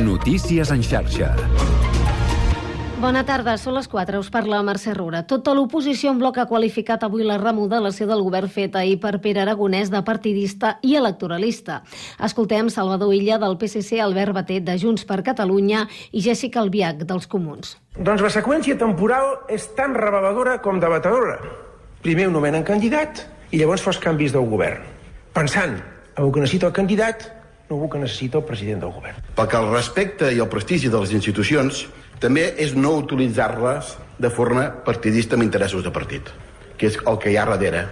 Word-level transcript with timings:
Notícies 0.00 0.70
en 0.72 0.80
xarxa. 0.80 1.34
Bona 3.00 3.20
tarda, 3.24 3.54
són 3.56 3.74
les 3.76 3.86
4, 3.88 4.18
us 4.20 4.28
parla 4.32 4.58
Mercè 4.64 4.92
Rura. 4.92 5.22
Tota 5.28 5.54
l'oposició 5.56 6.10
en 6.12 6.18
bloc 6.20 6.36
ha 6.40 6.44
qualificat 6.48 7.04
avui 7.06 7.24
la 7.24 7.38
remodelació 7.40 8.04
del 8.08 8.20
govern 8.24 8.48
feta 8.52 8.82
ahir 8.82 8.98
per 9.00 9.22
Pere 9.24 9.40
Aragonès 9.40 9.88
de 9.92 10.02
partidista 10.04 10.74
i 10.84 10.94
electoralista. 11.00 11.78
Escoltem 12.20 12.68
Salvador 12.68 13.14
Illa 13.16 13.38
del 13.40 13.56
PSC, 13.56 14.02
Albert 14.04 14.36
Batet 14.36 14.68
de 14.68 14.76
Junts 14.80 15.08
per 15.08 15.22
Catalunya 15.24 15.86
i 16.12 16.20
Jessica 16.20 16.60
Albiach 16.60 17.04
dels 17.08 17.28
Comuns. 17.28 17.78
Doncs 17.96 18.20
la 18.20 18.32
seqüència 18.36 18.76
temporal 18.76 19.46
és 19.48 19.70
tan 19.76 19.96
reveladora 19.96 20.60
com 20.60 20.80
debatedora. 20.80 21.40
Primer 22.04 22.28
ho 22.28 22.36
nomenen 22.36 22.68
candidat 22.68 23.24
i 23.50 23.60
llavors 23.60 23.84
fos 23.84 24.00
canvis 24.00 24.36
del 24.36 24.48
govern. 24.48 24.84
Pensant 25.32 25.76
en 25.80 26.24
el 26.24 26.32
que 26.32 26.44
necessita 26.44 26.68
el 26.68 26.76
candidat, 26.76 27.39
no 27.70 27.84
el 27.84 27.90
que 27.90 27.98
necessita 27.98 28.38
el 28.38 28.44
president 28.44 28.82
del 28.82 28.90
govern. 28.90 29.22
Perquè 29.36 29.58
el 29.60 29.70
respecte 29.70 30.32
i 30.34 30.42
el 30.42 30.50
prestigi 30.50 30.90
de 30.90 30.98
les 30.98 31.14
institucions 31.14 31.84
també 32.20 32.50
és 32.58 32.74
no 32.74 32.96
utilitzar-les 32.98 33.94
de 34.18 34.30
forma 34.30 34.66
partidista 34.84 35.38
amb 35.38 35.46
interessos 35.46 35.86
de 35.86 35.92
partit, 35.94 36.26
que 36.76 36.90
és 36.90 36.98
el 37.06 37.18
que 37.22 37.30
hi 37.30 37.38
ha 37.38 37.46
darrere 37.46 37.86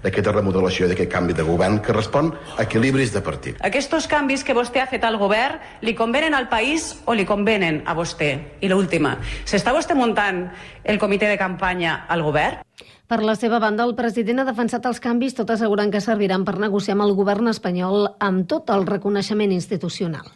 d'aquesta 0.00 0.32
remodelació, 0.32 0.88
d'aquest 0.88 1.12
canvi 1.12 1.34
de 1.36 1.44
govern 1.44 1.78
que 1.84 1.92
respon 1.92 2.32
a 2.56 2.64
equilibris 2.64 3.12
de 3.12 3.20
partit. 3.22 3.60
Aquests 3.60 4.08
canvis 4.10 4.42
que 4.42 4.56
vostè 4.56 4.80
ha 4.80 4.88
fet 4.90 5.04
al 5.04 5.18
govern 5.20 5.60
li 5.84 5.94
convenen 5.94 6.34
al 6.34 6.48
país 6.48 6.94
o 7.04 7.14
li 7.14 7.26
convenen 7.28 7.82
a 7.86 7.94
vostè? 7.94 8.30
I 8.64 8.72
l'última, 8.72 9.18
s'està 9.44 9.76
vostè 9.76 9.94
muntant 9.94 10.48
el 10.82 10.98
comitè 10.98 11.28
de 11.28 11.38
campanya 11.38 12.06
al 12.08 12.24
govern? 12.24 12.64
Per 13.10 13.24
la 13.26 13.32
seva 13.34 13.58
banda, 13.58 13.82
el 13.88 13.96
president 13.98 14.38
ha 14.38 14.44
defensat 14.46 14.84
els 14.86 15.00
canvis, 15.02 15.34
tot 15.34 15.48
assegurant 15.50 15.90
que 15.90 15.98
serviran 16.04 16.44
per 16.46 16.60
negociar 16.62 16.94
amb 16.94 17.08
el 17.08 17.16
govern 17.18 17.50
espanyol 17.50 18.06
amb 18.22 18.46
tot 18.52 18.70
el 18.70 18.86
reconeixement 18.86 19.50
institucional. 19.50 20.30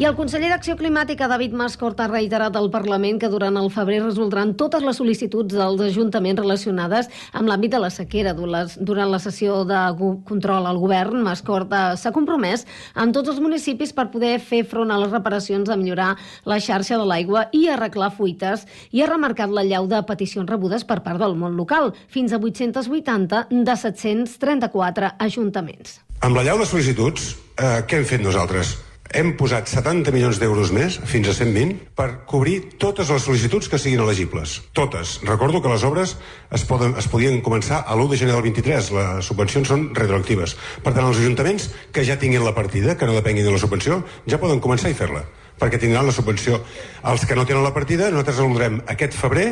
I 0.00 0.06
el 0.08 0.14
conseller 0.16 0.48
d'Acció 0.48 0.72
Climàtica, 0.80 1.26
David 1.28 1.52
Mascort, 1.52 1.98
ha 2.00 2.08
reiterat 2.08 2.54
al 2.56 2.70
Parlament 2.72 3.18
que 3.20 3.28
durant 3.28 3.58
el 3.60 3.68
febrer 3.70 3.98
resoldran 4.00 4.54
totes 4.58 4.82
les 4.82 4.96
sol·licituds 4.96 5.52
dels 5.52 5.82
ajuntaments 5.84 6.40
relacionades 6.40 7.10
amb 7.36 7.50
l'àmbit 7.50 7.74
de 7.74 7.80
la 7.82 7.90
sequera. 7.92 8.32
Durant 8.32 9.12
la 9.12 9.20
sessió 9.20 9.60
de 9.68 9.80
control 10.26 10.66
al 10.66 10.80
govern, 10.80 11.20
Mascort 11.22 11.76
s'ha 12.00 12.12
compromès 12.16 12.64
amb 12.96 13.12
tots 13.12 13.34
els 13.34 13.40
municipis 13.44 13.92
per 13.92 14.08
poder 14.10 14.38
fer 14.40 14.62
front 14.64 14.90
a 14.90 14.98
les 14.98 15.12
reparacions, 15.12 15.68
a 15.68 15.76
millorar 15.76 16.14
la 16.48 16.58
xarxa 16.58 16.96
de 16.96 17.06
l'aigua 17.06 17.44
i 17.52 17.66
arreglar 17.68 18.14
fuites, 18.16 18.64
i 18.96 19.04
ha 19.04 19.10
remarcat 19.12 19.52
la 19.52 19.66
llau 19.68 19.86
de 19.92 20.00
peticions 20.08 20.48
rebudes 20.48 20.88
per 20.88 21.02
part 21.04 21.20
del 21.20 21.36
món 21.36 21.52
local, 21.60 21.92
fins 22.08 22.32
a 22.32 22.40
880 22.40 23.44
de 23.52 23.76
734 23.84 25.12
ajuntaments. 25.20 26.00
Amb 26.24 26.40
la 26.40 26.46
llau 26.48 26.64
de 26.64 26.66
sol·licituds, 26.70 27.36
eh, 27.58 27.84
què 27.84 28.00
hem 28.00 28.08
fet 28.08 28.24
nosaltres? 28.24 28.72
Hem 29.14 29.32
posat 29.36 29.68
70 29.70 30.12
milions 30.14 30.38
d'euros 30.40 30.72
més, 30.74 30.98
fins 31.08 31.28
a 31.28 31.34
120, 31.36 31.74
per 31.98 32.08
cobrir 32.28 32.56
totes 32.82 33.10
les 33.12 33.24
sol·licituds 33.26 33.68
que 33.70 33.80
siguin 33.80 34.02
elegibles. 34.04 34.58
Totes. 34.76 35.18
Recordo 35.28 35.62
que 35.62 35.72
les 35.72 35.84
obres 35.88 36.16
es, 36.50 36.64
poden, 36.68 36.96
es 37.00 37.08
podien 37.12 37.40
començar 37.44 37.82
a 37.86 37.96
l'1 37.96 38.10
de 38.12 38.20
gener 38.22 38.36
del 38.36 38.46
23. 38.48 38.92
Les 38.98 39.28
subvencions 39.28 39.68
són 39.74 39.88
retroactives. 39.96 40.56
Per 40.84 40.92
tant, 40.92 41.06
els 41.06 41.20
ajuntaments 41.20 41.68
que 41.92 42.06
ja 42.08 42.18
tinguin 42.20 42.44
la 42.44 42.54
partida, 42.56 42.96
que 42.96 43.08
no 43.08 43.16
depenguin 43.18 43.48
de 43.48 43.54
la 43.54 43.62
subvenció, 43.62 44.02
ja 44.26 44.40
poden 44.42 44.62
començar 44.64 44.90
a 44.90 44.98
fer-la 44.98 45.26
perquè 45.62 45.78
tindran 45.78 46.08
la 46.08 46.14
subvenció. 46.14 46.58
Els 47.06 47.26
que 47.28 47.36
no 47.38 47.44
tenen 47.46 47.62
la 47.62 47.74
partida, 47.74 48.08
nosaltres 48.10 48.40
resoldrem 48.40 48.80
aquest 48.90 49.14
febrer 49.14 49.50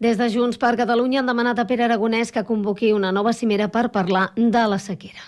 des 0.00 0.16
de 0.16 0.30
Junts 0.32 0.56
per 0.56 0.78
Catalunya 0.80 1.20
han 1.20 1.26
demanat 1.28 1.58
a 1.60 1.66
Pere 1.68 1.84
Aragonès 1.84 2.32
que 2.32 2.46
convoqui 2.48 2.94
una 2.96 3.12
nova 3.12 3.34
cimera 3.36 3.68
per 3.68 3.90
parlar 3.92 4.30
de 4.34 4.62
la 4.72 4.78
sequera. 4.80 5.20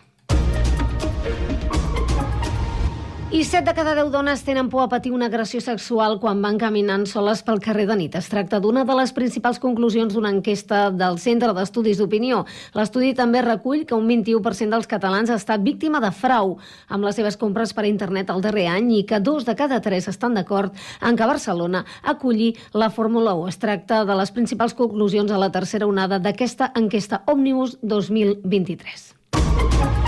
I 3.33 3.45
7 3.45 3.65
de 3.65 3.73
cada 3.73 3.95
10 3.95 4.13
dones 4.13 4.45
tenen 4.45 4.69
por 4.69 4.83
a 4.83 4.89
patir 4.89 5.11
una 5.11 5.27
agressió 5.27 5.59
sexual 5.65 6.19
quan 6.21 6.43
van 6.45 6.59
caminant 6.61 7.07
soles 7.09 7.41
pel 7.41 7.63
carrer 7.65 7.87
de 7.89 7.95
nit. 7.97 8.17
Es 8.19 8.27
tracta 8.29 8.59
d'una 8.61 8.83
de 8.85 8.97
les 8.99 9.15
principals 9.17 9.57
conclusions 9.59 10.13
d'una 10.13 10.29
enquesta 10.29 10.91
del 10.93 11.17
Centre 11.17 11.55
d'Estudis 11.57 11.97
d'Opinió. 11.97 12.43
L'estudi 12.77 13.15
també 13.17 13.41
recull 13.41 13.87
que 13.89 13.97
un 13.97 14.05
21% 14.05 14.77
dels 14.77 14.91
catalans 14.91 15.33
ha 15.33 15.39
estat 15.41 15.65
víctima 15.65 16.03
de 16.05 16.13
frau 16.13 16.59
amb 16.93 17.09
les 17.09 17.17
seves 17.17 17.41
compres 17.41 17.73
per 17.73 17.87
internet 17.89 18.29
el 18.29 18.45
darrer 18.45 18.67
any 18.69 18.93
i 18.99 19.01
que 19.09 19.23
dos 19.25 19.49
de 19.49 19.57
cada 19.57 19.81
tres 19.81 20.13
estan 20.13 20.37
d'acord 20.37 20.77
en 21.01 21.17
que 21.17 21.31
Barcelona 21.33 21.87
aculli 22.03 22.53
la 22.75 22.91
Fórmula 22.91 23.33
1. 23.33 23.49
Es 23.49 23.57
tracta 23.57 24.05
de 24.05 24.21
les 24.21 24.31
principals 24.31 24.77
conclusions 24.77 25.33
a 25.33 25.41
la 25.41 25.49
tercera 25.49 25.89
onada 25.89 26.21
d'aquesta 26.21 26.75
enquesta 26.77 27.25
Òmnibus 27.25 27.79
2023. 27.81 30.02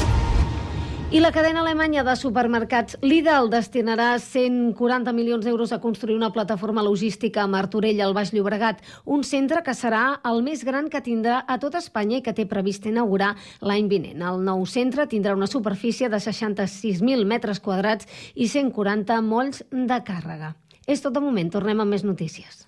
I 1.15 1.21
la 1.21 1.31
cadena 1.31 1.61
alemanya 1.63 2.03
de 2.03 2.17
supermercats 2.19 2.97
Lidl 2.99 3.47
destinarà 3.47 4.17
140 4.19 5.13
milions 5.15 5.45
d'euros 5.47 5.71
a 5.71 5.79
construir 5.79 6.17
una 6.17 6.33
plataforma 6.35 6.83
logística 6.83 7.45
a 7.45 7.47
Martorell, 7.47 8.01
al 8.03 8.17
Baix 8.17 8.33
Llobregat, 8.35 8.83
un 9.07 9.23
centre 9.23 9.63
que 9.63 9.77
serà 9.79 10.19
el 10.27 10.43
més 10.43 10.65
gran 10.67 10.91
que 10.91 11.05
tindrà 11.07 11.45
a 11.47 11.61
tot 11.63 11.79
Espanya 11.79 12.19
i 12.19 12.25
que 12.27 12.35
té 12.35 12.49
previst 12.51 12.91
inaugurar 12.91 13.37
l'any 13.63 13.87
vinent. 13.87 14.27
El 14.27 14.43
nou 14.43 14.67
centre 14.67 15.07
tindrà 15.07 15.39
una 15.39 15.47
superfície 15.47 16.11
de 16.11 16.19
66.000 16.19 17.23
metres 17.31 17.63
quadrats 17.63 18.11
i 18.35 18.51
140 18.51 19.23
molls 19.23 19.63
de 19.71 20.03
càrrega. 20.03 20.57
És 20.83 20.99
tot 20.99 21.15
de 21.15 21.23
moment, 21.23 21.47
tornem 21.47 21.79
amb 21.79 21.95
més 21.95 22.03
notícies. 22.03 22.67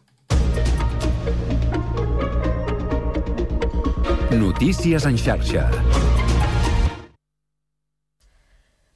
Notícies 4.31 5.03
en 5.03 5.19
xarxa. 5.19 5.67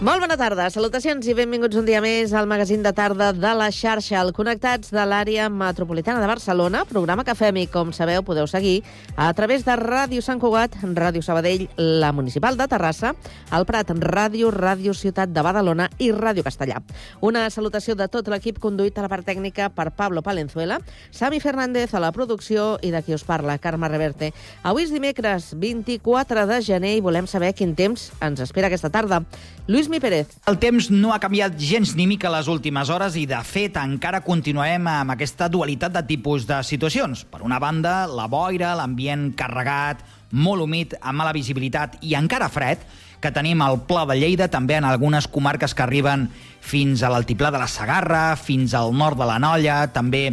Molt 0.00 0.22
bona 0.22 0.38
tarda, 0.40 0.64
salutacions 0.72 1.26
i 1.28 1.34
benvinguts 1.36 1.76
un 1.76 1.84
dia 1.84 1.98
més 2.00 2.30
al 2.32 2.46
magazín 2.48 2.80
de 2.80 2.88
tarda 2.96 3.34
de 3.36 3.50
la 3.52 3.66
xarxa, 3.68 4.14
al 4.16 4.30
Connectats 4.32 4.88
de 4.96 5.02
l'àrea 5.04 5.50
metropolitana 5.52 6.22
de 6.22 6.30
Barcelona, 6.30 6.86
programa 6.88 7.20
que 7.20 7.34
fem 7.36 7.58
i, 7.60 7.66
com 7.68 7.90
sabeu, 7.92 8.22
podeu 8.24 8.48
seguir 8.48 8.78
a 9.20 9.26
través 9.36 9.66
de 9.66 9.74
Ràdio 9.76 10.24
Sant 10.24 10.40
Cugat, 10.40 10.78
Ràdio 10.96 11.20
Sabadell, 11.20 11.66
la 11.76 12.14
Municipal 12.16 12.56
de 12.56 12.64
Terrassa, 12.72 13.10
el 13.52 13.66
Prat, 13.68 13.92
Ràdio, 13.92 14.48
Ràdio 14.56 14.94
Ciutat 14.96 15.34
de 15.36 15.44
Badalona 15.44 15.90
i 16.00 16.08
Ràdio 16.16 16.46
Castellà. 16.48 16.80
Una 17.20 17.44
salutació 17.52 17.92
de 17.92 18.08
tot 18.08 18.32
l'equip 18.32 18.56
conduït 18.56 18.96
a 18.96 19.04
la 19.04 19.12
part 19.12 19.28
tècnica 19.28 19.68
per 19.68 19.90
Pablo 19.92 20.24
Palenzuela, 20.24 20.80
Sami 21.10 21.42
Fernández 21.44 21.92
a 21.92 22.00
la 22.00 22.12
producció 22.16 22.78
i 22.80 22.88
de 22.88 23.04
qui 23.04 23.12
us 23.12 23.26
parla, 23.28 23.58
Carme 23.60 23.92
Reverte. 23.92 24.32
Avui 24.64 24.88
és 24.88 24.96
dimecres 24.96 25.52
24 25.60 26.48
de 26.48 26.62
gener 26.64 26.96
i 26.96 27.04
volem 27.04 27.28
saber 27.28 27.52
quin 27.52 27.76
temps 27.76 28.08
ens 28.24 28.40
espera 28.48 28.72
aquesta 28.72 28.88
tarda. 28.88 29.26
Lluís 29.68 29.89
Mi 29.90 29.98
Pérez. 29.98 30.28
El 30.46 30.56
temps 30.62 30.86
no 30.94 31.10
ha 31.10 31.18
canviat 31.18 31.56
gens 31.58 31.96
ni 31.98 32.06
mica 32.06 32.30
les 32.30 32.46
últimes 32.48 32.92
hores 32.94 33.16
i, 33.18 33.24
de 33.26 33.40
fet, 33.42 33.74
encara 33.80 34.20
continuem 34.22 34.86
amb 34.86 35.14
aquesta 35.16 35.48
dualitat 35.50 35.96
de 35.96 36.04
tipus 36.06 36.46
de 36.46 36.60
situacions. 36.62 37.24
Per 37.26 37.42
una 37.42 37.58
banda, 37.58 38.04
la 38.06 38.28
boira, 38.30 38.76
l'ambient 38.78 39.32
carregat, 39.34 40.04
molt 40.30 40.62
humit, 40.62 40.94
amb 41.00 41.18
mala 41.18 41.34
visibilitat 41.34 41.98
i 42.06 42.14
encara 42.14 42.48
fred, 42.54 42.86
que 43.20 43.34
tenim 43.34 43.60
al 43.66 43.82
Pla 43.88 44.06
de 44.06 44.16
Lleida, 44.20 44.46
també 44.48 44.78
en 44.78 44.86
algunes 44.86 45.26
comarques 45.26 45.74
que 45.74 45.82
arriben 45.82 46.28
fins 46.62 47.02
a 47.02 47.10
l'altiplà 47.10 47.50
de 47.50 47.58
la 47.58 47.68
Sagarra, 47.68 48.36
fins 48.38 48.78
al 48.78 48.94
nord 48.94 49.18
de 49.18 49.26
la 49.26 49.40
Nolla, 49.42 49.82
també 49.90 50.28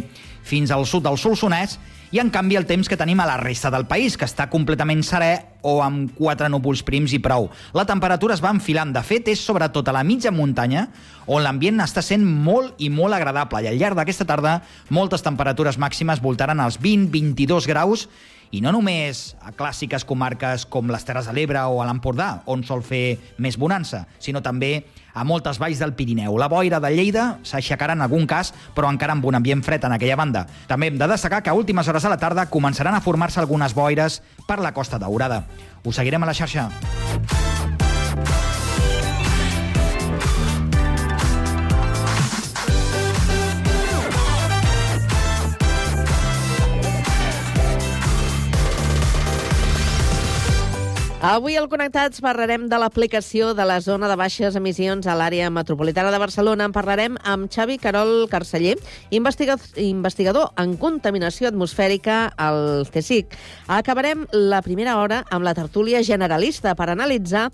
fins 0.46 0.70
al 0.70 0.86
sud 0.86 1.04
del 1.04 1.18
Solsonès, 1.18 1.80
i 2.10 2.20
en 2.22 2.30
canvi 2.32 2.56
el 2.56 2.66
temps 2.68 2.88
que 2.88 2.96
tenim 2.96 3.20
a 3.20 3.26
la 3.28 3.36
resta 3.36 3.70
del 3.70 3.84
país, 3.86 4.16
que 4.16 4.24
està 4.28 4.48
completament 4.48 5.02
serè 5.04 5.32
o 5.66 5.78
amb 5.84 6.14
quatre 6.16 6.48
núvols 6.48 6.84
prims 6.86 7.12
i 7.12 7.20
prou. 7.20 7.50
La 7.76 7.84
temperatura 7.88 8.36
es 8.36 8.42
va 8.44 8.54
enfilant. 8.54 8.94
De 8.94 9.02
fet, 9.04 9.28
és 9.28 9.42
sobretot 9.44 9.88
a 9.88 9.94
la 9.96 10.04
mitja 10.06 10.32
muntanya 10.32 10.86
on 11.26 11.44
l'ambient 11.44 11.84
està 11.84 12.00
sent 12.04 12.24
molt 12.24 12.80
i 12.80 12.88
molt 12.88 13.16
agradable. 13.16 13.60
I 13.62 13.68
al 13.72 13.78
llarg 13.80 13.98
d'aquesta 13.98 14.26
tarda, 14.28 14.60
moltes 14.88 15.24
temperatures 15.26 15.76
màximes 15.76 16.24
voltaran 16.24 16.64
els 16.64 16.80
20-22 16.80 17.68
graus 17.68 18.08
I 18.50 18.62
no 18.64 18.70
només 18.72 19.34
a 19.44 19.52
clàssiques 19.52 20.06
comarques 20.08 20.64
com 20.72 20.88
les 20.88 21.04
Terres 21.04 21.26
de 21.28 21.34
l'Ebre 21.36 21.60
o 21.68 21.82
a 21.82 21.86
l'Empordà, 21.88 22.30
on 22.48 22.62
sol 22.64 22.80
fer 22.80 23.18
més 23.36 23.58
bonança, 23.60 24.06
sinó 24.24 24.40
també 24.40 24.86
a 25.18 25.24
moltes 25.26 25.58
valls 25.58 25.80
del 25.82 25.94
Pirineu. 25.98 26.38
La 26.38 26.48
boira 26.48 26.78
de 26.80 26.92
Lleida 26.94 27.26
s'aixecarà 27.42 27.96
en 27.98 28.06
algun 28.06 28.26
cas, 28.30 28.52
però 28.76 28.90
encara 28.92 29.16
amb 29.16 29.26
un 29.26 29.38
ambient 29.38 29.64
fred 29.66 29.84
en 29.84 29.96
aquella 29.96 30.16
banda. 30.16 30.46
També 30.70 30.92
hem 30.92 31.00
de 31.00 31.10
destacar 31.10 31.42
que 31.42 31.50
a 31.50 31.58
últimes 31.58 31.88
hores 31.88 32.06
de 32.06 32.14
la 32.14 32.20
tarda 32.22 32.46
començaran 32.46 32.94
a 32.94 33.02
formar-se 33.02 33.40
algunes 33.42 33.74
boires 33.74 34.22
per 34.46 34.60
la 34.62 34.72
Costa 34.72 34.98
Daurada. 34.98 35.44
Us 35.84 35.98
seguirem 35.98 36.22
a 36.22 36.30
la 36.30 36.38
xarxa. 36.38 36.68
Avui 51.18 51.56
al 51.58 51.64
Connectats 51.66 52.20
parlarem 52.22 52.68
de 52.70 52.78
l'aplicació 52.78 53.48
de 53.58 53.64
la 53.66 53.80
zona 53.82 54.06
de 54.06 54.14
baixes 54.14 54.54
emissions 54.54 55.02
a 55.10 55.16
l'àrea 55.18 55.48
metropolitana 55.50 56.12
de 56.14 56.20
Barcelona. 56.22 56.68
En 56.68 56.74
parlarem 56.76 57.16
amb 57.26 57.50
Xavi 57.50 57.74
Carol 57.82 58.28
Carceller, 58.30 58.76
investigador, 59.10 60.52
en 60.62 60.76
contaminació 60.78 61.50
atmosfèrica 61.50 62.20
al 62.38 62.86
CSIC. 62.94 63.34
Acabarem 63.66 64.28
la 64.30 64.62
primera 64.62 64.94
hora 65.02 65.24
amb 65.34 65.42
la 65.42 65.56
tertúlia 65.58 66.04
generalista 66.06 66.76
per 66.78 66.92
analitzar 66.94 67.48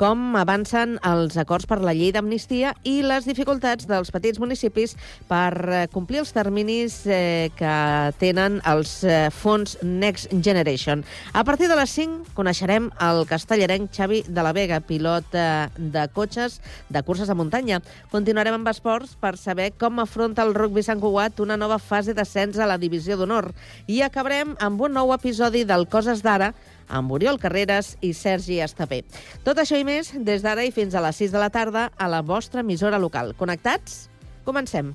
com 0.00 0.36
avancen 0.40 0.94
els 1.04 1.34
acords 1.36 1.66
per 1.68 1.76
la 1.84 1.92
llei 1.92 2.08
d'amnistia 2.14 2.70
i 2.88 3.02
les 3.04 3.26
dificultats 3.28 3.84
dels 3.88 4.08
petits 4.14 4.40
municipis 4.40 4.94
per 5.28 5.50
eh, 5.60 5.80
complir 5.92 6.22
els 6.22 6.32
terminis 6.32 7.02
eh, 7.04 7.50
que 7.58 7.74
tenen 8.22 8.62
els 8.70 8.94
eh, 9.04 9.28
fons 9.28 9.76
Next 9.84 10.32
Generation. 10.32 11.04
A 11.36 11.44
partir 11.44 11.68
de 11.68 11.76
les 11.76 11.92
5 11.98 12.32
coneixerem 12.38 12.88
el 13.10 13.26
castellarenc 13.28 13.92
Xavi 13.92 14.22
de 14.24 14.46
la 14.46 14.54
Vega, 14.56 14.80
pilot 14.80 15.28
de 15.30 16.06
cotxes 16.16 16.60
de 16.88 17.04
curses 17.04 17.28
de 17.28 17.36
muntanya. 17.36 17.82
Continuarem 18.08 18.56
amb 18.56 18.72
esports 18.72 19.12
per 19.20 19.36
saber 19.36 19.74
com 19.76 20.00
afronta 20.00 20.46
el 20.46 20.56
rugby 20.56 20.82
Sant 20.86 21.02
Cugat 21.02 21.44
una 21.44 21.60
nova 21.60 21.76
fase 21.76 22.16
d'ascens 22.16 22.56
a 22.56 22.68
la 22.70 22.80
divisió 22.80 23.20
d'honor. 23.20 23.52
I 23.86 24.00
acabarem 24.08 24.56
amb 24.64 24.80
un 24.80 24.96
nou 24.96 25.12
episodi 25.12 25.66
del 25.68 25.90
Coses 25.92 26.24
d'Ara, 26.24 26.54
amb 26.90 27.12
Oriol 27.16 27.38
Carreras 27.40 27.94
i 28.04 28.12
Sergi 28.12 28.60
Estapé. 28.60 29.04
Tot 29.46 29.62
això 29.62 29.78
i 29.80 29.86
més 29.86 30.12
des 30.14 30.44
d'ara 30.44 30.66
i 30.66 30.74
fins 30.74 30.94
a 30.94 31.04
les 31.04 31.22
6 31.22 31.32
de 31.32 31.42
la 31.42 31.50
tarda 31.54 31.88
a 31.96 32.10
la 32.10 32.20
vostra 32.22 32.66
emissora 32.66 32.98
local. 32.98 33.34
Connectats? 33.38 34.10
Comencem. 34.44 34.94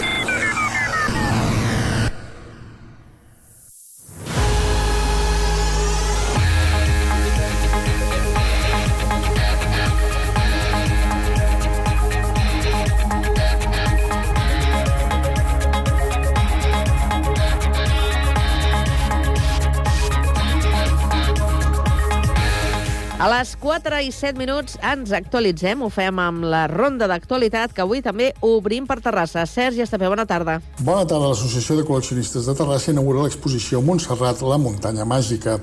Les 23.41 23.55
4 23.57 23.97
i 24.05 24.11
7 24.13 24.37
minuts 24.37 24.75
ens 24.85 25.09
actualitzem, 25.17 25.79
ho 25.81 25.87
fem 25.89 26.19
amb 26.21 26.43
la 26.45 26.67
ronda 26.69 27.07
d'actualitat, 27.09 27.71
que 27.73 27.81
avui 27.81 28.03
també 28.05 28.27
obrim 28.45 28.85
per 28.85 28.99
Terrassa. 29.01 29.47
Sergi 29.49 29.81
Estapé, 29.81 30.05
bona 30.11 30.27
tarda. 30.29 30.59
Bona 30.77 31.07
tarda. 31.09 31.31
L'Associació 31.31 31.79
de 31.79 31.85
Col·leccionistes 31.87 32.45
de 32.45 32.53
Terrassa 32.59 32.91
inaugura 32.93 33.23
l'exposició 33.25 33.81
Montserrat, 33.81 34.43
la 34.45 34.59
muntanya 34.61 35.07
màgica. 35.09 35.57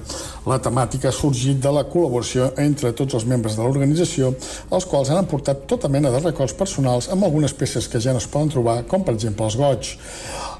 La 0.50 0.58
temàtica 0.64 1.12
ha 1.12 1.14
sorgit 1.14 1.62
de 1.62 1.70
la 1.76 1.84
col·laboració 1.86 2.50
entre 2.64 2.90
tots 2.98 3.14
els 3.14 3.28
membres 3.30 3.54
de 3.54 3.62
l'organització, 3.62 4.32
els 4.74 4.88
quals 4.90 5.14
han 5.14 5.22
aportat 5.22 5.68
tota 5.70 5.92
mena 5.92 6.10
de 6.10 6.24
records 6.24 6.58
personals 6.58 7.12
amb 7.14 7.30
algunes 7.30 7.54
peces 7.54 7.86
que 7.86 8.02
ja 8.02 8.16
no 8.16 8.18
es 8.18 8.26
poden 8.26 8.50
trobar, 8.56 8.80
com 8.90 9.06
per 9.06 9.14
exemple 9.14 9.46
els 9.46 9.60
goig. 9.60 9.94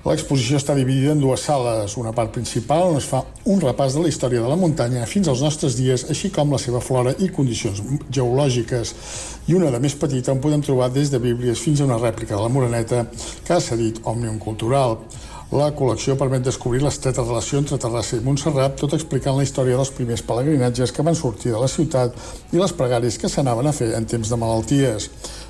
L'exposició 0.09 0.57
està 0.57 0.73
dividida 0.73 1.13
en 1.13 1.19
dues 1.21 1.43
sales, 1.45 1.99
una 2.01 2.15
part 2.17 2.31
principal 2.33 2.95
on 2.95 2.97
es 2.97 3.05
fa 3.05 3.19
un 3.53 3.59
repàs 3.61 3.93
de 3.93 4.01
la 4.01 4.09
història 4.09 4.41
de 4.41 4.49
la 4.49 4.57
muntanya 4.57 5.05
fins 5.11 5.29
als 5.29 5.43
nostres 5.45 5.77
dies, 5.77 6.07
així 6.09 6.31
com 6.33 6.55
la 6.55 6.61
seva 6.63 6.81
flora 6.81 7.13
i 7.21 7.29
condicions 7.29 7.83
geològiques, 8.09 8.95
i 9.53 9.57
una 9.59 9.69
de 9.75 9.81
més 9.85 9.99
petita 10.01 10.33
on 10.33 10.41
podem 10.41 10.65
trobar 10.65 10.89
des 10.95 11.13
de 11.13 11.21
bíblies 11.21 11.61
fins 11.61 11.83
a 11.83 11.89
una 11.91 12.01
rèplica 12.01 12.39
de 12.39 12.41
la 12.41 12.49
Moreneta 12.49 13.03
que 13.45 13.53
ha 13.53 13.61
cedit 13.61 14.01
Òmnium 14.09 14.39
Cultural. 14.41 14.97
La 15.49 15.71
col·lecció 15.73 16.13
permet 16.21 16.45
descobrir 16.45 16.83
l'estreta 16.83 17.23
relació 17.25 17.61
entre 17.61 17.79
Terrassa 17.81 18.19
i 18.19 18.25
Montserrat, 18.25 18.75
tot 18.81 18.93
explicant 18.97 19.37
la 19.37 19.45
història 19.45 19.77
dels 19.77 19.93
primers 19.97 20.25
pelegrinatges 20.25 20.93
que 20.93 21.05
van 21.05 21.17
sortir 21.17 21.55
de 21.55 21.61
la 21.61 21.69
ciutat 21.73 22.17
i 22.53 22.61
les 22.61 22.75
pregàries 22.77 23.17
que 23.21 23.29
s'anaven 23.33 23.69
a 23.69 23.73
fer 23.73 23.95
en 23.97 24.09
temps 24.09 24.29
de 24.29 24.41
malalties. 24.41 25.09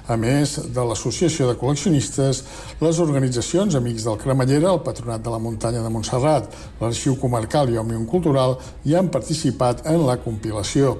A 0.08 0.16
més 0.16 0.54
de 0.72 0.84
l'Associació 0.88 1.50
de 1.50 1.56
Col·leccionistes, 1.60 2.38
les 2.80 3.00
organitzacions 3.04 3.74
Amics 3.76 4.06
del 4.06 4.16
Cremallera, 4.22 4.70
el 4.72 4.80
Patronat 4.80 5.20
de 5.20 5.34
la 5.34 5.40
Muntanya 5.42 5.82
de 5.84 5.90
Montserrat, 5.92 6.48
l'Arxiu 6.80 7.18
Comarcal 7.20 7.68
i 7.68 7.76
Òmnium 7.76 8.06
Cultural 8.08 8.56
hi 8.88 8.96
han 8.96 9.10
participat 9.12 9.84
en 9.92 10.06
la 10.06 10.16
compilació. 10.22 10.94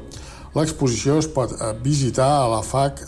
L'exposició 0.52 1.16
es 1.22 1.28
pot 1.32 1.54
eh, 1.56 1.72
visitar 1.80 2.28
a 2.42 2.50
la 2.52 2.60
FAC 2.60 3.00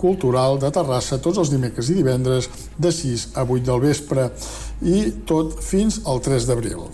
Cultural 0.00 0.56
de 0.62 0.70
Terrassa 0.72 1.20
tots 1.20 1.42
els 1.42 1.52
dimecres 1.52 1.92
i 1.92 1.98
divendres 2.00 2.48
de 2.78 2.94
6 2.94 3.26
a 3.36 3.44
8 3.44 3.66
del 3.68 3.84
vespre 3.84 4.30
i 4.80 5.04
tot 5.28 5.58
fins 5.60 6.00
al 6.06 6.24
3 6.24 6.48
d'abril. 6.48 6.86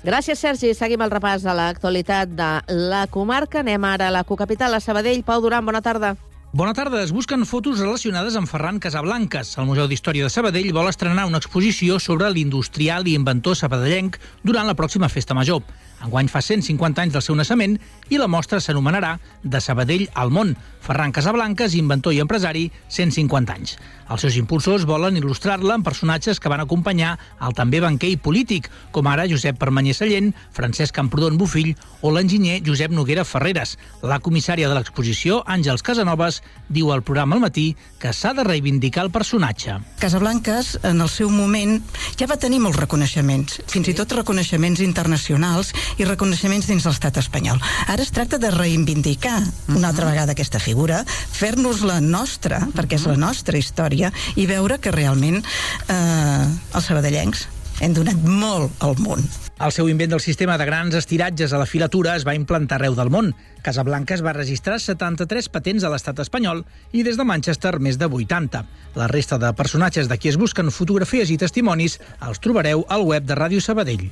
Gràcies, 0.00 0.40
Sergi. 0.40 0.72
Seguim 0.72 1.04
el 1.04 1.12
repàs 1.12 1.44
de 1.44 1.52
l'actualitat 1.52 2.32
de 2.32 2.50
la 2.88 3.04
comarca. 3.12 3.60
Anem 3.60 3.84
ara 3.84 4.08
a 4.08 4.16
la 4.22 4.24
cocapital, 4.24 4.72
a 4.72 4.80
Sabadell. 4.80 5.20
Pau 5.26 5.44
Duran, 5.44 5.66
bona 5.66 5.84
tarda. 5.84 6.14
Bona 6.52 6.72
tarda. 6.74 6.98
Es 7.04 7.12
busquen 7.14 7.44
fotos 7.46 7.78
relacionades 7.78 8.34
amb 8.34 8.48
Ferran 8.50 8.80
Casablanques. 8.82 9.52
El 9.62 9.68
Museu 9.68 9.86
d'Història 9.86 10.26
de 10.26 10.32
Sabadell 10.34 10.72
vol 10.74 10.88
estrenar 10.90 11.28
una 11.28 11.38
exposició 11.38 12.00
sobre 12.02 12.26
l'industrial 12.34 13.06
i 13.06 13.14
inventor 13.14 13.54
sabadellenc 13.54 14.18
durant 14.42 14.66
la 14.66 14.74
pròxima 14.74 15.06
Festa 15.06 15.36
Major. 15.38 15.62
Enguany 16.00 16.28
fa 16.32 16.40
150 16.40 17.02
anys 17.02 17.14
del 17.16 17.24
seu 17.24 17.36
naixement 17.36 17.76
i 18.10 18.18
la 18.18 18.28
mostra 18.28 18.60
s'anomenarà 18.60 19.16
De 19.42 19.60
Sabadell 19.60 20.08
al 20.14 20.32
món. 20.32 20.54
Ferran 20.80 21.12
Casablanques, 21.12 21.74
inventor 21.76 22.14
i 22.16 22.20
empresari, 22.24 22.70
150 22.88 23.52
anys. 23.52 23.76
Els 24.10 24.24
seus 24.24 24.34
impulsors 24.40 24.86
volen 24.88 25.18
il·lustrar-la 25.20 25.76
amb 25.76 25.86
personatges 25.86 26.40
que 26.40 26.50
van 26.50 26.64
acompanyar 26.64 27.12
el 27.46 27.54
també 27.54 27.78
banquer 27.84 28.08
i 28.10 28.18
polític, 28.18 28.66
com 28.90 29.06
ara 29.06 29.28
Josep 29.30 29.60
Permanyer 29.60 29.94
Sallent, 29.94 30.32
Francesc 30.56 30.96
Camprodon 30.96 31.36
Bufill 31.38 31.76
o 32.02 32.10
l'enginyer 32.10 32.58
Josep 32.66 32.90
Noguera 32.96 33.26
Ferreres. 33.28 33.76
La 34.02 34.18
comissària 34.18 34.70
de 34.70 34.74
l'exposició, 34.74 35.44
Àngels 35.46 35.84
Casanovas, 35.86 36.40
diu 36.68 36.90
al 36.90 37.04
programa 37.06 37.36
al 37.36 37.44
matí 37.44 37.68
que 38.00 38.14
s'ha 38.16 38.32
de 38.34 38.46
reivindicar 38.48 39.04
el 39.04 39.12
personatge. 39.14 39.76
Casablanques, 40.00 40.78
en 40.82 41.04
el 41.04 41.12
seu 41.12 41.30
moment, 41.30 41.78
ja 42.18 42.26
va 42.26 42.40
tenir 42.40 42.58
molts 42.64 42.80
reconeixements, 42.80 43.60
fins 43.70 43.92
i 43.92 43.94
tot 43.94 44.16
reconeixements 44.16 44.82
internacionals 44.82 45.74
i 45.98 46.06
reconeixements 46.06 46.68
dins 46.70 46.86
l'estat 46.86 47.20
espanyol. 47.20 47.60
Ara 47.88 48.04
es 48.04 48.12
tracta 48.14 48.38
de 48.38 48.50
reivindicar 48.54 49.38
una 49.74 49.90
altra 49.90 50.08
vegada 50.10 50.36
aquesta 50.36 50.60
figura, 50.62 51.04
fer-nos-la 51.06 52.00
nostra, 52.04 52.62
perquè 52.76 53.00
és 53.00 53.06
la 53.10 53.18
nostra 53.18 53.58
història, 53.58 54.12
i 54.36 54.46
veure 54.50 54.78
que 54.78 54.94
realment 54.94 55.40
eh, 55.40 56.44
els 56.74 56.90
sabadellencs 56.90 57.48
hem 57.80 57.94
donat 57.96 58.18
molt 58.20 58.82
al 58.84 58.98
món. 59.00 59.24
El 59.60 59.72
seu 59.76 59.90
invent 59.92 60.12
del 60.12 60.22
sistema 60.24 60.56
de 60.56 60.64
grans 60.64 60.94
estiratges 60.96 61.52
a 61.52 61.58
la 61.60 61.68
filatura 61.68 62.14
es 62.16 62.24
va 62.24 62.32
implantar 62.36 62.78
arreu 62.78 62.94
del 62.96 63.10
món. 63.12 63.34
Casablanca 63.64 64.16
va 64.24 64.32
registrar 64.32 64.78
73 64.80 65.50
patents 65.52 65.84
a 65.84 65.90
l'estat 65.92 66.20
espanyol 66.24 66.62
i 66.96 67.04
des 67.04 67.20
de 67.20 67.26
Manchester 67.28 67.74
més 67.78 67.98
de 68.00 68.08
80. 68.08 68.64
La 68.96 69.08
resta 69.12 69.36
de 69.36 69.52
personatges 69.56 70.08
de 70.08 70.16
qui 70.16 70.32
es 70.32 70.40
busquen 70.40 70.72
fotografies 70.72 71.28
i 71.28 71.36
testimonis 71.40 71.98
els 72.24 72.40
trobareu 72.40 72.86
al 72.88 73.04
web 73.04 73.28
de 73.28 73.36
Ràdio 73.36 73.60
Sabadell. 73.60 74.08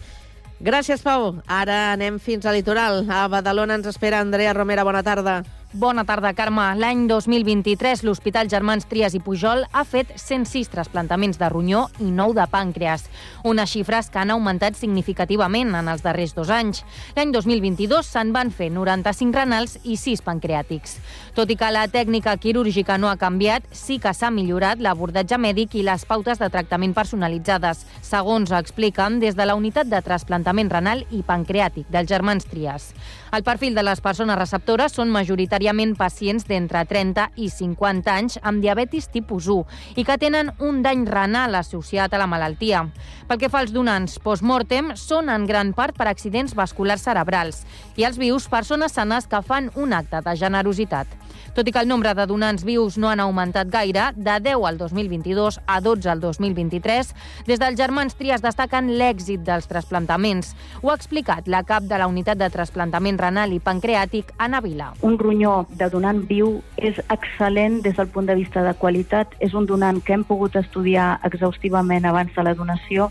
Gràcies, 0.59 1.05
Pau. 1.07 1.37
Ara 1.47 1.93
anem 1.93 2.17
fins 2.19 2.43
a 2.43 2.51
Litoral. 2.51 3.05
A 3.07 3.29
Badalona 3.31 3.77
ens 3.79 3.87
espera 3.87 4.19
Andrea 4.19 4.57
Romera. 4.57 4.83
Bona 4.83 5.05
tarda. 5.07 5.45
Bona 5.71 6.03
tarda, 6.03 6.33
Carme. 6.33 6.65
L'any 6.81 7.03
2023 7.07 8.01
l'Hospital 8.03 8.49
Germans 8.51 8.89
Trias 8.91 9.15
i 9.15 9.21
Pujol 9.21 9.67
ha 9.71 9.83
fet 9.85 10.15
106 10.17 10.71
trasplantaments 10.73 11.39
de 11.39 11.51
ronyó 11.53 11.85
i 12.01 12.09
9 12.09 12.35
de 12.41 12.47
pàncreas, 12.51 13.05
unes 13.45 13.71
xifres 13.71 14.09
que 14.09 14.19
han 14.19 14.33
augmentat 14.33 14.81
significativament 14.81 15.77
en 15.77 15.93
els 15.93 16.03
darrers 16.03 16.33
dos 16.35 16.49
anys. 16.51 16.83
L'any 17.15 17.31
2022 17.37 18.09
se'n 18.09 18.33
van 18.33 18.51
fer 18.51 18.71
95 18.73 19.37
renals 19.37 19.77
i 19.85 19.99
6 20.01 20.25
pancreàtics. 20.25 20.97
Tot 21.39 21.53
i 21.53 21.55
que 21.55 21.69
la 21.71 21.85
tècnica 21.87 22.33
quirúrgica 22.43 22.97
no 22.99 23.07
ha 23.07 23.15
canviat, 23.15 23.63
sí 23.71 24.01
que 24.03 24.11
s'ha 24.11 24.27
millorat 24.35 24.81
l'abordatge 24.83 25.37
mèdic 25.39 25.77
i 25.79 25.85
les 25.87 26.03
pautes 26.03 26.41
de 26.43 26.49
tractament 26.51 26.91
personalitzades, 26.97 27.85
segons 28.03 28.51
expliquen 28.59 29.21
des 29.23 29.39
de 29.39 29.47
la 29.47 29.55
unitat 29.55 29.87
de 29.87 30.01
trasplantament 30.03 30.73
renal 30.73 31.05
i 31.15 31.21
pancreàtic 31.23 31.93
dels 31.95 32.11
Germans 32.11 32.49
Trias. 32.51 32.89
El 33.31 33.45
perfil 33.47 33.79
de 33.79 33.85
les 33.87 34.03
persones 34.03 34.39
receptores 34.41 34.97
són 34.99 35.15
majoritàriament 35.15 35.95
pacients 36.01 36.49
d'entre 36.49 36.83
30 36.91 37.29
i 37.37 37.53
50 37.55 38.17
anys 38.17 38.41
amb 38.43 38.59
diabetis 38.59 39.07
tipus 39.07 39.47
1 39.47 39.95
i 40.03 40.07
que 40.09 40.19
tenen 40.19 40.51
un 40.59 40.83
dany 40.83 41.07
renal 41.07 41.55
associat 41.55 42.19
a 42.19 42.19
la 42.19 42.27
malaltia. 42.27 42.83
Pel 43.31 43.39
que 43.39 43.53
fa 43.53 43.63
als 43.63 43.71
donants 43.71 44.19
post-mortem, 44.27 44.91
són 44.99 45.31
en 45.31 45.47
gran 45.47 45.71
part 45.71 45.95
per 45.95 46.11
accidents 46.11 46.59
vasculars 46.59 47.07
cerebrals 47.07 47.63
i 47.95 48.11
els 48.11 48.19
vius 48.19 48.51
persones 48.51 48.99
sanes 48.99 49.31
que 49.31 49.45
fan 49.47 49.71
un 49.79 49.95
acte 49.95 50.19
de 50.27 50.39
generositat. 50.43 51.28
Tot 51.55 51.69
i 51.69 51.73
que 51.73 51.81
el 51.83 51.89
nombre 51.89 52.13
de 52.15 52.27
donants 52.31 52.65
vius 52.65 52.99
no 52.99 53.09
han 53.11 53.21
augmentat 53.21 53.71
gaire, 53.73 54.13
de 54.15 54.37
10 54.45 54.67
al 54.69 54.79
2022 54.79 55.61
a 55.67 55.81
12 55.81 56.11
al 56.11 56.21
2023, 56.21 57.15
des 57.49 57.59
dels 57.59 57.79
germans 57.79 58.15
Trias 58.15 58.45
destaquen 58.45 58.93
l'èxit 59.01 59.43
dels 59.47 59.67
trasplantaments. 59.71 60.55
Ho 60.83 60.93
ha 60.93 60.97
explicat 60.99 61.49
la 61.49 61.65
cap 61.67 61.89
de 61.89 61.99
la 61.99 62.07
unitat 62.07 62.39
de 62.39 62.51
trasplantament 62.53 63.19
renal 63.19 63.53
i 63.53 63.61
pancreàtic, 63.61 64.33
Anna 64.39 64.63
Vila. 64.63 64.93
Un 65.03 65.19
ronyó 65.19 65.67
de 65.71 65.91
donant 65.91 66.23
viu 66.29 66.59
és 66.77 67.01
excel·lent 67.09 67.83
des 67.83 67.99
del 67.99 68.09
punt 68.15 68.31
de 68.31 68.39
vista 68.39 68.63
de 68.63 68.75
qualitat. 68.79 69.35
És 69.41 69.55
un 69.55 69.67
donant 69.67 70.03
que 70.05 70.15
hem 70.15 70.25
pogut 70.25 70.57
estudiar 70.57 71.19
exhaustivament 71.27 72.07
abans 72.07 72.35
de 72.37 72.47
la 72.47 72.55
donació 72.55 73.11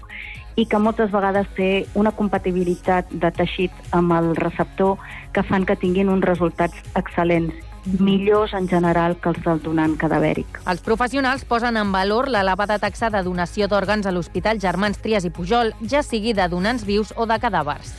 i 0.57 0.65
que 0.65 0.79
moltes 0.81 1.11
vegades 1.13 1.47
té 1.55 1.85
una 1.93 2.11
compatibilitat 2.17 3.11
de 3.11 3.31
teixit 3.31 3.93
amb 3.93 4.15
el 4.17 4.33
receptor 4.39 4.97
que 5.33 5.45
fan 5.45 5.67
que 5.69 5.77
tinguin 5.77 6.09
uns 6.09 6.25
resultats 6.25 6.81
excel·lents 6.97 7.66
millors 7.99 8.53
en 8.53 8.67
general 8.67 9.17
que 9.21 9.31
els 9.31 9.41
del 9.45 9.61
donant 9.63 9.95
cadavèric. 9.99 10.59
Els 10.67 10.83
professionals 10.85 11.45
posen 11.47 11.79
en 11.79 11.91
valor 11.95 12.29
l'elevada 12.31 12.79
taxa 12.83 13.09
de 13.13 13.23
donació 13.23 13.67
d'òrgans 13.71 14.05
a 14.05 14.13
l'Hospital 14.13 14.61
Germans 14.61 14.99
Trias 15.03 15.25
i 15.25 15.33
Pujol, 15.33 15.73
ja 15.81 16.03
sigui 16.03 16.35
de 16.37 16.47
donants 16.51 16.85
vius 16.85 17.13
o 17.15 17.25
de 17.25 17.39
cadàvers. 17.39 17.95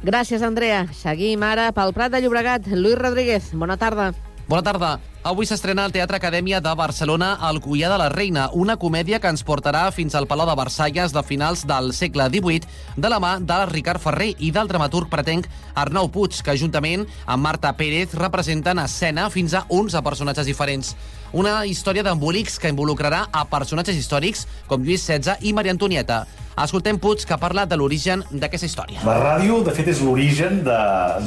Gràcies, 0.00 0.40
Andrea. 0.40 0.86
Seguim 0.96 1.42
ara 1.44 1.70
pel 1.76 1.92
Prat 1.92 2.12
de 2.14 2.22
Llobregat. 2.24 2.70
Lluís 2.72 2.98
Rodríguez, 2.98 3.52
bona 3.52 3.76
tarda. 3.76 4.12
Bona 4.50 4.64
tarda. 4.66 4.96
Avui 5.22 5.46
s'estrena 5.46 5.84
al 5.86 5.92
Teatre 5.94 6.18
Acadèmia 6.18 6.58
de 6.58 6.70
Barcelona 6.74 7.28
El 7.46 7.60
Cuià 7.62 7.86
de 7.92 7.98
la 8.00 8.08
Reina, 8.10 8.48
una 8.50 8.74
comèdia 8.82 9.20
que 9.22 9.30
ens 9.30 9.44
portarà 9.46 9.84
fins 9.94 10.16
al 10.18 10.26
Palau 10.26 10.48
de 10.48 10.56
Versalles 10.58 11.14
de 11.14 11.22
finals 11.22 11.62
del 11.70 11.92
segle 11.94 12.26
XVIII 12.32 12.98
de 12.98 13.12
la 13.12 13.20
mà 13.22 13.36
de 13.38 13.60
Ricard 13.70 14.02
Ferrer 14.02 14.32
i 14.42 14.50
del 14.50 14.66
dramaturg 14.66 15.06
pretenc 15.12 15.46
Arnau 15.78 16.10
Puig, 16.10 16.40
que 16.42 16.56
juntament 16.58 17.06
amb 17.26 17.46
Marta 17.46 17.70
Pérez 17.78 18.18
representen 18.18 18.82
a 18.82 18.88
escena 18.90 19.28
fins 19.30 19.54
a 19.54 19.62
11 19.68 20.02
personatges 20.02 20.50
diferents. 20.50 20.96
Una 21.30 21.60
història 21.62 22.02
d'embolics 22.02 22.58
que 22.58 22.74
involucrarà 22.74 23.28
a 23.30 23.46
personatges 23.46 24.02
històrics 24.02 24.48
com 24.66 24.82
Lluís 24.82 25.06
XVI 25.06 25.46
i 25.46 25.54
Maria 25.54 25.78
Antonieta. 25.78 26.24
Escoltem 26.60 26.98
Puig, 27.00 27.22
que 27.24 27.36
parla 27.40 27.62
de 27.64 27.76
l'origen 27.80 28.20
d'aquesta 28.30 28.68
història. 28.68 29.00
La 29.08 29.14
ràdio, 29.16 29.62
de 29.64 29.72
fet, 29.72 29.86
és 29.88 30.02
l'origen 30.04 30.58
de, 30.66 30.76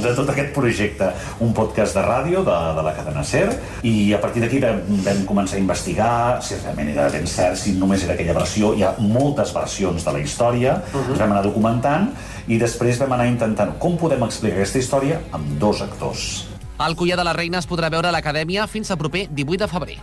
de 0.04 0.12
tot 0.14 0.30
aquest 0.30 0.52
projecte. 0.54 1.08
Un 1.42 1.56
podcast 1.58 1.98
de 1.98 2.04
ràdio 2.06 2.44
de, 2.46 2.58
de 2.78 2.84
la 2.86 2.94
cadena 2.94 3.24
SER, 3.26 3.48
i 3.90 4.14
a 4.14 4.20
partir 4.22 4.44
d'aquí 4.44 4.62
vam, 4.62 4.84
vam 5.08 5.24
començar 5.30 5.58
a 5.58 5.64
investigar 5.64 6.14
si 6.46 6.60
realment 6.60 6.94
era 6.94 7.10
ben 7.14 7.26
cert, 7.30 7.58
si 7.58 7.74
només 7.80 8.06
era 8.06 8.14
aquella 8.14 8.38
versió. 8.38 8.76
Hi 8.78 8.86
ha 8.86 8.94
moltes 9.02 9.56
versions 9.58 10.06
de 10.06 10.14
la 10.14 10.22
història, 10.22 10.78
uh 10.86 11.02
-huh. 11.02 11.18
vam 11.18 11.32
anar 11.32 11.44
documentant, 11.50 12.12
i 12.48 12.60
després 12.62 13.00
vam 13.00 13.18
anar 13.18 13.28
intentant 13.28 13.80
com 13.80 13.98
podem 13.98 14.22
explicar 14.24 14.58
aquesta 14.62 14.80
història 14.80 15.22
amb 15.32 15.58
dos 15.58 15.82
actors. 15.82 16.48
El 16.86 16.96
Cuià 16.96 17.16
de 17.16 17.24
la 17.24 17.34
Reina 17.34 17.58
es 17.58 17.70
podrà 17.70 17.90
veure 17.90 18.08
a 18.08 18.12
l'Acadèmia 18.12 18.68
fins 18.68 18.92
al 18.92 18.98
proper 18.98 19.30
18 19.32 19.58
de 19.58 19.68
febrer. 19.68 19.98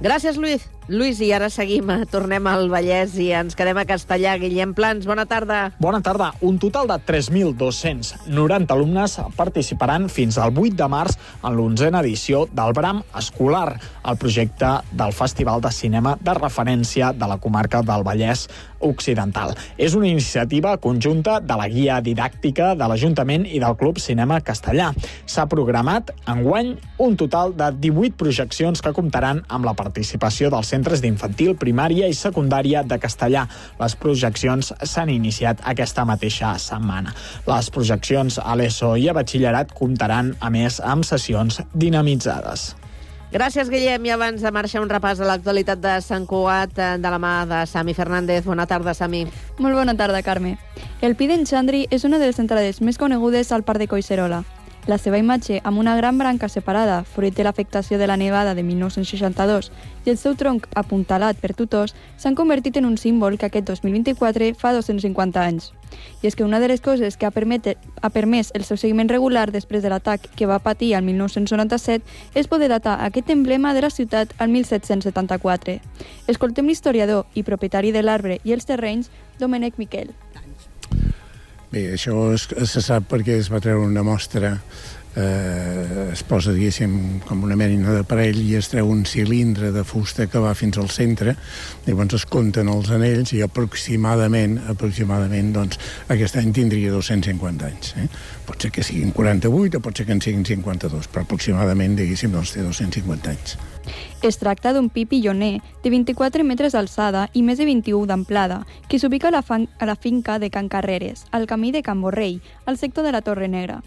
Gràcies, 0.00 0.36
Lluís. 0.36 0.66
Lluís, 0.84 1.16
i 1.24 1.30
ara 1.32 1.46
seguim, 1.48 1.88
tornem 2.12 2.44
al 2.44 2.66
Vallès 2.68 3.14
i 3.16 3.30
ens 3.32 3.56
quedem 3.56 3.78
a 3.80 3.86
Castellà. 3.88 4.34
Guillem 4.36 4.74
Plans, 4.76 5.06
bona 5.08 5.24
tarda. 5.24 5.70
Bona 5.80 6.02
tarda. 6.04 6.26
Un 6.44 6.58
total 6.60 6.90
de 6.90 6.98
3.290 7.08 8.74
alumnes 8.74 9.14
participaran 9.32 10.10
fins 10.12 10.36
al 10.36 10.52
8 10.52 10.76
de 10.76 10.88
març 10.92 11.16
en 11.40 11.56
l'onzena 11.56 12.02
edició 12.04 12.42
del 12.52 12.76
Bram 12.76 13.00
Escolar, 13.16 13.78
el 14.04 14.20
projecte 14.20 14.74
del 14.92 15.16
Festival 15.16 15.64
de 15.64 15.72
Cinema 15.72 16.18
de 16.20 16.36
referència 16.36 17.14
de 17.16 17.32
la 17.32 17.40
comarca 17.40 17.80
del 17.80 18.04
Vallès 18.04 18.44
Occidental. 18.84 19.54
És 19.80 19.94
una 19.96 20.10
iniciativa 20.10 20.76
conjunta 20.76 21.38
de 21.40 21.56
la 21.56 21.70
guia 21.72 22.02
didàctica 22.04 22.74
de 22.76 22.90
l'Ajuntament 22.90 23.48
i 23.48 23.62
del 23.62 23.78
Club 23.80 23.96
Cinema 24.04 24.42
Castellà. 24.44 24.90
S'ha 25.24 25.48
programat 25.48 26.12
enguany 26.28 26.74
un 27.00 27.16
total 27.16 27.56
de 27.56 27.70
18 27.88 28.20
projeccions 28.20 28.84
que 28.84 28.92
comptaran 28.92 29.40
amb 29.48 29.64
la 29.64 29.72
participació 29.78 30.52
dels 30.52 30.73
centres 30.74 31.02
d'infantil, 31.04 31.54
primària 31.60 32.10
i 32.10 32.18
secundària 32.18 32.82
de 32.82 32.98
Castellà. 32.98 33.46
Les 33.80 33.94
projeccions 33.96 34.72
s'han 34.82 35.12
iniciat 35.14 35.62
aquesta 35.74 36.04
mateixa 36.08 36.54
setmana. 36.58 37.14
Les 37.46 37.70
projeccions 37.70 38.40
a 38.42 38.56
l'ESO 38.58 38.96
i 38.98 39.08
a 39.08 39.16
batxillerat 39.16 39.74
comptaran, 39.78 40.34
a 40.40 40.50
més, 40.50 40.80
amb 40.82 41.06
sessions 41.06 41.62
dinamitzades. 41.72 42.72
Gràcies, 43.34 43.66
Guillem. 43.66 44.04
I 44.06 44.12
abans 44.14 44.42
de 44.46 44.50
marxar 44.54 44.78
un 44.84 44.90
repàs 44.90 45.18
a 45.18 45.26
l'actualitat 45.26 45.80
de 45.82 45.94
Sant 46.06 46.22
Cugat 46.30 46.78
eh, 46.78 46.90
de 47.02 47.10
la 47.10 47.18
mà 47.18 47.32
de 47.50 47.64
Sami 47.66 47.90
Fernández. 47.94 48.44
Bona 48.46 48.68
tarda, 48.70 48.94
Sami. 48.94 49.24
Molt 49.58 49.74
bona 49.74 49.96
tarda, 49.98 50.22
Carme. 50.22 50.52
El 51.02 51.16
Pi 51.18 51.26
d'en 51.26 51.42
Xandri 51.42 51.88
és 51.90 52.06
una 52.06 52.22
de 52.22 52.30
les 52.30 52.38
entrades 52.38 52.78
més 52.78 53.00
conegudes 53.00 53.50
al 53.50 53.66
parc 53.66 53.82
de 53.82 53.90
Coixerola. 53.90 54.44
La 54.86 55.00
seva 55.00 55.18
imatge, 55.18 55.62
amb 55.64 55.80
una 55.80 55.96
gran 55.96 56.18
branca 56.20 56.46
separada, 56.52 57.02
fruit 57.08 57.34
de 57.34 57.42
l'afectació 57.42 57.98
de 57.98 58.06
la 58.06 58.18
nevada 58.20 58.54
de 58.54 58.62
1962, 58.62 59.72
i 60.04 60.10
el 60.12 60.18
seu 60.20 60.36
tronc 60.36 60.66
apuntalat 60.76 61.38
per 61.40 61.54
tutors, 61.56 61.94
s'han 62.20 62.36
convertit 62.36 62.76
en 62.76 62.86
un 62.86 62.98
símbol 63.00 63.38
que 63.38 63.48
aquest 63.48 63.66
2024 63.70 64.52
fa 64.60 64.72
250 64.76 65.40
anys. 65.40 65.72
I 66.22 66.28
és 66.28 66.36
que 66.36 66.44
una 66.44 66.60
de 66.60 66.68
les 66.68 66.82
coses 66.84 67.16
que 67.16 67.26
ha, 67.26 67.32
permet, 67.34 67.74
ha 67.74 68.10
permès 68.10 68.50
el 68.54 68.64
seu 68.64 68.76
seguiment 68.80 69.08
regular 69.08 69.50
després 69.52 69.82
de 69.82 69.92
l'atac 69.92 70.26
que 70.36 70.48
va 70.50 70.58
patir 70.58 70.94
al 70.94 71.04
1997 71.06 72.04
és 72.34 72.50
poder 72.50 72.68
datar 72.72 72.98
aquest 73.06 73.30
emblema 73.30 73.74
de 73.74 73.84
la 73.84 73.90
ciutat 73.90 74.34
al 74.38 74.50
1774. 74.50 75.78
Escoltem 76.28 76.68
l'historiador 76.68 77.24
i 77.34 77.46
propietari 77.46 77.92
de 77.92 78.02
l'arbre 78.02 78.40
i 78.44 78.52
els 78.52 78.66
terrenys, 78.68 79.10
Domènec 79.40 79.78
Miquel. 79.78 80.12
Bé, 81.74 81.88
això 81.96 82.28
es, 82.30 82.46
se 82.70 82.80
sap 82.84 83.08
perquè 83.10 83.34
es 83.40 83.48
va 83.50 83.58
treure 83.62 83.82
una 83.82 84.04
mostra 84.06 84.60
eh, 85.16 86.10
es 86.12 86.22
posa, 86.26 86.52
diguéssim, 86.54 87.20
com 87.26 87.44
una 87.46 87.56
mena 87.58 87.94
d'aparell 87.96 88.40
i 88.42 88.54
es 88.58 88.70
treu 88.72 88.88
un 88.90 89.04
cilindre 89.08 89.70
de 89.74 89.84
fusta 89.84 90.26
que 90.30 90.42
va 90.42 90.54
fins 90.58 90.78
al 90.78 90.90
centre, 90.94 91.36
llavors 91.86 92.18
es 92.20 92.26
compten 92.30 92.70
els 92.72 92.90
anells 92.94 93.34
i 93.36 93.42
aproximadament, 93.44 94.58
aproximadament, 94.70 95.52
doncs, 95.54 95.78
aquest 96.12 96.40
any 96.40 96.52
tindria 96.56 96.92
250 96.94 97.70
anys. 97.70 97.94
Eh? 98.00 98.08
Pot 98.44 98.60
ser 98.60 98.72
que 98.74 98.84
siguin 98.86 99.14
48 99.16 99.78
o 99.78 99.84
pot 99.84 99.96
ser 99.96 100.08
que 100.08 100.16
en 100.16 100.24
siguin 100.24 100.44
52, 100.46 101.08
però 101.12 101.24
aproximadament, 101.24 101.96
diguéssim, 102.00 102.34
doncs, 102.34 102.56
té 102.56 102.66
250 102.66 103.32
anys. 103.34 103.56
Es 104.24 104.38
tracta 104.40 104.72
d'un 104.72 104.88
pi 104.88 105.04
pilloner 105.04 105.58
de 105.82 105.90
24 105.92 106.44
metres 106.48 106.72
d'alçada 106.72 107.26
i 107.36 107.42
més 107.44 107.58
de 107.60 107.66
21 107.68 108.06
d'amplada, 108.08 108.62
que 108.88 108.98
s'ubica 108.98 109.28
a, 109.28 109.34
la 109.34 109.42
a 109.44 109.86
la 109.86 109.96
finca 109.96 110.38
de 110.38 110.48
Can 110.50 110.70
Carreres, 110.72 111.26
al 111.30 111.46
camí 111.46 111.72
de 111.72 111.82
Can 111.82 112.00
Borrell, 112.00 112.40
al 112.64 112.78
sector 112.78 113.04
de 113.04 113.12
la 113.12 113.20
Torre 113.20 113.48
Negra. 113.48 113.82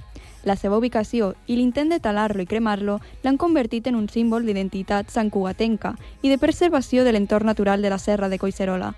La 0.48 0.56
seva 0.56 0.77
ubicació 0.80 1.34
i 1.51 1.58
l'intent 1.58 1.89
de 1.92 2.00
talar-lo 2.00 2.39
i 2.39 2.48
cremar-lo 2.48 3.01
l'han 3.25 3.39
convertit 3.42 3.89
en 3.89 3.98
un 4.00 4.06
símbol 4.08 4.46
d'identitat 4.48 5.10
santcugatenca 5.12 5.98
i 6.22 6.32
de 6.32 6.38
preservació 6.39 7.04
de 7.04 7.12
l'entorn 7.12 7.51
natural 7.51 7.84
de 7.84 7.92
la 7.92 7.98
serra 8.00 8.30
de 8.32 8.39
Coixerola. 8.39 8.94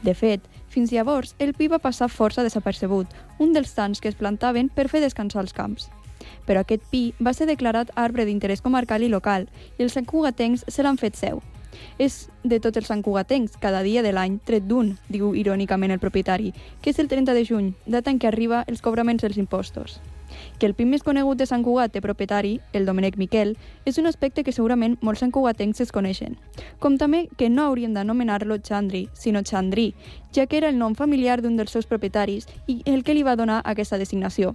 De 0.00 0.14
fet, 0.16 0.40
fins 0.72 0.94
llavors, 0.96 1.34
el 1.38 1.52
pi 1.52 1.68
va 1.68 1.82
passar 1.82 2.08
força 2.08 2.46
desapercebut, 2.46 3.12
un 3.38 3.52
dels 3.52 3.76
tants 3.76 4.00
que 4.00 4.08
es 4.08 4.16
plantaven 4.16 4.72
per 4.72 4.88
fer 4.88 5.04
descansar 5.04 5.44
els 5.44 5.52
camps 5.52 5.90
però 6.46 6.62
aquest 6.62 6.84
pi 6.90 7.02
va 7.20 7.34
ser 7.36 7.46
declarat 7.50 7.90
arbre 8.00 8.24
d'interès 8.24 8.62
comarcal 8.64 9.02
i 9.04 9.10
local 9.12 9.44
i 9.76 9.84
els 9.84 9.96
santcugatencs 9.96 10.64
se 10.68 10.82
l'han 10.82 11.00
fet 11.00 11.20
seu. 11.20 11.42
És 11.98 12.30
de 12.44 12.60
tots 12.64 12.80
els 12.80 12.88
santcugatencs, 12.88 13.58
cada 13.60 13.82
dia 13.84 14.02
de 14.02 14.12
l'any, 14.14 14.38
tret 14.46 14.64
d'un, 14.70 14.94
diu 15.10 15.34
irònicament 15.36 15.92
el 15.92 16.00
propietari, 16.00 16.52
que 16.80 16.94
és 16.94 17.00
el 17.02 17.12
30 17.12 17.36
de 17.36 17.44
juny, 17.44 17.72
data 17.86 18.14
en 18.14 18.20
què 18.22 18.30
arriba 18.30 18.64
els 18.68 18.80
cobraments 18.80 19.26
dels 19.26 19.40
impostos. 19.42 19.98
Que 20.58 20.66
el 20.66 20.74
PIN 20.74 20.90
més 20.92 21.02
conegut 21.02 21.38
de 21.38 21.46
Sant 21.50 21.64
Cugat 21.66 21.92
té 21.94 22.02
propietari, 22.04 22.58
el 22.72 22.86
Domènec 22.86 23.16
Miquel, 23.18 23.56
és 23.84 23.98
un 23.98 24.06
aspecte 24.06 24.44
que 24.44 24.52
segurament 24.54 24.98
molts 25.02 25.24
santcugatencs 25.24 25.82
es 25.82 25.90
coneixen. 25.92 26.36
Com 26.78 26.98
també 26.98 27.26
que 27.36 27.50
no 27.50 27.66
haurien 27.66 27.94
d'anomenar-lo 27.94 28.60
Chandri, 28.62 29.08
sinó 29.14 29.42
Chandrí, 29.42 29.92
ja 30.32 30.46
que 30.46 30.56
era 30.58 30.70
el 30.70 30.78
nom 30.78 30.94
familiar 30.94 31.40
d'un 31.42 31.56
dels 31.56 31.74
seus 31.74 31.90
propietaris 31.90 32.46
i 32.66 32.82
el 32.86 33.02
que 33.02 33.14
li 33.14 33.26
va 33.26 33.36
donar 33.36 33.62
aquesta 33.64 33.98
designació. 33.98 34.54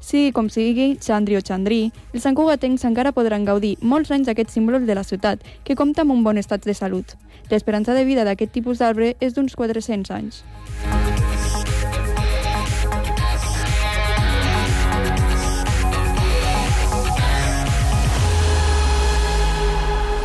Sigui 0.00 0.32
com 0.32 0.48
sigui, 0.48 0.94
Chandri 1.02 1.36
o 1.36 1.42
Chandrí, 1.42 1.90
els 2.12 2.24
santcugatencs 2.24 2.86
encara 2.88 3.12
podran 3.12 3.44
gaudir 3.44 3.76
molts 3.82 4.12
anys 4.14 4.30
d'aquests 4.30 4.54
símbols 4.56 4.86
de 4.86 4.94
la 4.94 5.04
ciutat, 5.04 5.42
que 5.64 5.76
compta 5.76 6.02
amb 6.02 6.14
un 6.14 6.24
bon 6.24 6.38
estat 6.38 6.64
de 6.64 6.74
salut. 6.74 7.16
L'esperança 7.50 7.94
de 7.94 8.04
vida 8.08 8.24
d'aquest 8.24 8.54
tipus 8.54 8.80
d'arbre 8.80 9.14
és 9.20 9.34
d'uns 9.34 9.56
400 9.58 10.14
anys. 10.14 10.44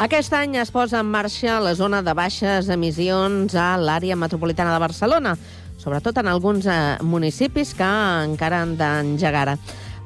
Aquest 0.00 0.32
any 0.32 0.54
es 0.56 0.70
posa 0.72 1.02
en 1.04 1.10
marxa 1.12 1.58
la 1.60 1.74
zona 1.76 1.98
de 2.00 2.14
baixes 2.16 2.70
emissions 2.72 3.52
a 3.52 3.74
l'àrea 3.76 4.16
metropolitana 4.16 4.72
de 4.72 4.80
Barcelona, 4.80 5.34
sobretot 5.76 6.16
en 6.22 6.30
alguns 6.32 6.64
eh, 6.64 6.96
municipis 7.04 7.74
que 7.76 7.90
encara 8.24 8.62
han 8.64 8.78
d'engegar. 8.80 9.58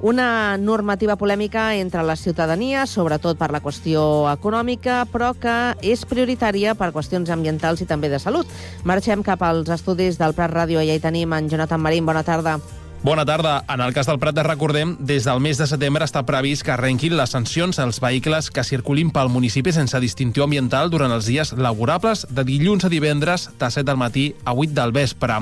Una 0.03 0.59
normativa 0.59 1.15
polèmica 1.15 1.69
entre 1.79 2.03
la 2.03 2.19
ciutadania, 2.19 2.89
sobretot 2.91 3.39
per 3.39 3.53
la 3.55 3.63
qüestió 3.63 4.27
econòmica, 4.35 5.05
però 5.15 5.31
que 5.39 5.57
és 5.87 6.03
prioritària 6.11 6.75
per 6.75 6.91
qüestions 6.91 7.31
ambientals 7.31 7.87
i 7.87 7.87
també 7.87 8.11
de 8.11 8.19
salut. 8.19 8.51
Marxem 8.83 9.23
cap 9.23 9.47
als 9.47 9.71
estudis 9.71 10.19
del 10.19 10.35
Prat 10.35 10.51
Ràdio. 10.51 10.83
Allà 10.83 10.99
hi 10.99 11.07
tenim 11.07 11.39
en 11.39 11.47
Jonathan 11.47 11.87
Marín. 11.87 12.03
Bona 12.03 12.27
tarda. 12.27 12.59
Bona 12.59 12.67
tarda. 12.67 12.84
En 13.07 13.81
el 13.81 13.93
cas 13.93 14.07
del 14.07 14.19
Prat 14.19 14.35
de 14.35 14.43
recordem, 14.43 14.97
des 14.99 15.27
del 15.29 15.41
mes 15.45 15.59
de 15.61 15.67
setembre 15.69 16.07
està 16.09 16.23
previst 16.25 16.65
que 16.65 16.73
arrenquin 16.73 17.13
les 17.19 17.35
sancions 17.35 17.77
als 17.79 17.99
vehicles 18.01 18.47
que 18.49 18.63
circulin 18.65 19.11
pel 19.13 19.29
municipi 19.29 19.75
sense 19.77 19.99
distinció 20.01 20.47
ambiental 20.47 20.89
durant 20.89 21.13
els 21.13 21.29
dies 21.29 21.53
laborables 21.53 22.25
de 22.31 22.45
dilluns 22.49 22.87
a 22.87 22.89
divendres 22.89 23.51
de 23.61 23.69
7 23.71 23.85
del 23.91 23.99
matí 24.01 24.23
a 24.47 24.55
8 24.55 24.73
del 24.79 24.95
vespre. 24.97 25.37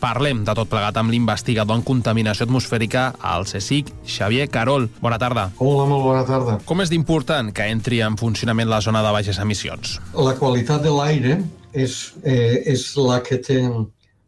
Parlem 0.00 0.40
de 0.42 0.56
tot 0.58 0.72
plegat 0.72 0.98
amb 0.98 1.14
l'investigador 1.14 1.78
en 1.78 1.84
contaminació 1.86 2.48
atmosfèrica 2.48 3.04
al 3.22 3.46
CSIC, 3.46 3.94
Xavier 4.16 4.48
Carol. 4.50 4.88
Bona 4.98 5.20
tarda. 5.22 5.46
Hola, 5.62 5.86
molt 5.86 6.02
bona 6.08 6.26
tarda. 6.26 6.58
Com 6.66 6.82
és 6.82 6.90
d'important 6.90 7.54
que 7.54 7.68
entri 7.70 8.02
en 8.02 8.18
funcionament 8.18 8.66
la 8.68 8.82
zona 8.82 9.06
de 9.06 9.14
baixes 9.14 9.38
emissions? 9.38 10.00
La 10.18 10.34
qualitat 10.34 10.82
de 10.82 10.90
l'aire 10.90 11.38
és, 11.70 12.10
eh, 12.24 12.74
és 12.74 12.90
la 12.98 13.22
que 13.22 13.38
té, 13.38 13.62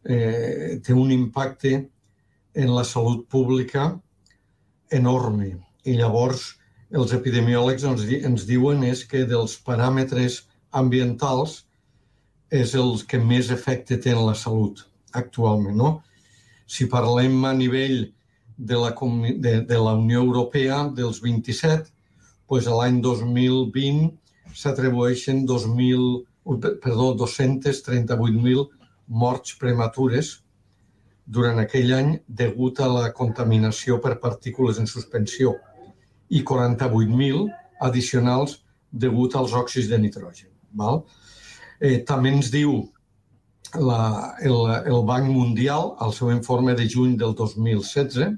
eh, 0.06 0.78
té 0.86 0.94
un 0.94 1.10
impacte 1.10 1.82
en 2.56 2.72
la 2.74 2.84
salut 2.84 3.26
pública 3.28 3.90
enorme. 4.90 5.52
I 5.84 5.96
llavors 6.00 6.54
els 6.90 7.12
epidemiòlegs 7.12 7.84
ens, 7.84 8.04
di 8.08 8.20
ens 8.24 8.46
diuen 8.48 8.82
és 8.86 9.04
que 9.10 9.24
dels 9.28 9.56
paràmetres 9.66 10.44
ambientals 10.72 11.64
és 12.50 12.74
el 12.78 12.94
que 13.10 13.18
més 13.18 13.50
efecte 13.50 13.98
té 13.98 14.14
en 14.14 14.24
la 14.26 14.34
salut 14.34 14.84
actualment. 15.12 15.76
No? 15.76 15.90
Si 16.66 16.88
parlem 16.90 17.44
a 17.44 17.52
nivell 17.54 18.06
de 18.56 18.78
la, 18.80 18.92
de, 19.44 19.60
de 19.68 19.78
la 19.82 19.94
Unió 19.98 20.22
Europea, 20.24 20.86
dels 20.96 21.20
27, 21.22 21.92
doncs 22.48 22.70
l'any 22.70 23.02
2020 23.02 24.08
s'atribueixen 24.56 25.44
2.000, 25.46 26.24
perdó, 26.80 27.12
238.000 27.18 28.66
morts 29.06 29.56
prematures 29.60 30.36
durant 31.26 31.58
aquell 31.58 31.92
any 31.92 32.12
degut 32.26 32.80
a 32.80 32.88
la 32.90 33.10
contaminació 33.12 33.98
per 34.02 34.16
partícules 34.22 34.78
en 34.78 34.86
suspensió 34.86 35.56
i 36.30 36.42
48.000 36.42 37.46
addicionals 37.86 38.60
degut 38.90 39.34
als 39.36 39.54
òxids 39.54 39.90
de 39.90 39.98
nitrogen. 39.98 40.50
Val? 40.72 41.02
Eh, 41.80 42.02
també 42.06 42.32
ens 42.32 42.50
diu 42.54 42.78
la, 43.74 44.36
el, 44.40 44.56
el 44.86 45.02
Banc 45.06 45.28
Mundial, 45.28 45.94
al 45.98 46.14
seu 46.14 46.30
informe 46.32 46.74
de 46.78 46.86
juny 46.88 47.16
del 47.18 47.34
2016, 47.34 48.36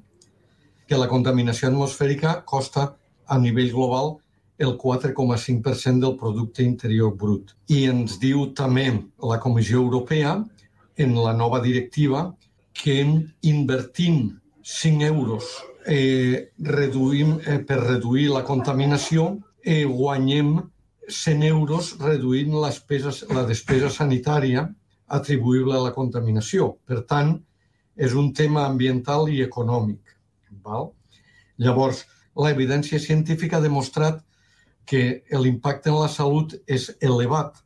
que 0.88 0.98
la 0.98 1.08
contaminació 1.10 1.68
atmosfèrica 1.68 2.40
costa 2.48 2.94
a 3.28 3.38
nivell 3.38 3.70
global 3.74 4.16
el 4.58 4.74
4,5% 4.80 6.00
del 6.02 6.16
producte 6.18 6.64
interior 6.64 7.12
brut. 7.14 7.52
I 7.68 7.84
ens 7.92 8.16
diu 8.18 8.48
també 8.58 8.88
la 9.22 9.38
Comissió 9.38 9.78
Europea, 9.84 10.38
en 10.98 11.14
la 11.14 11.32
nova 11.36 11.60
directiva, 11.62 12.24
que 12.78 12.98
invertint 13.42 14.38
5 14.62 15.02
euros 15.02 15.44
eh, 15.86 16.52
reduïm, 16.58 17.38
eh, 17.46 17.58
per 17.64 17.80
reduir 17.80 18.28
la 18.30 18.44
contaminació, 18.44 19.38
eh, 19.64 19.84
guanyem 19.84 20.58
100 21.08 21.42
euros 21.42 21.96
reduint 21.98 22.52
la 22.52 22.68
despesa, 22.68 23.12
la 23.32 23.46
despesa 23.48 23.88
sanitària 23.90 24.68
atribuïble 25.08 25.74
a 25.74 25.82
la 25.86 25.94
contaminació. 25.96 26.76
Per 26.84 27.02
tant, 27.08 27.38
és 27.96 28.14
un 28.14 28.32
tema 28.32 28.66
ambiental 28.66 29.28
i 29.32 29.42
econòmic. 29.42 30.14
Val? 30.62 30.92
Llavors, 31.58 32.04
l'evidència 32.36 33.00
científica 33.02 33.58
ha 33.58 33.64
demostrat 33.64 34.20
que 34.86 35.22
l'impacte 35.32 35.90
en 35.90 35.98
la 35.98 36.08
salut 36.08 36.54
és 36.66 36.90
elevat 37.00 37.58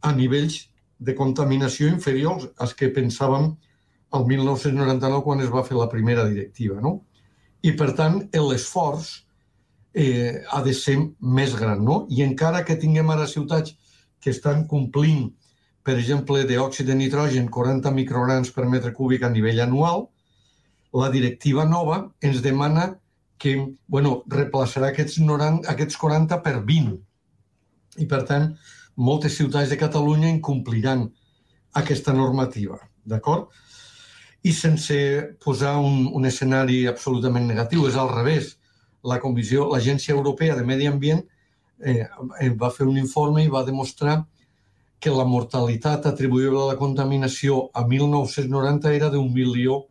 a 0.00 0.12
nivells 0.12 0.68
de 0.98 1.14
contaminació 1.16 1.88
inferiors 1.88 2.46
als 2.56 2.72
que 2.76 2.92
pensàvem 2.92 3.54
el 4.14 4.26
1999 4.26 5.22
quan 5.24 5.42
es 5.42 5.50
va 5.52 5.64
fer 5.66 5.76
la 5.76 5.88
primera 5.90 6.26
directiva. 6.28 6.80
No? 6.80 7.00
I, 7.62 7.72
per 7.78 7.92
tant, 7.98 8.20
l'esforç 8.32 9.08
eh, 9.96 10.42
ha 10.52 10.62
de 10.62 10.74
ser 10.76 10.98
més 11.20 11.56
gran. 11.58 11.82
No? 11.84 12.04
I 12.10 12.22
encara 12.26 12.62
que 12.64 12.78
tinguem 12.78 13.10
ara 13.10 13.26
ciutats 13.26 13.74
que 14.22 14.30
estan 14.30 14.66
complint, 14.70 15.30
per 15.86 15.96
exemple, 15.98 16.42
d'òxid 16.46 16.88
de 16.90 16.96
nitrogen 16.98 17.48
40 17.52 17.92
micrograms 17.94 18.50
per 18.54 18.66
metre 18.66 18.92
cúbic 18.94 19.22
a 19.22 19.30
nivell 19.30 19.60
anual, 19.62 20.08
la 20.96 21.10
directiva 21.12 21.64
nova 21.68 22.00
ens 22.24 22.40
demana 22.42 22.94
que 23.38 23.52
bueno, 23.86 24.22
replaçarà 24.32 24.90
aquests, 24.90 25.20
90, 25.20 25.68
aquests 25.68 25.98
40 26.00 26.40
per 26.42 26.56
20. 26.64 26.96
I, 28.00 28.06
per 28.08 28.22
tant, 28.28 28.48
moltes 28.96 29.36
ciutats 29.36 29.70
de 29.70 29.78
Catalunya 29.80 30.32
incompliran 30.32 31.04
aquesta 31.76 32.14
normativa. 32.16 32.80
D'acord? 33.04 33.52
I 34.46 34.52
sense 34.54 34.96
posar 35.42 35.74
un, 35.82 36.06
un 36.14 36.28
escenari 36.28 36.84
absolutament 36.86 37.48
negatiu, 37.50 37.86
és 37.88 37.96
al 37.98 38.12
revés. 38.12 38.52
La 39.06 39.18
Comissió, 39.22 39.66
l'Agència 39.72 40.14
Europea 40.14 40.54
de 40.58 40.64
Medi 40.66 40.86
Ambient 40.90 41.22
eh, 41.82 42.06
va 42.60 42.70
fer 42.74 42.86
un 42.86 42.98
informe 43.00 43.44
i 43.44 43.50
va 43.52 43.64
demostrar 43.66 44.20
que 45.02 45.12
la 45.12 45.26
mortalitat 45.28 46.06
atribuïble 46.08 46.62
a 46.62 46.70
la 46.72 46.78
contaminació 46.80 47.66
a 47.74 47.84
1990 47.86 48.92
era 48.96 49.10
d'un 49.12 49.28
milió 49.34 49.82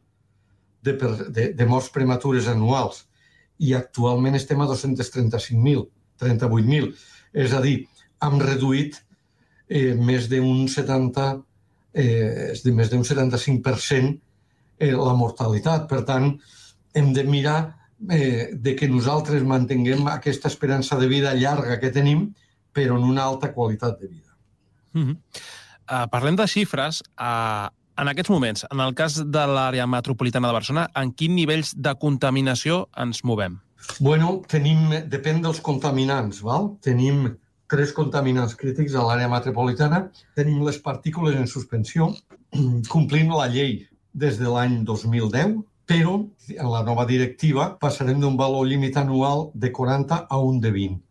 de, 0.81 0.93
per- 0.97 1.29
de, 1.29 1.51
de 1.53 1.67
morts 1.69 1.91
prematures 1.93 2.47
anuals 2.51 3.03
i 3.59 3.73
actualment 3.77 4.35
estem 4.35 4.59
a 4.61 4.67
235.000, 4.67 5.85
38.000. 6.21 6.89
És 7.45 7.53
a 7.55 7.61
dir, 7.63 7.77
hem 8.25 8.39
reduït 8.41 8.97
eh, 9.69 9.93
més 9.95 10.27
d'un 10.31 10.65
70, 10.71 11.27
eh, 11.93 12.51
és 12.51 12.63
de 12.65 12.73
més 12.75 12.91
d'un 12.91 13.05
75% 13.07 14.24
eh, 14.79 14.91
la 14.91 15.13
mortalitat. 15.13 15.87
Per 15.89 16.03
tant, 16.07 16.33
hem 16.95 17.13
de 17.13 17.23
mirar 17.23 17.59
eh, 18.09 18.51
de 18.53 18.75
que 18.75 18.89
nosaltres 18.89 19.43
mantinguem 19.43 20.07
aquesta 20.11 20.47
esperança 20.51 20.97
de 20.99 21.07
vida 21.07 21.33
llarga 21.33 21.79
que 21.79 21.91
tenim, 21.91 22.27
però 22.75 22.97
en 22.99 23.07
una 23.07 23.23
alta 23.23 23.53
qualitat 23.53 23.99
de 23.99 24.07
vida. 24.07 24.35
Mm 24.93 25.03
-hmm. 25.03 25.17
uh, 25.91 26.07
parlem 26.11 26.35
de 26.35 26.47
xifres. 26.47 27.03
Uh, 27.19 27.67
en 27.97 28.07
aquests 28.07 28.29
moments, 28.29 28.65
en 28.71 28.79
el 28.79 28.93
cas 28.93 29.15
de 29.15 29.45
l'àrea 29.47 29.87
metropolitana 29.87 30.47
de 30.47 30.53
Barcelona, 30.53 30.89
en 30.95 31.13
quins 31.13 31.35
nivells 31.35 31.73
de 31.77 31.95
contaminació 31.95 32.89
ens 32.97 33.23
movem? 33.23 33.59
Bueno, 33.99 34.41
tenim, 34.47 34.89
depèn 35.07 35.41
dels 35.41 35.61
contaminants, 35.61 36.41
val? 36.41 36.77
Tenim 36.81 37.37
tres 37.67 37.93
contaminants 37.93 38.55
crítics 38.55 38.95
a 38.95 39.03
l'àrea 39.03 39.29
metropolitana. 39.29 40.11
Tenim 40.35 40.65
les 40.65 40.77
partícules 40.77 41.35
en 41.35 41.47
suspensió, 41.47 42.13
complint 42.95 43.31
la 43.31 43.47
llei 43.47 43.87
des 44.15 44.37
de 44.39 44.47
l'any 44.47 44.79
2010, 44.87 45.57
però 45.85 46.15
en 46.49 46.69
la 46.71 46.81
nova 46.87 47.05
directiva 47.05 47.67
passarem 47.81 48.21
d'un 48.21 48.37
valor 48.39 48.65
límit 48.65 48.97
anual 48.97 49.49
de 49.53 49.71
40 49.71 50.25
a 50.29 50.37
un 50.39 50.59
de 50.63 50.71
20. 50.71 51.01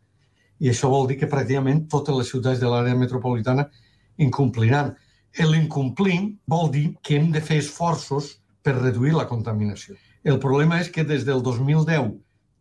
I 0.65 0.71
això 0.73 0.89
vol 0.89 1.07
dir 1.11 1.19
que 1.21 1.29
pràcticament 1.31 1.85
totes 1.93 2.17
les 2.17 2.31
ciutats 2.33 2.61
de 2.63 2.71
l'àrea 2.71 2.97
metropolitana 2.97 3.69
incompliran. 4.17 4.95
L'incomplir 5.35 6.19
vol 6.47 6.71
dir 6.71 6.87
que 7.03 7.19
hem 7.19 7.31
de 7.35 7.43
fer 7.43 7.59
esforços 7.59 8.39
per 8.63 8.77
reduir 8.79 9.13
la 9.15 9.29
contaminació. 9.29 9.97
El 10.25 10.39
problema 10.41 10.81
és 10.81 10.89
que 10.89 11.05
des 11.05 11.27
del 11.27 11.43
2010 11.43 12.07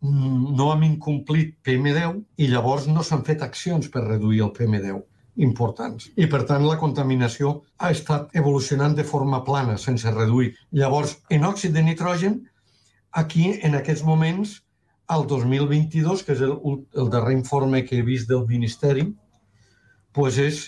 mm, 0.01 0.55
no 0.57 0.71
hem 0.73 0.83
incomplit 0.89 1.55
PM10 1.63 2.19
i 2.37 2.49
llavors 2.51 2.89
no 2.89 3.05
s'han 3.05 3.23
fet 3.23 3.45
accions 3.45 3.87
per 3.93 4.03
reduir 4.09 4.41
el 4.43 4.51
PM10 4.57 5.03
importants. 5.35 6.09
I, 6.15 6.27
per 6.29 6.43
tant, 6.49 6.65
la 6.67 6.77
contaminació 6.81 7.53
ha 7.77 7.91
estat 7.91 8.35
evolucionant 8.37 8.95
de 8.95 9.05
forma 9.07 9.43
plana, 9.45 9.77
sense 9.81 10.11
reduir. 10.11 10.53
Llavors, 10.71 11.17
en 11.33 11.47
òxid 11.49 11.73
de 11.73 11.83
nitrogen, 11.83 12.39
aquí, 13.11 13.53
en 13.61 13.75
aquests 13.79 14.05
moments, 14.05 14.59
al 15.07 15.25
2022, 15.27 16.23
que 16.23 16.35
és 16.35 16.45
el, 16.45 16.55
el 16.95 17.09
darrer 17.11 17.35
informe 17.37 17.83
que 17.85 17.99
he 17.99 18.05
vist 18.05 18.29
del 18.29 18.45
Ministeri, 18.47 19.07
pues 20.13 20.37
és 20.37 20.63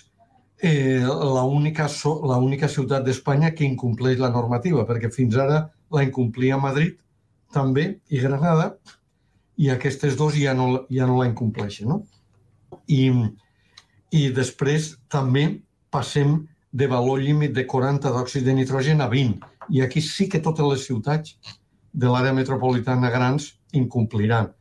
eh, 0.66 1.02
l'única 1.06 1.88
ciutat 1.88 3.06
d'Espanya 3.06 3.54
que 3.56 3.66
incompleix 3.68 4.20
la 4.20 4.34
normativa, 4.34 4.86
perquè 4.90 5.12
fins 5.14 5.38
ara 5.38 5.66
la 5.94 6.04
incomplia 6.04 6.58
Madrid 6.58 6.98
també 7.54 7.88
i 8.10 8.20
Granada, 8.20 8.74
i 9.58 9.70
aquestes 9.72 10.18
dos 10.20 10.36
ja 10.36 10.54
no, 10.54 10.86
ja 10.92 11.08
no 11.08 11.20
la 11.22 11.30
incompleixen. 11.30 11.88
No? 11.88 12.02
I, 12.92 13.14
I 14.16 14.30
després 14.36 14.94
també 15.12 15.48
passem 15.92 16.38
de 16.72 16.88
valor 16.92 17.20
límit 17.24 17.54
de 17.56 17.66
40 17.68 18.12
d'òxid 18.12 18.46
de 18.48 18.56
nitrogen 18.56 19.04
a 19.04 19.10
20. 19.12 19.40
I 19.76 19.82
aquí 19.82 20.02
sí 20.04 20.30
que 20.32 20.44
totes 20.44 20.68
les 20.72 20.88
ciutats 20.88 21.36
de 21.92 22.08
l'àrea 22.12 22.36
metropolitana 22.36 23.12
grans 23.12 23.54
incompliran. 23.76 24.52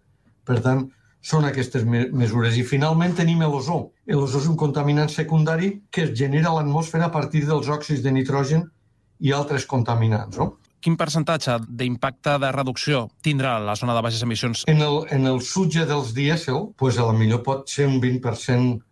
Per 0.47 0.61
tant, 0.63 0.85
són 1.25 1.47
aquestes 1.49 1.87
me 1.89 2.05
mesures. 2.13 2.59
I 2.61 2.65
finalment 2.69 3.17
tenim 3.17 3.43
l'ozó. 3.43 3.79
L'ozó 4.07 4.43
és 4.43 4.49
un 4.51 4.59
contaminant 4.61 5.11
secundari 5.11 5.71
que 5.91 6.05
es 6.05 6.13
genera 6.19 6.51
a 6.51 6.59
l'atmosfera 6.59 7.09
a 7.09 7.15
partir 7.15 7.47
dels 7.49 7.71
òxids 7.73 8.03
de 8.05 8.13
nitrogen 8.13 8.67
i 9.21 9.33
altres 9.33 9.67
contaminants. 9.67 10.37
No? 10.39 10.55
Quin 10.85 10.99
percentatge 11.01 11.57
d'impacte 11.65 12.37
de 12.43 12.51
reducció 12.53 13.07
tindrà 13.25 13.57
la 13.59 13.77
zona 13.81 13.95
de 13.97 14.03
baixes 14.05 14.23
emissions? 14.27 14.67
En 14.69 14.83
el, 14.85 14.99
en 15.17 15.25
el 15.31 15.41
sutge 15.41 15.87
dels 15.89 16.13
dièsel, 16.13 16.75
pues 16.77 16.99
a 16.99 17.07
la 17.09 17.15
millor 17.17 17.41
pot 17.47 17.71
ser 17.73 17.89
un 17.89 18.03
20% 18.03 18.83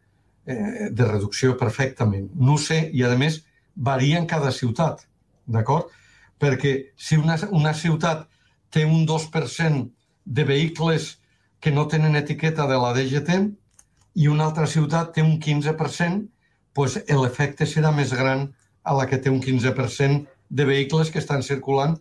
eh, 0.47 0.89
de 0.91 1.05
reducció 1.09 1.57
perfectament. 1.59 2.31
No 2.35 2.59
sé, 2.59 2.91
i 2.93 3.05
a 3.05 3.15
més 3.19 3.43
varia 3.75 4.19
en 4.19 4.27
cada 4.27 4.53
ciutat, 4.53 5.07
d'acord? 5.47 5.91
Perquè 6.43 6.93
si 6.97 7.17
una, 7.17 7.39
una 7.51 7.73
ciutat 7.75 8.27
té 8.73 8.85
un 8.85 9.07
2% 9.07 9.89
de 10.25 10.45
vehicles 10.45 11.19
que 11.61 11.71
no 11.71 11.87
tenen 11.87 12.17
etiqueta 12.17 12.67
de 12.67 12.79
la 12.81 12.93
DGT 12.97 13.39
i 14.19 14.29
una 14.29 14.49
altra 14.51 14.67
ciutat 14.67 15.15
té 15.15 15.23
un 15.23 15.39
15%, 15.41 16.27
doncs 16.75 16.99
l'efecte 17.21 17.69
serà 17.69 17.93
més 17.95 18.13
gran 18.17 18.49
a 18.83 18.95
la 18.99 19.07
que 19.07 19.19
té 19.23 19.31
un 19.31 19.41
15% 19.41 20.27
de 20.51 20.65
vehicles 20.69 21.11
que 21.11 21.21
estan 21.23 21.45
circulant 21.47 21.97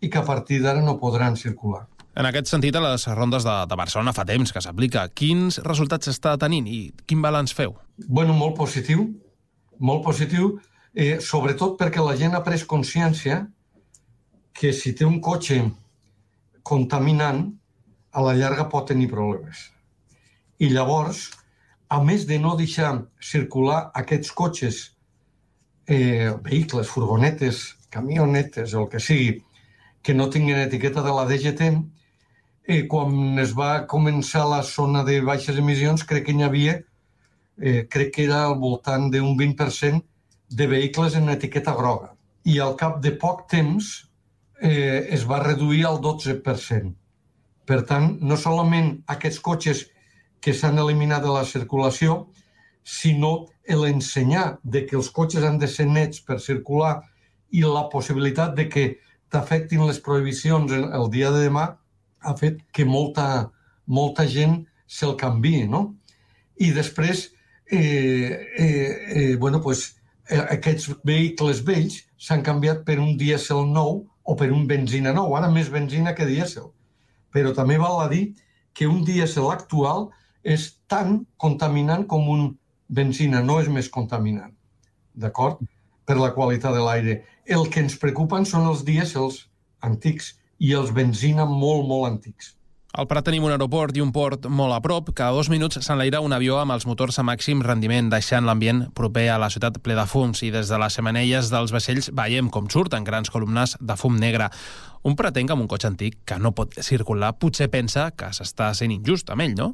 i 0.00 0.10
que 0.10 0.18
a 0.18 0.26
partir 0.26 0.60
d'ara 0.62 0.82
no 0.82 0.98
podran 1.00 1.36
circular. 1.36 1.86
En 2.14 2.28
aquest 2.28 2.46
sentit, 2.46 2.76
a 2.78 2.82
les 2.84 3.08
rondes 3.10 3.42
de, 3.42 3.52
de 3.66 3.76
Barcelona 3.78 4.12
fa 4.14 4.22
temps 4.28 4.52
que 4.54 4.60
s'aplica. 4.62 5.08
Quins 5.18 5.58
resultats 5.66 6.12
està 6.12 6.36
tenint 6.38 6.68
i 6.70 6.78
quin 7.10 7.22
balanç 7.24 7.54
feu? 7.58 7.74
Bueno, 8.06 8.36
molt 8.38 8.54
positiu, 8.54 9.08
molt 9.82 10.04
positiu, 10.06 10.52
eh, 10.94 11.18
sobretot 11.18 11.74
perquè 11.80 12.04
la 12.04 12.14
gent 12.20 12.36
ha 12.38 12.44
pres 12.46 12.62
consciència 12.70 13.40
que 14.54 14.70
si 14.72 14.92
té 14.94 15.02
un 15.08 15.18
cotxe 15.18 15.58
contaminant, 16.62 17.48
a 18.14 18.22
la 18.22 18.36
llarga 18.38 18.68
pot 18.70 18.86
tenir 18.86 19.08
problemes. 19.10 19.64
I 20.62 20.68
llavors, 20.70 21.32
a 21.90 21.98
més 21.98 22.28
de 22.28 22.38
no 22.38 22.54
deixar 22.54 22.92
circular 23.18 23.88
aquests 24.02 24.30
cotxes, 24.38 24.78
eh, 25.90 26.30
vehicles, 26.46 26.86
furgonetes, 26.86 27.64
camionetes, 27.90 28.78
el 28.78 28.86
que 28.88 29.02
sigui, 29.02 29.42
que 30.00 30.14
no 30.14 30.30
tinguin 30.30 30.62
etiqueta 30.62 31.02
de 31.02 31.10
la 31.10 31.26
DGT, 31.26 31.72
eh, 32.66 32.86
quan 32.88 33.38
es 33.38 33.52
va 33.56 33.84
començar 33.90 34.44
la 34.48 34.62
zona 34.62 35.04
de 35.04 35.20
baixes 35.20 35.58
emissions, 35.60 36.04
crec 36.08 36.26
que 36.26 36.34
hi 36.34 36.42
havia, 36.42 36.78
eh, 37.60 37.86
crec 37.90 38.14
que 38.14 38.24
era 38.24 38.44
al 38.46 38.58
voltant 38.58 39.10
d'un 39.12 39.36
20% 39.36 40.02
de 40.50 40.66
vehicles 40.66 41.16
en 41.16 41.28
etiqueta 41.28 41.74
groga. 41.74 42.14
I 42.44 42.58
al 42.60 42.76
cap 42.76 43.00
de 43.02 43.14
poc 43.20 43.46
temps 43.48 44.08
eh, 44.60 45.06
es 45.10 45.24
va 45.28 45.42
reduir 45.42 45.84
al 45.86 46.00
12%. 46.00 46.94
Per 47.64 47.80
tant, 47.88 48.18
no 48.20 48.36
solament 48.36 48.98
aquests 49.08 49.40
cotxes 49.40 49.86
que 50.40 50.52
s'han 50.52 50.78
eliminat 50.78 51.22
de 51.24 51.32
la 51.32 51.44
circulació, 51.48 52.26
sinó 52.84 53.46
l'ensenyar 53.68 54.58
de 54.62 54.84
que 54.84 54.96
els 54.96 55.08
cotxes 55.08 55.44
han 55.44 55.56
de 55.58 55.68
ser 55.68 55.86
nets 55.88 56.20
per 56.20 56.36
circular 56.40 56.98
i 57.56 57.62
la 57.64 57.88
possibilitat 57.88 58.52
de 58.58 58.68
que 58.68 58.84
t'afectin 59.32 59.86
les 59.86 60.00
prohibicions 60.04 60.72
el 60.72 61.08
dia 61.10 61.30
de 61.32 61.46
demà 61.46 61.64
ha 62.24 62.34
fet 62.38 62.62
que 62.72 62.86
molta, 62.88 63.50
molta 63.86 64.26
gent 64.26 64.62
se'l 64.86 65.14
canvi, 65.20 65.64
no? 65.68 65.84
I 66.60 66.70
després, 66.76 67.28
eh, 67.70 68.30
eh, 68.58 68.90
eh, 69.20 69.36
bueno, 69.36 69.60
pues, 69.60 69.96
eh, 70.30 70.40
aquests 70.56 70.90
vehicles 71.04 71.62
vells 71.66 72.00
s'han 72.16 72.42
canviat 72.42 72.84
per 72.84 72.98
un 73.02 73.16
dièsel 73.20 73.66
nou 73.70 74.04
o 74.24 74.36
per 74.36 74.50
un 74.52 74.66
benzina 74.66 75.12
nou. 75.12 75.34
Ara 75.36 75.50
més 75.52 75.70
benzina 75.72 76.14
que 76.14 76.28
dièsel. 76.28 76.70
Però 77.34 77.52
també 77.54 77.78
val 77.78 78.00
a 78.04 78.08
dir 78.08 78.34
que 78.74 78.86
un 78.86 79.04
dièsel 79.04 79.50
actual 79.50 80.08
és 80.42 80.74
tan 80.88 81.24
contaminant 81.40 82.06
com 82.06 82.28
un 82.28 82.44
benzina, 82.88 83.42
no 83.42 83.60
és 83.60 83.68
més 83.68 83.88
contaminant. 83.88 84.52
D'acord? 85.14 85.60
Per 86.04 86.16
la 86.20 86.34
qualitat 86.36 86.74
de 86.76 86.82
l'aire. 86.84 87.20
El 87.46 87.68
que 87.72 87.80
ens 87.80 87.96
preocupen 88.00 88.44
són 88.44 88.66
els 88.68 88.84
dièsels 88.84 89.46
antics 89.84 90.34
i 90.64 90.72
els 90.72 90.92
benzina 90.96 91.44
molt, 91.48 91.84
molt 91.88 92.08
antics. 92.08 92.54
Al 92.94 93.08
Prat 93.10 93.24
tenim 93.26 93.42
un 93.42 93.50
aeroport 93.50 93.96
i 93.98 94.02
un 94.04 94.12
port 94.14 94.44
molt 94.46 94.70
a 94.70 94.78
prop. 94.78 95.08
Cada 95.18 95.34
dos 95.34 95.48
minuts 95.50 95.80
s'enlaira 95.82 96.20
un 96.22 96.32
avió 96.32 96.60
amb 96.60 96.76
els 96.76 96.84
motors 96.86 97.18
a 97.18 97.24
màxim 97.26 97.58
rendiment, 97.66 98.06
deixant 98.12 98.46
l'ambient 98.46 98.84
proper 98.94 99.24
a 99.34 99.38
la 99.42 99.48
ciutat 99.50 99.80
ple 99.82 99.96
de 99.98 100.04
fums. 100.06 100.44
I 100.46 100.52
des 100.54 100.70
de 100.70 100.78
les 100.78 100.94
xemeneies 100.94 101.50
dels 101.50 101.74
vaixells 101.74 102.12
veiem 102.14 102.52
com 102.54 102.68
surten 102.70 103.02
grans 103.02 103.32
columnes 103.34 103.74
de 103.80 103.96
fum 103.98 104.14
negre. 104.14 104.46
Un 105.02 105.18
pretenc 105.18 105.50
amb 105.50 105.64
un 105.64 105.70
cotxe 105.72 105.90
antic 105.90 106.20
que 106.24 106.38
no 106.38 106.54
pot 106.54 106.78
circular 106.86 107.32
potser 107.34 107.66
pensa 107.72 108.12
que 108.14 108.30
s'està 108.30 108.70
sent 108.78 108.94
injust 108.94 109.34
amb 109.34 109.42
ell, 109.42 109.58
no? 109.58 109.72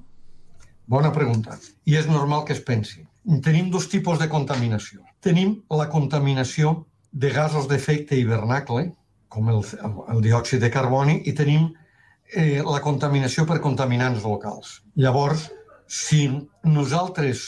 Bona 0.89 1.13
pregunta. 1.13 1.59
I 1.85 2.01
és 2.01 2.09
normal 2.09 2.47
que 2.49 2.57
es 2.57 2.65
pensi. 2.65 3.05
Tenim 3.45 3.69
dos 3.71 3.91
tipus 3.93 4.19
de 4.19 4.31
contaminació. 4.33 5.05
Tenim 5.21 5.59
la 5.69 5.91
contaminació 5.93 6.87
de 7.13 7.29
gasos 7.37 7.69
d'efecte 7.69 8.17
hivernacle, 8.17 8.95
com 9.31 9.49
el, 9.53 9.63
el, 9.63 9.97
el 10.15 10.23
diòxid 10.27 10.63
de 10.65 10.71
carboni, 10.75 11.21
i 11.31 11.35
tenim 11.39 11.71
eh, 12.35 12.61
la 12.67 12.81
contaminació 12.85 13.47
per 13.49 13.61
contaminants 13.65 14.25
locals. 14.27 14.81
Llavors, 14.99 15.49
si 15.87 16.27
nosaltres 16.67 17.47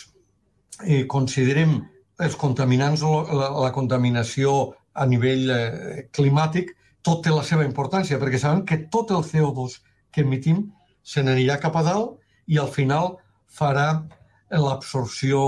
eh, 0.87 1.05
considerem 1.11 1.81
els 2.23 2.37
contaminants, 2.39 3.03
la, 3.03 3.51
la 3.67 3.73
contaminació 3.75 4.73
a 4.95 5.07
nivell 5.09 5.51
eh, 5.51 6.07
climàtic, 6.15 6.75
tot 7.03 7.25
té 7.25 7.33
la 7.35 7.43
seva 7.47 7.67
importància, 7.67 8.19
perquè 8.23 8.39
sabem 8.39 8.63
que 8.67 8.85
tot 8.93 9.11
el 9.11 9.25
CO2 9.27 9.81
que 10.15 10.23
emitim 10.23 10.69
se 11.03 11.23
n'anirà 11.25 11.59
cap 11.63 11.77
a 11.79 11.83
dalt 11.87 12.21
i 12.47 12.59
al 12.63 12.71
final 12.71 13.17
farà 13.51 14.05
l'absorció 14.53 15.41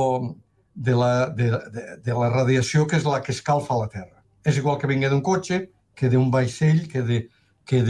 de 0.75 0.95
la, 0.99 1.29
de, 1.31 1.51
de, 1.75 1.85
de 2.03 2.17
la 2.19 2.31
radiació 2.33 2.89
que 2.91 2.99
és 2.99 3.07
la 3.07 3.21
que 3.23 3.33
escalfa 3.33 3.79
la 3.79 3.91
Terra. 3.93 4.25
És 4.45 4.59
igual 4.59 4.81
que 4.81 4.91
vingui 4.91 5.11
d'un 5.13 5.23
cotxe, 5.23 5.61
que 5.95 6.11
d'un 6.11 6.31
vaixell, 6.31 6.87
que 6.91 7.03
de, 7.03 7.21
que 7.65 7.83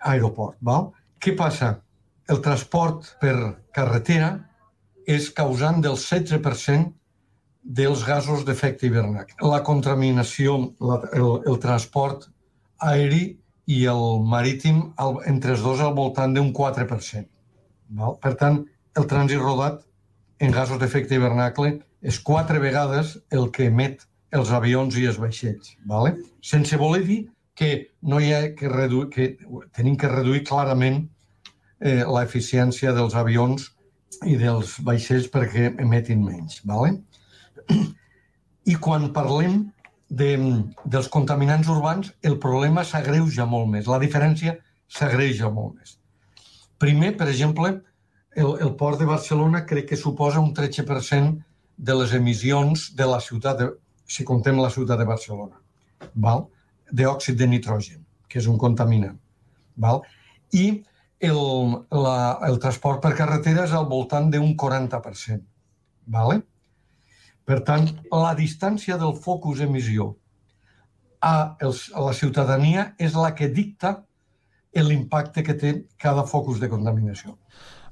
aeroport. 0.00 0.56
Val? 0.60 0.90
Què 1.22 1.34
passa? 1.36 1.76
El 2.28 2.42
transport 2.42 3.12
per 3.20 3.34
carretera 3.74 4.30
és 5.06 5.30
causant 5.30 5.80
del 5.82 5.96
16% 6.00 6.92
dels 7.78 8.04
gasos 8.06 8.44
d'efecte 8.46 8.86
hivernacle. 8.86 9.36
La 9.42 9.62
contaminació, 9.66 10.56
la, 10.80 11.00
el, 11.14 11.28
el 11.50 11.58
transport 11.62 12.28
aeri 12.78 13.36
i 13.66 13.80
el 13.90 14.22
marítim, 14.22 14.92
el, 15.02 15.18
entre 15.30 15.54
els 15.56 15.64
dos 15.64 15.82
al 15.82 15.94
voltant 15.94 16.34
d'un 16.34 16.52
4%. 16.54 17.26
Val? 17.98 18.18
Per 18.22 18.34
tant, 18.38 18.62
el 18.98 19.06
trànsit 19.10 19.42
rodat 19.42 19.82
en 20.42 20.52
gasos 20.54 20.78
d'efecte 20.82 21.16
hivernacle 21.16 21.78
és 22.02 22.18
quatre 22.22 22.60
vegades 22.62 23.16
el 23.34 23.50
que 23.54 23.70
emet 23.70 24.04
els 24.34 24.50
avions 24.50 24.96
i 24.98 25.06
els 25.06 25.18
vaixells. 25.22 25.76
Vale? 25.86 26.16
Sense 26.42 26.78
voler 26.80 27.04
dir 27.06 27.20
que 27.56 27.70
no 28.02 28.20
hi 28.20 28.32
ha 28.34 28.42
que 28.56 28.68
reduir, 28.68 29.08
que 29.10 29.28
tenim 29.76 29.96
que 29.96 30.10
reduir 30.12 30.44
clarament 30.44 31.06
eh, 31.80 32.02
l'eficiència 32.04 32.92
dels 32.96 33.16
avions 33.16 33.70
i 34.26 34.36
dels 34.40 34.76
vaixells 34.84 35.30
perquè 35.32 35.72
emetin 35.82 36.24
menys. 36.24 36.60
Vale? 36.68 36.96
I 38.66 38.76
quan 38.82 39.10
parlem 39.14 39.64
de, 40.08 40.36
dels 40.84 41.08
contaminants 41.12 41.68
urbans, 41.72 42.12
el 42.22 42.38
problema 42.42 42.84
s'agreuja 42.84 43.46
molt 43.48 43.70
més, 43.72 43.90
la 43.90 44.00
diferència 44.02 44.56
s'agreuja 44.86 45.50
molt 45.50 45.78
més. 45.80 45.96
Primer, 46.78 47.14
per 47.16 47.28
exemple, 47.32 47.72
el, 48.36 48.52
el 48.60 48.74
port 48.76 49.00
de 49.00 49.08
Barcelona 49.08 49.64
crec 49.66 49.90
que 49.90 49.98
suposa 49.98 50.42
un 50.42 50.52
13% 50.54 51.38
de 51.76 51.94
les 51.96 52.12
emissions 52.16 52.90
de 52.96 53.06
la 53.08 53.20
ciutat, 53.20 53.58
de, 53.60 53.70
si 54.06 54.24
contem 54.24 54.58
la 54.62 54.70
ciutat 54.70 55.00
de 55.00 55.08
Barcelona, 55.08 55.58
val? 56.14 56.46
d'òxid 56.86 57.34
de 57.34 57.48
nitrogen, 57.50 58.04
que 58.30 58.38
és 58.38 58.46
un 58.46 58.58
contaminant. 58.62 59.16
Val? 59.82 60.04
I 60.54 60.84
el, 61.26 61.40
la, 61.90 62.18
el 62.46 62.60
transport 62.62 63.02
per 63.02 63.16
carretera 63.18 63.64
és 63.66 63.74
al 63.74 63.88
voltant 63.90 64.30
d'un 64.30 64.52
40%. 64.54 65.42
Vale? 66.06 66.44
Per 67.46 67.58
tant, 67.66 67.88
la 68.12 68.34
distància 68.38 68.98
del 68.98 69.16
focus 69.18 69.64
emissió 69.66 70.12
a, 71.22 71.56
els, 71.62 71.88
a 71.94 72.06
la 72.06 72.14
ciutadania 72.14 72.92
és 72.98 73.18
la 73.18 73.32
que 73.34 73.48
dicta 73.50 73.96
l'impacte 74.76 75.40
que 75.42 75.54
té 75.56 75.70
cada 75.96 76.26
focus 76.28 76.60
de 76.60 76.68
contaminació. 76.68 77.38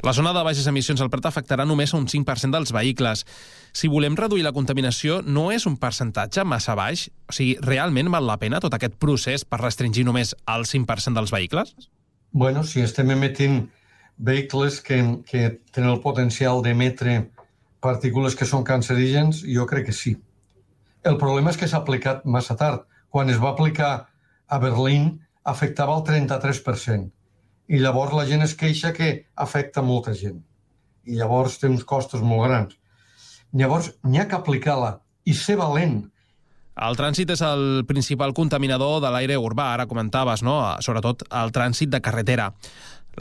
La 0.05 0.13
zona 0.13 0.35
de 0.37 0.43
baixes 0.45 0.67
emissions 0.69 1.01
al 1.01 1.09
Prat 1.09 1.31
afectarà 1.31 1.65
només 1.65 1.95
un 1.97 2.05
5% 2.11 2.53
dels 2.53 2.75
vehicles. 2.77 3.25
Si 3.75 3.89
volem 3.91 4.15
reduir 4.15 4.45
la 4.47 4.53
contaminació, 4.55 5.19
no 5.27 5.49
és 5.51 5.65
un 5.67 5.75
percentatge 5.83 6.45
massa 6.47 6.77
baix? 6.79 7.09
O 7.27 7.35
sigui, 7.35 7.57
realment 7.65 8.11
val 8.15 8.29
la 8.29 8.39
pena 8.39 8.61
tot 8.63 8.77
aquest 8.77 8.95
procés 9.03 9.43
per 9.45 9.59
restringir 9.61 10.05
només 10.07 10.31
el 10.55 10.63
5% 10.71 11.19
dels 11.19 11.33
vehicles? 11.35 11.75
Bueno, 12.31 12.63
si 12.63 12.85
estem 12.87 13.11
emetent 13.11 13.65
vehicles 14.17 14.79
que, 14.81 15.01
que 15.27 15.49
tenen 15.75 15.91
el 15.91 16.01
potencial 16.05 16.63
d'emetre 16.63 17.17
partícules 17.83 18.39
que 18.39 18.47
són 18.47 18.63
cancerígens, 18.63 19.43
jo 19.43 19.67
crec 19.67 19.91
que 19.91 19.97
sí. 19.97 20.15
El 21.03 21.19
problema 21.19 21.51
és 21.51 21.59
que 21.59 21.67
s'ha 21.67 21.83
aplicat 21.83 22.23
massa 22.25 22.55
tard. 22.57 22.87
Quan 23.11 23.29
es 23.31 23.43
va 23.43 23.51
aplicar 23.53 23.93
a 24.47 24.63
Berlín, 24.63 25.19
afectava 25.43 25.99
el 25.99 26.07
33% 26.07 27.11
i 27.67 27.81
llavors 27.81 28.13
la 28.13 28.27
gent 28.29 28.45
es 28.45 28.55
queixa 28.61 28.93
que 28.93 29.11
afecta 29.41 29.83
molta 29.83 30.13
gent. 30.15 30.41
I 31.09 31.19
llavors 31.19 31.59
té 31.61 31.69
uns 31.69 31.85
costos 31.89 32.23
molt 32.25 32.47
grans. 32.49 32.77
Llavors, 33.55 33.93
n'hi 34.03 34.21
ha 34.21 34.27
que 34.31 34.37
aplicar-la 34.37 34.97
i 35.25 35.35
ser 35.39 35.57
valent. 35.61 36.03
El 36.75 36.97
trànsit 36.99 37.31
és 37.31 37.43
el 37.47 37.85
principal 37.87 38.35
contaminador 38.35 38.99
de 39.05 39.13
l'aire 39.15 39.37
urbà, 39.39 39.69
ara 39.77 39.87
comentaves, 39.87 40.43
no? 40.43 40.57
sobretot 40.83 41.23
el 41.31 41.55
trànsit 41.55 41.93
de 41.93 42.01
carretera. 42.03 42.51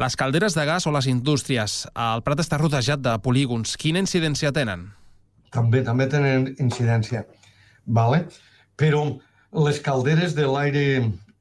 Les 0.02 0.18
calderes 0.18 0.56
de 0.58 0.66
gas 0.66 0.88
o 0.90 0.94
les 0.96 1.06
indústries, 1.12 1.84
el 1.94 2.24
Prat 2.26 2.42
està 2.42 2.58
rodejat 2.58 3.04
de 3.06 3.14
polígons. 3.22 3.76
Quina 3.78 4.02
incidència 4.02 4.50
tenen? 4.56 4.88
També 5.54 5.84
també 5.86 6.08
tenen 6.10 6.50
incidència, 6.58 7.28
vale? 7.86 8.26
però 8.74 9.04
les 9.54 9.78
calderes 9.86 10.34
de 10.34 10.48
l'aire, 10.50 10.88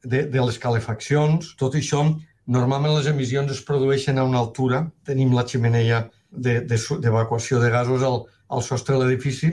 de, 0.05 0.27
de 0.29 0.45
les 0.45 0.59
calefaccions, 0.61 1.55
tot 1.57 1.81
això 1.81 2.05
Normalment 2.47 2.97
les 2.97 3.07
emissions 3.07 3.51
es 3.55 3.61
produeixen 3.63 4.19
a 4.19 4.25
una 4.27 4.41
altura, 4.43 4.83
tenim 5.07 5.31
la 5.35 5.45
ximeneia 5.47 6.09
d'evacuació 6.33 7.61
de, 7.61 7.63
de, 7.63 7.69
de 7.69 7.77
gasos 7.77 8.03
al, 8.03 8.25
al 8.53 8.63
sostre 8.63 8.99
de 8.99 9.07
l'edifici 9.07 9.51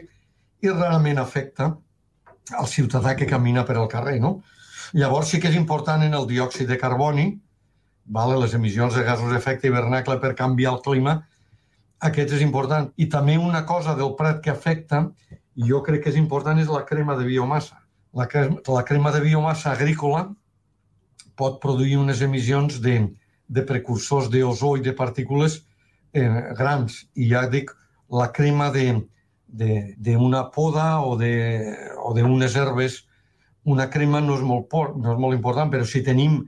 i 0.62 0.71
rarament 0.71 1.19
afecta 1.21 1.71
al 2.57 2.67
ciutadà 2.67 3.15
que 3.15 3.27
camina 3.29 3.63
per 3.65 3.77
al 3.77 3.88
carrer. 3.88 4.19
No? 4.19 4.39
Llavors 4.93 5.31
sí 5.31 5.39
que 5.39 5.49
és 5.51 5.57
important 5.57 6.03
en 6.03 6.15
el 6.17 6.27
diòxid 6.27 6.67
de 6.69 6.77
carboni, 6.81 7.29
vale, 8.09 8.39
les 8.41 8.55
emissions 8.57 8.95
de 8.95 9.03
gasos 9.05 9.31
d'efecte 9.31 9.69
hivernacle 9.69 10.17
per 10.19 10.33
canviar 10.38 10.73
el 10.75 10.81
clima, 10.85 11.19
aquest 12.09 12.33
és 12.38 12.41
important. 12.41 12.89
I 12.97 13.09
també 13.12 13.38
una 13.38 13.65
cosa 13.69 13.93
del 13.95 14.15
Prat 14.17 14.41
que 14.43 14.51
afecta, 14.51 15.03
i 15.55 15.67
jo 15.69 15.83
crec 15.85 16.05
que 16.05 16.13
és 16.13 16.19
important, 16.19 16.59
és 16.59 16.71
la 16.71 16.85
crema 16.89 17.15
de 17.19 17.27
biomassa. 17.27 17.81
La, 18.15 18.25
crema, 18.25 18.57
la 18.65 18.83
crema 18.88 19.12
de 19.13 19.21
biomassa 19.21 19.73
agrícola 19.75 20.23
pot 21.38 21.59
produir 21.62 21.99
unes 21.99 22.23
emissions 22.25 22.79
de, 22.81 22.95
de 23.47 23.65
precursors 23.67 24.31
d'ozó 24.31 24.73
i 24.77 24.83
de 24.85 24.95
partícules 24.95 25.59
eh, 26.13 26.29
grans. 26.57 27.03
I 27.15 27.29
ja 27.29 27.45
dic, 27.51 27.75
la 28.10 28.32
crema 28.34 28.72
d'una 28.74 30.43
poda 30.54 30.88
o 31.02 31.15
d'unes 31.17 32.56
herbes, 32.56 33.04
una 33.65 33.89
crema 33.89 34.22
no 34.22 34.38
és 34.38 34.45
molt, 34.45 34.74
no 34.98 35.13
és 35.13 35.19
molt 35.19 35.36
important, 35.36 35.69
però 35.69 35.86
si 35.86 36.02
tenim 36.04 36.41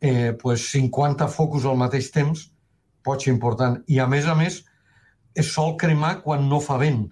eh, 0.00 0.32
pues 0.40 0.70
50 0.72 1.28
focus 1.28 1.66
al 1.66 1.78
mateix 1.78 2.10
temps, 2.14 2.48
pot 3.04 3.22
ser 3.22 3.32
important. 3.34 3.78
I 3.86 4.00
a 4.02 4.08
més 4.10 4.26
a 4.26 4.34
més, 4.38 4.62
es 5.34 5.52
sol 5.54 5.76
cremar 5.78 6.18
quan 6.24 6.48
no 6.48 6.60
fa 6.64 6.78
vent, 6.80 7.06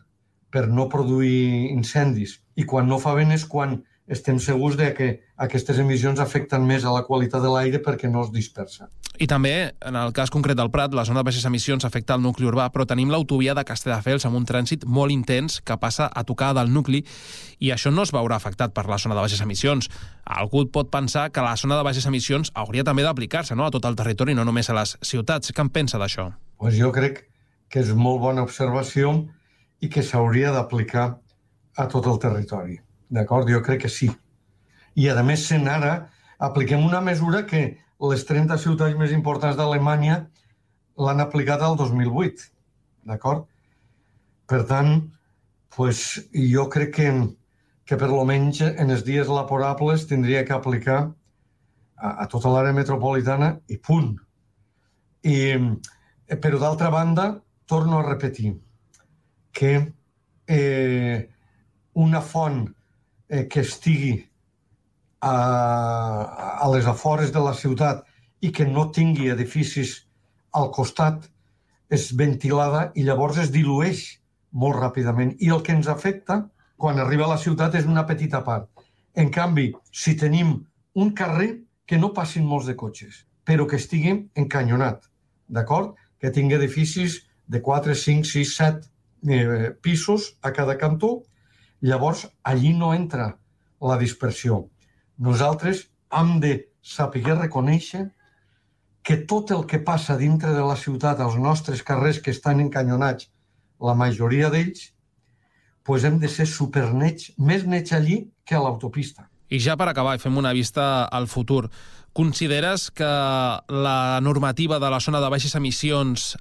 per 0.50 0.66
no 0.68 0.88
produir 0.90 1.70
incendis. 1.70 2.40
I 2.56 2.64
quan 2.64 2.88
no 2.88 2.98
fa 2.98 3.14
vent 3.14 3.34
és 3.34 3.44
quan 3.46 3.78
estem 4.06 4.38
segurs 4.38 4.76
de 4.78 4.92
que 4.94 5.08
aquestes 5.42 5.78
emissions 5.82 6.20
afecten 6.22 6.62
més 6.66 6.84
a 6.84 6.92
la 6.94 7.02
qualitat 7.06 7.42
de 7.42 7.50
l'aire 7.50 7.80
perquè 7.82 8.08
no 8.10 8.22
es 8.22 8.30
dispersa. 8.30 8.86
I 9.18 9.26
també, 9.26 9.72
en 9.80 9.96
el 9.96 10.12
cas 10.12 10.30
concret 10.30 10.58
del 10.58 10.70
Prat, 10.70 10.92
la 10.94 11.04
zona 11.08 11.22
de 11.22 11.26
baixes 11.26 11.46
emissions 11.48 11.86
afecta 11.88 12.14
el 12.14 12.22
nucli 12.22 12.46
urbà, 12.46 12.68
però 12.70 12.84
tenim 12.86 13.10
l'autovia 13.10 13.54
de 13.56 13.64
Castelldefels 13.64 14.26
amb 14.28 14.36
un 14.36 14.46
trànsit 14.46 14.84
molt 14.86 15.14
intens 15.14 15.58
que 15.64 15.78
passa 15.80 16.06
a 16.12 16.22
tocar 16.28 16.52
del 16.54 16.70
nucli 16.72 17.02
i 17.58 17.72
això 17.72 17.90
no 17.90 18.04
es 18.04 18.12
veurà 18.12 18.36
afectat 18.36 18.74
per 18.76 18.86
la 18.86 19.00
zona 19.00 19.16
de 19.16 19.24
baixes 19.24 19.40
emissions. 19.42 19.88
Algú 20.24 20.66
pot 20.70 20.92
pensar 20.92 21.30
que 21.32 21.42
la 21.42 21.56
zona 21.56 21.80
de 21.80 21.86
baixes 21.88 22.06
emissions 22.06 22.52
hauria 22.54 22.84
també 22.84 23.02
d'aplicar-se 23.06 23.56
no? 23.56 23.66
a 23.66 23.74
tot 23.74 23.88
el 23.88 23.96
territori, 23.96 24.36
no 24.36 24.44
només 24.44 24.70
a 24.70 24.76
les 24.76 24.96
ciutats. 25.02 25.50
Què 25.50 25.64
en 25.64 25.72
pensa 25.72 25.98
d'això? 25.98 26.30
Pues 26.60 26.76
jo 26.76 26.92
crec 26.92 27.24
que 27.72 27.82
és 27.82 27.94
molt 27.96 28.20
bona 28.22 28.44
observació 28.44 29.16
i 29.80 29.88
que 29.88 30.04
s'hauria 30.04 30.52
d'aplicar 30.52 31.16
a 31.76 31.88
tot 31.88 32.06
el 32.06 32.20
territori. 32.20 32.78
D'acord? 33.12 33.48
Jo 33.50 33.62
crec 33.62 33.84
que 33.84 33.92
sí. 33.92 34.08
I, 34.96 35.08
a 35.10 35.22
més, 35.22 35.44
sent 35.46 35.68
ara, 35.68 36.08
apliquem 36.42 36.84
una 36.84 37.00
mesura 37.04 37.44
que 37.46 37.62
les 38.10 38.24
30 38.28 38.58
ciutats 38.60 38.96
més 38.98 39.12
importants 39.14 39.56
d'Alemanya 39.56 40.24
l'han 40.98 41.22
aplicat 41.22 41.62
al 41.62 41.76
2008. 41.78 42.48
D'acord? 43.06 43.46
Per 44.50 44.62
tant, 44.68 44.98
pues, 45.76 46.02
jo 46.32 46.66
crec 46.72 46.94
que, 46.96 47.10
que 47.86 47.98
per 48.00 48.10
lo 48.10 48.24
menys 48.28 48.62
en 48.66 48.90
els 48.94 49.04
dies 49.06 49.30
laborables 49.30 50.06
tindria 50.10 50.44
que 50.44 50.56
aplicar 50.56 51.00
a, 51.06 52.08
a 52.24 52.26
tota 52.30 52.52
l'àrea 52.52 52.76
metropolitana 52.76 53.56
i 53.68 53.78
punt. 53.78 54.14
I, 55.26 55.36
però 56.42 56.58
d'altra 56.62 56.90
banda, 56.90 57.30
torno 57.66 57.98
a 57.98 58.06
repetir 58.06 58.54
que 59.52 59.72
eh, 60.46 61.28
una 61.94 62.20
font 62.20 62.66
eh, 63.28 63.46
que 63.48 63.60
estigui 63.60 64.16
a, 65.20 65.34
a 66.62 66.68
les 66.72 66.86
afores 66.86 67.32
de 67.32 67.42
la 67.42 67.54
ciutat 67.54 68.04
i 68.40 68.52
que 68.52 68.66
no 68.68 68.90
tingui 68.92 69.30
edificis 69.32 69.96
al 70.52 70.70
costat 70.72 71.26
és 71.92 72.10
ventilada 72.18 72.90
i 72.94 73.04
llavors 73.06 73.38
es 73.42 73.52
dilueix 73.54 74.04
molt 74.52 74.78
ràpidament. 74.78 75.34
I 75.40 75.50
el 75.54 75.62
que 75.62 75.74
ens 75.76 75.88
afecta 75.88 76.42
quan 76.76 76.98
arriba 77.00 77.26
a 77.26 77.34
la 77.34 77.40
ciutat 77.40 77.74
és 77.78 77.86
una 77.86 78.06
petita 78.06 78.42
part. 78.44 78.68
En 79.16 79.30
canvi, 79.32 79.70
si 79.92 80.16
tenim 80.16 80.58
un 80.94 81.12
carrer 81.16 81.50
que 81.86 81.98
no 81.98 82.12
passin 82.12 82.44
molts 82.44 82.66
de 82.68 82.74
cotxes, 82.76 83.24
però 83.46 83.66
que 83.68 83.78
estigui 83.80 84.12
encanyonat, 84.36 85.06
d'acord? 85.48 85.94
Que 86.20 86.32
tingui 86.34 86.56
edificis 86.58 87.22
de 87.46 87.62
4, 87.62 87.94
5, 87.94 88.26
6, 88.26 88.56
7 88.56 89.32
eh, 89.32 89.70
pisos 89.80 90.34
a 90.42 90.52
cada 90.52 90.76
cantó 90.76 91.22
Llavors, 91.80 92.26
allí 92.42 92.72
no 92.72 92.94
entra 92.94 93.36
la 93.80 93.98
dispersió. 93.98 94.66
Nosaltres 95.18 95.86
hem 96.10 96.38
de 96.40 96.52
saber 96.82 97.24
reconèixer 97.36 98.06
que 99.06 99.16
tot 99.30 99.52
el 99.54 99.66
que 99.70 99.78
passa 99.78 100.16
dintre 100.18 100.52
de 100.52 100.64
la 100.66 100.76
ciutat, 100.76 101.20
als 101.20 101.36
nostres 101.38 101.82
carrers 101.86 102.18
que 102.18 102.32
estan 102.34 102.60
encanyonats, 102.60 103.28
la 103.78 103.94
majoria 103.94 104.50
d'ells, 104.50 104.90
pues 105.86 106.04
hem 106.04 106.18
de 106.18 106.28
ser 106.28 106.48
supernets, 106.50 107.30
més 107.38 107.62
nets 107.70 107.92
allí 107.94 108.24
que 108.44 108.56
a 108.56 108.62
l'autopista. 108.64 109.28
I 109.46 109.60
ja 109.62 109.76
per 109.78 109.86
acabar, 109.92 110.16
fem 110.18 110.34
una 110.36 110.50
vista 110.56 111.04
al 111.04 111.28
futur. 111.30 111.68
Consideres 112.16 112.90
que 112.90 113.06
la 113.06 114.20
normativa 114.22 114.80
de 114.82 114.90
la 114.90 114.98
zona 114.98 115.20
de 115.22 115.30
baixes 115.30 115.54
emissions 115.54 116.32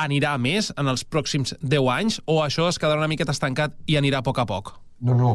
anirà 0.00 0.36
més 0.38 0.72
en 0.78 0.88
els 0.88 1.04
pròxims 1.04 1.54
10 1.60 1.88
anys 1.94 2.20
o 2.26 2.40
això 2.42 2.68
es 2.68 2.78
quedarà 2.78 3.00
una 3.02 3.10
miqueta 3.10 3.34
estancat 3.34 3.74
i 3.86 3.96
anirà 4.00 4.20
a 4.20 4.26
poc 4.26 4.38
a 4.38 4.46
poc? 4.46 4.74
No, 5.00 5.14
no, 5.18 5.32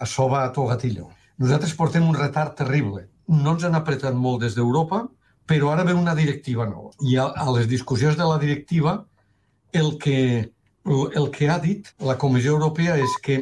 això 0.00 0.28
va 0.30 0.44
a 0.44 0.52
to 0.54 0.66
gatillo. 0.68 1.08
Nosaltres 1.38 1.74
portem 1.78 2.06
un 2.06 2.16
retard 2.16 2.56
terrible. 2.58 3.06
No 3.28 3.54
ens 3.54 3.64
han 3.64 3.76
apretat 3.78 4.14
molt 4.14 4.42
des 4.42 4.56
d'Europa, 4.56 5.04
però 5.48 5.72
ara 5.72 5.84
ve 5.84 5.94
una 5.94 6.14
directiva 6.14 6.66
nova. 6.66 6.92
I 7.00 7.16
a, 7.16 7.28
a 7.30 7.50
les 7.56 7.68
discussions 7.68 8.16
de 8.18 8.26
la 8.26 8.38
directiva, 8.38 9.04
el 9.72 9.96
que, 9.98 10.50
el 10.88 11.30
que 11.30 11.48
ha 11.48 11.58
dit 11.62 11.88
la 12.00 12.18
Comissió 12.18 12.56
Europea 12.56 12.96
és 12.96 13.14
que 13.24 13.38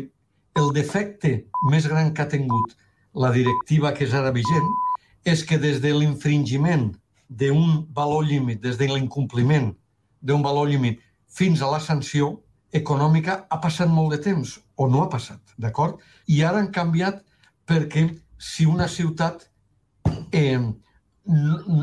el 0.57 0.73
defecte 0.75 1.33
més 1.71 1.87
gran 1.89 2.13
que 2.15 2.23
ha 2.23 2.31
tingut 2.33 2.77
la 3.15 3.33
directiva 3.33 3.93
que 3.97 4.05
és 4.07 4.15
ara 4.15 4.33
vigent 4.35 4.69
és 5.27 5.43
que 5.45 5.59
des 5.59 5.81
de 5.83 5.93
l'infringiment 5.93 6.93
d'un 7.29 7.83
valor 7.97 8.25
límit, 8.25 8.61
des 8.63 8.79
de 8.79 8.87
l'incompliment 8.93 9.73
d'un 10.27 10.43
valor 10.45 10.69
límit 10.69 11.01
fins 11.31 11.63
a 11.63 11.71
la 11.71 11.81
sanció 11.81 12.33
econòmica 12.75 13.45
ha 13.51 13.59
passat 13.63 13.89
molt 13.89 14.15
de 14.17 14.21
temps, 14.25 14.57
o 14.77 14.89
no 14.91 15.05
ha 15.05 15.11
passat, 15.13 15.41
d'acord? 15.59 16.01
I 16.29 16.43
ara 16.45 16.61
han 16.61 16.73
canviat 16.75 17.23
perquè 17.67 18.09
si 18.39 18.67
una 18.67 18.89
ciutat 18.89 19.47
eh, 20.33 20.61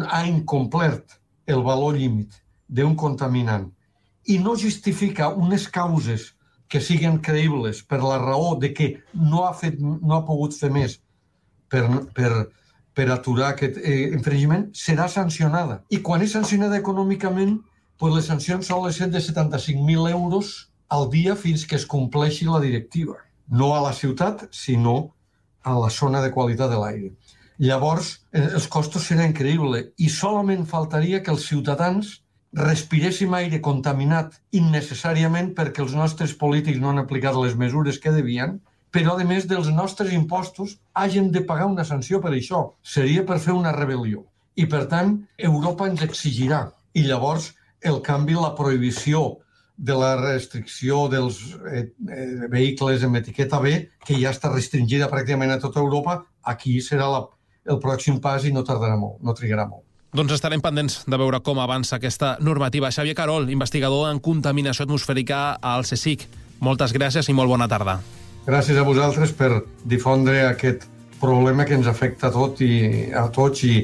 ha 0.09 0.21
incomplert 0.27 1.17
el 1.47 1.63
valor 1.63 1.97
límit 1.97 2.37
d'un 2.67 2.95
contaminant 2.95 3.67
i 4.31 4.37
no 4.39 4.55
justifica 4.55 5.29
unes 5.29 5.67
causes 5.67 6.31
que 6.71 6.81
siguin 6.81 7.19
creïbles 7.21 7.83
per 7.85 7.99
la 8.01 8.17
raó 8.21 8.55
de 8.59 8.71
que 8.73 8.87
no 9.13 9.43
ha, 9.45 9.53
fet, 9.53 9.79
no 9.79 10.15
ha 10.15 10.23
pogut 10.25 10.55
fer 10.55 10.71
més 10.73 10.95
per, 11.69 11.83
per, 12.15 12.31
per 12.95 13.09
aturar 13.11 13.51
aquest 13.51 13.77
eh, 13.81 14.13
infringiment, 14.13 14.69
serà 14.73 15.09
sancionada. 15.11 15.81
I 15.93 15.99
quan 16.05 16.23
és 16.25 16.33
sancionada 16.33 16.79
econòmicament, 16.79 17.59
pues 17.97 18.13
les 18.13 18.29
sancions 18.29 18.67
solen 18.67 18.93
ser 18.93 19.09
de 19.11 19.19
75.000 19.19 20.09
euros 20.11 20.53
al 20.89 21.09
dia 21.09 21.35
fins 21.35 21.65
que 21.65 21.75
es 21.75 21.85
compleixi 21.85 22.45
la 22.45 22.59
directiva. 22.63 23.15
No 23.47 23.73
a 23.75 23.81
la 23.81 23.93
ciutat, 23.93 24.47
sinó 24.51 25.13
a 25.63 25.77
la 25.79 25.89
zona 25.89 26.21
de 26.21 26.31
qualitat 26.31 26.69
de 26.69 26.79
l'aire. 26.79 27.13
Llavors, 27.57 28.25
eh, 28.31 28.49
els 28.57 28.67
costos 28.67 29.07
seran 29.07 29.31
increïbles 29.31 29.93
i 29.97 30.09
solament 30.09 30.65
faltaria 30.65 31.21
que 31.23 31.31
els 31.31 31.47
ciutadans 31.47 32.19
respiréssim 32.53 33.33
aire 33.33 33.61
contaminat 33.65 34.35
innecessàriament 34.51 35.53
perquè 35.57 35.81
els 35.81 35.95
nostres 35.97 36.35
polítics 36.37 36.79
no 36.79 36.91
han 36.91 37.01
aplicat 37.01 37.37
les 37.39 37.55
mesures 37.57 37.97
que 37.99 38.13
devien, 38.13 38.59
però 38.93 39.15
a 39.17 39.25
més 39.25 39.47
dels 39.49 39.71
nostres 39.73 40.13
impostos 40.13 40.77
hagin 40.93 41.31
de 41.31 41.41
pagar 41.41 41.65
una 41.65 41.85
sanció 41.85 42.21
per 42.21 42.33
això. 42.33 42.75
Seria 42.83 43.25
per 43.25 43.39
fer 43.39 43.55
una 43.57 43.73
rebel·lió. 43.73 44.21
I 44.55 44.67
per 44.69 44.85
tant, 44.85 45.15
Europa 45.37 45.87
ens 45.89 46.03
exigirà. 46.05 46.67
I 46.93 47.07
llavors 47.07 47.53
el 47.83 48.01
canvi, 48.01 48.35
la 48.39 48.53
prohibició 48.55 49.39
de 49.77 49.95
la 49.97 50.15
restricció 50.19 51.07
dels 51.09 51.39
eh, 51.71 51.87
eh, 52.09 52.47
vehicles 52.49 53.03
amb 53.03 53.17
etiqueta 53.19 53.59
B, 53.59 53.73
que 54.05 54.19
ja 54.21 54.31
està 54.33 54.51
restringida 54.53 55.09
pràcticament 55.11 55.55
a 55.55 55.59
tota 55.61 55.81
Europa, 55.81 56.21
aquí 56.43 56.77
serà 56.81 57.09
la, 57.09 57.23
el 57.65 57.81
pròxim 57.81 58.21
pas 58.21 58.45
i 58.45 58.53
no 58.53 58.63
tardarà 58.63 58.95
molt, 58.99 59.19
no 59.23 59.33
trigarà 59.33 59.65
molt. 59.69 59.83
Doncs 60.13 60.35
estarem 60.35 60.61
pendents 60.61 60.99
de 61.09 61.17
veure 61.17 61.39
com 61.41 61.57
avança 61.57 61.97
aquesta 61.97 62.35
normativa. 62.39 62.91
Xavier 62.93 63.15
Carol, 63.17 63.49
investigador 63.49 64.11
en 64.11 64.21
contaminació 64.21 64.85
atmosfèrica 64.85 65.57
al 65.57 65.87
CSIC. 65.89 66.27
Moltes 66.61 66.93
gràcies 66.93 67.29
i 67.29 67.33
molt 67.33 67.49
bona 67.49 67.67
tarda. 67.67 67.97
Gràcies 68.45 68.77
a 68.77 68.85
vosaltres 68.85 69.33
per 69.33 69.63
difondre 69.89 70.43
aquest 70.45 70.85
problema 71.19 71.65
que 71.65 71.73
ens 71.79 71.89
afecta 71.89 72.29
a, 72.29 72.35
tot 72.35 72.61
i, 72.61 73.09
a 73.09 73.25
tots 73.33 73.65
i, 73.65 73.79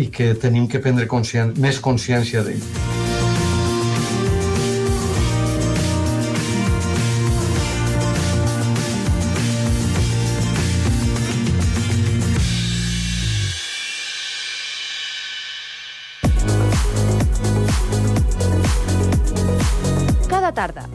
i 0.00 0.08
que 0.08 0.32
tenim 0.40 0.64
que 0.70 0.80
prendre 0.80 1.10
conscien 1.10 1.52
més 1.60 1.82
consciència 1.82 2.46
d'ell. 2.46 3.05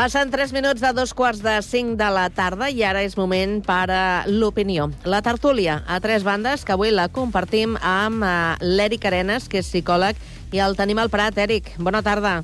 Passen 0.00 0.30
3 0.30 0.54
minuts 0.56 0.80
de 0.80 0.94
dos 0.96 1.12
quarts 1.12 1.42
de 1.44 1.60
5 1.60 1.98
de 2.00 2.06
la 2.08 2.30
tarda 2.32 2.70
i 2.72 2.78
ara 2.88 3.02
és 3.04 3.18
moment 3.20 3.58
per 3.60 3.90
a 3.92 4.04
l'opinió. 4.24 4.86
La 5.04 5.20
tertúlia 5.20 5.82
a 5.84 5.98
tres 6.00 6.24
bandes, 6.24 6.64
que 6.64 6.72
avui 6.72 6.88
la 6.88 7.10
compartim 7.12 7.74
amb 7.84 8.24
eh, 8.24 8.30
l'Eric 8.64 9.04
Arenas, 9.10 9.50
que 9.52 9.60
és 9.60 9.68
psicòleg, 9.68 10.16
i 10.56 10.64
el 10.64 10.78
tenim 10.80 10.96
al 11.04 11.12
Prat. 11.12 11.36
Eric, 11.44 11.68
bona 11.76 12.00
tarda. 12.00 12.38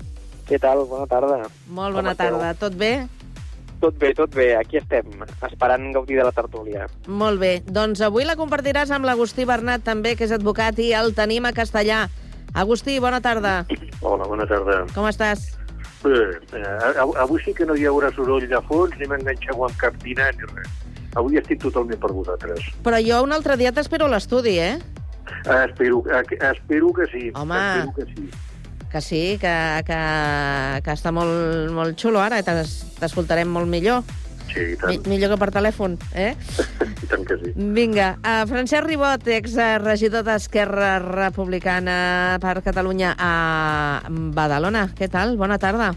Què 0.44 0.60
tal? 0.60 0.84
Bona 0.84 1.08
tarda. 1.08 1.48
Molt 1.72 1.96
bona 1.96 2.12
Com 2.12 2.12
esteu? 2.12 2.36
tarda. 2.36 2.52
Tot 2.60 2.76
bé? 2.76 2.92
Tot 3.80 3.96
bé, 4.04 4.12
tot 4.20 4.36
bé. 4.36 4.52
Aquí 4.60 4.76
estem, 4.84 5.24
esperant 5.48 5.88
gaudir 5.96 6.20
de 6.20 6.28
la 6.28 6.36
tertúlia. 6.36 6.90
Molt 7.08 7.40
bé. 7.40 7.62
Doncs 7.64 8.04
avui 8.04 8.28
la 8.28 8.36
compartiràs 8.36 8.92
amb 8.92 9.08
l'Agustí 9.08 9.48
Bernat, 9.48 9.80
també, 9.80 10.12
que 10.12 10.28
és 10.28 10.36
advocat, 10.36 10.76
i 10.76 10.92
el 10.92 11.14
tenim 11.16 11.48
a 11.48 11.56
Castellà. 11.56 12.10
Agustí, 12.52 13.00
bona 13.00 13.24
tarda. 13.24 13.62
Hola, 14.02 14.28
bona 14.28 14.44
tarda. 14.44 14.82
Com 14.92 15.08
estàs? 15.08 15.54
Eh, 16.06 16.98
av- 17.02 17.16
avui 17.16 17.40
sí 17.44 17.52
que 17.54 17.66
no 17.66 17.74
hi 17.76 17.84
haurà 17.86 18.12
soroll 18.14 18.46
de 18.48 18.60
fons, 18.68 18.94
ni 18.98 19.06
m'enganxeu 19.10 19.64
amb 19.64 19.76
cap 19.80 19.96
dinar 20.02 20.32
ni 20.36 20.46
res. 20.54 20.68
Avui 21.16 21.38
estic 21.40 21.60
totalment 21.62 21.98
per 22.00 22.12
vosaltres. 22.12 22.60
Però 22.84 22.98
jo 23.00 23.22
un 23.24 23.32
altre 23.32 23.56
dia 23.56 23.72
t'espero 23.72 24.06
a 24.06 24.12
l'estudi, 24.12 24.58
eh? 24.58 24.76
Eh, 25.46 25.64
espero, 25.68 26.02
eh, 26.10 26.22
espero 26.52 26.92
que 26.92 27.06
sí. 27.12 27.30
Home. 27.34 27.56
Espero 27.56 27.94
que 27.94 28.04
sí. 28.14 28.30
Que 28.92 29.00
sí, 29.00 29.22
que, 29.40 29.54
que, 29.84 29.96
que 30.84 30.92
està 30.94 31.10
molt, 31.12 31.72
molt 31.74 31.98
xulo 32.00 32.20
ara, 32.22 32.38
t'escoltarem 32.42 33.48
molt 33.50 33.66
millor. 33.68 34.04
Sí, 34.56 34.62
i 34.64 34.72
Mi, 34.72 34.76
tant, 34.80 35.08
millor 35.12 35.34
que 35.34 35.36
per 35.40 35.50
telèfon, 35.52 35.98
eh? 36.16 36.30
i 37.04 37.08
tant 37.10 37.26
que 37.28 37.36
sí. 37.42 37.52
Vinga, 37.76 38.14
uh, 38.22 38.44
Francesc 38.48 38.86
Ribot, 38.86 39.28
ex-regidor 39.36 40.24
d'Esquerra 40.24 40.94
Republicana 41.04 41.96
per 42.40 42.56
Catalunya 42.64 43.12
a 43.20 43.32
Badalona. 44.08 44.86
Què 44.96 45.10
tal? 45.12 45.36
Bona 45.36 45.60
tarda. 45.60 45.92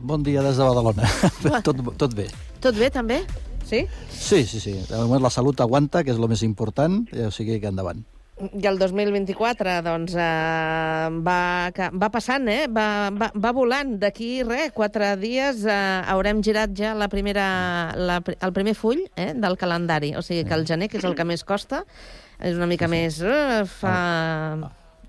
Bon 0.00 0.24
dia 0.24 0.44
des 0.44 0.56
de 0.56 0.64
Badalona. 0.64 1.10
tot, 1.68 1.84
tot 2.00 2.16
bé. 2.16 2.30
Tot 2.64 2.80
bé, 2.80 2.88
també? 2.92 3.20
Sí? 3.68 3.84
Sí, 4.08 4.44
sí, 4.48 4.60
sí. 4.60 4.74
De 4.88 5.04
moment 5.04 5.24
la 5.24 5.32
salut 5.32 5.60
aguanta, 5.60 6.04
que 6.04 6.12
és 6.16 6.20
el 6.20 6.28
més 6.32 6.44
important, 6.48 7.02
i 7.12 7.28
o 7.28 7.32
sigui 7.32 7.60
que 7.60 7.68
endavant. 7.68 8.04
I 8.34 8.66
el 8.66 8.80
2024, 8.80 9.76
doncs, 9.86 10.16
uh, 10.18 11.06
va, 11.22 11.70
va 11.70 12.08
passant, 12.10 12.48
eh? 12.50 12.64
Va, 12.66 13.10
va, 13.14 13.28
va 13.30 13.52
volant. 13.54 13.92
D'aquí, 14.02 14.42
res, 14.42 14.72
quatre 14.74 15.12
dies 15.22 15.62
uh, 15.68 16.02
haurem 16.10 16.40
girat 16.42 16.74
ja 16.74 16.96
la 16.98 17.06
primera, 17.12 17.44
la, 17.94 18.18
el 18.34 18.52
primer 18.56 18.74
full 18.74 19.04
eh, 19.14 19.30
del 19.38 19.54
calendari. 19.60 20.16
O 20.18 20.22
sigui 20.26 20.42
que 20.48 20.58
el 20.58 20.66
gener, 20.66 20.88
que 20.90 20.98
és 20.98 21.06
el 21.06 21.14
que 21.14 21.26
més 21.30 21.46
costa, 21.46 21.84
és 22.42 22.58
una 22.58 22.66
mica 22.66 22.90
més... 22.90 23.20
Uh, 23.22 23.62
fa, 23.70 23.94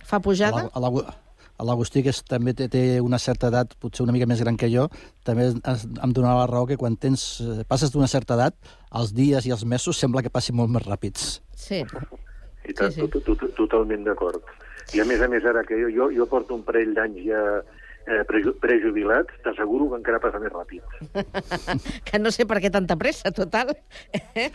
fa 0.05 0.21
pujada. 0.21 0.67
A 0.69 0.83
l'Agu- 0.85 1.07
a 1.55 1.63
l'Agustí, 1.63 2.01
que 2.03 2.11
és, 2.11 2.19
també 2.27 2.51
té, 2.53 2.67
té 2.69 2.83
una 3.01 3.17
certa 3.17 3.47
edat, 3.47 3.73
potser 3.79 4.03
una 4.03 4.13
mica 4.13 4.27
més 4.27 4.41
gran 4.43 4.57
que 4.59 4.67
jo, 4.69 4.89
també 5.23 5.47
es, 5.55 5.85
em 5.87 6.13
donarà 6.13 6.41
la 6.41 6.47
raó 6.51 6.67
que 6.67 6.75
quan 6.77 6.97
tens, 6.99 7.39
eh, 7.41 7.63
passes 7.65 7.93
d'una 7.93 8.09
certa 8.11 8.35
edat, 8.35 8.57
els 8.91 9.13
dies 9.15 9.47
i 9.47 9.53
els 9.55 9.63
mesos 9.63 9.97
sembla 9.97 10.21
que 10.21 10.29
passin 10.33 10.57
molt 10.59 10.69
més 10.75 10.83
ràpids. 10.85 11.39
Sí. 11.55 11.81
I 12.65 12.73
tant, 12.73 12.93
sí, 12.93 13.01
sí. 13.01 13.07
Tot, 13.13 13.25
tot, 13.27 13.45
totalment 13.57 14.05
d'acord. 14.07 14.53
I 14.93 15.01
a 15.01 15.05
més 15.09 15.21
a 15.21 15.29
més, 15.31 15.45
ara 15.45 15.63
que 15.65 15.77
jo, 15.79 15.89
jo, 15.93 16.09
jo 16.13 16.27
porto 16.29 16.57
un 16.57 16.63
parell 16.65 16.93
d'anys 16.97 17.25
ja 17.25 17.41
eh, 18.07 18.23
preju 18.27 18.55
prejubilats, 18.61 19.33
t'asseguro 19.43 19.89
que 19.91 19.99
encara 19.99 20.21
passa 20.23 20.39
més 20.41 20.53
ràpid. 20.53 20.83
que 22.07 22.19
no 22.21 22.31
sé 22.33 22.45
per 22.49 22.59
què 22.63 22.71
tanta 22.73 22.97
pressa, 22.99 23.31
total. 23.35 23.73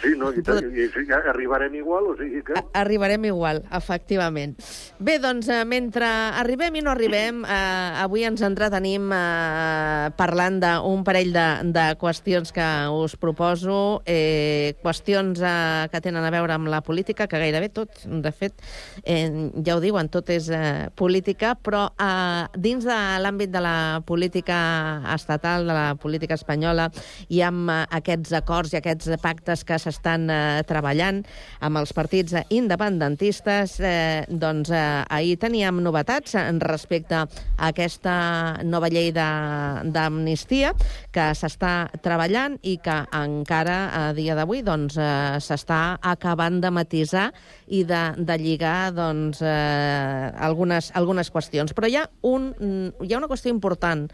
Sí, 0.01 0.14
no, 0.18 0.31
i, 0.35 0.43
tant, 0.47 0.66
i, 0.70 0.87
i 0.87 1.14
arribarem 1.18 1.74
igual, 1.81 2.11
o 2.12 2.16
sigui 2.18 2.43
que... 2.47 2.59
Arribarem 2.79 3.27
igual, 3.31 3.62
efectivament. 3.77 4.57
Bé, 4.99 5.18
doncs, 5.22 5.51
eh, 5.51 5.62
mentre 5.68 6.09
arribem 6.41 6.79
i 6.79 6.85
no 6.85 6.93
arribem, 6.95 7.43
eh, 7.45 8.03
avui 8.05 8.24
ens 8.29 8.43
entretenim 8.47 9.11
eh, 9.14 10.11
parlant 10.18 10.61
d'un 10.62 11.05
parell 11.07 11.33
de, 11.35 11.47
de 11.74 11.87
qüestions 12.01 12.55
que 12.55 12.68
us 12.95 13.16
proposo, 13.20 14.01
eh, 14.07 14.77
qüestions 14.85 15.43
eh, 15.43 15.89
que 15.93 16.03
tenen 16.05 16.27
a 16.27 16.33
veure 16.35 16.57
amb 16.57 16.70
la 16.70 16.83
política, 16.87 17.29
que 17.31 17.43
gairebé 17.43 17.70
tot, 17.74 18.03
de 18.05 18.33
fet, 18.35 18.62
eh, 19.05 19.51
ja 19.66 19.77
ho 19.77 19.83
diuen, 19.83 20.11
tot 20.12 20.31
és 20.33 20.51
eh, 20.55 20.89
política, 20.95 21.55
però 21.59 21.89
eh, 21.95 22.47
dins 22.61 22.87
de 22.87 22.99
l'àmbit 23.20 23.39
de 23.49 23.61
la 23.62 24.03
política 24.05 25.01
estatal, 25.14 25.66
de 25.66 25.72
la 25.72 25.95
política 25.95 26.36
espanyola, 26.36 26.91
i 27.28 27.41
amb 27.47 27.70
eh, 27.70 27.78
aquests 28.01 28.34
acords 28.36 28.74
i 28.74 28.80
aquests 28.80 29.14
pactes 29.22 29.64
que 29.64 29.78
s'estan 29.80 30.28
eh, 30.30 30.62
treballant 30.68 31.22
amb 31.64 31.80
els 31.80 31.95
partits 31.97 32.36
independentistes, 32.51 33.78
eh, 33.80 34.26
doncs 34.28 34.72
eh, 34.74 34.84
ahir 35.09 35.38
teníem 35.41 35.80
novetats 35.84 36.36
respecte 36.61 37.16
a 37.16 37.28
aquesta 37.70 38.61
nova 38.64 38.91
llei 38.93 39.12
d'amnistia 39.14 40.74
que 41.14 41.30
s'està 41.38 41.88
treballant 42.05 42.59
i 42.62 42.76
que 42.82 42.97
encara 43.16 43.78
a 43.95 44.03
dia 44.16 44.36
d'avui 44.38 44.64
doncs, 44.66 44.99
eh, 44.99 45.38
s'està 45.41 45.99
acabant 46.03 46.61
de 46.61 46.70
matisar 46.74 47.30
i 47.71 47.85
de, 47.87 48.01
de 48.18 48.37
lligar 48.43 48.91
doncs, 48.97 49.41
eh, 49.47 50.31
algunes, 50.43 50.91
algunes 50.99 51.31
qüestions. 51.31 51.75
Però 51.77 51.89
hi 51.89 52.01
ha, 52.01 52.05
un, 52.27 52.51
hi 52.59 53.14
ha 53.14 53.21
una 53.21 53.31
qüestió 53.31 53.53
important 53.55 54.09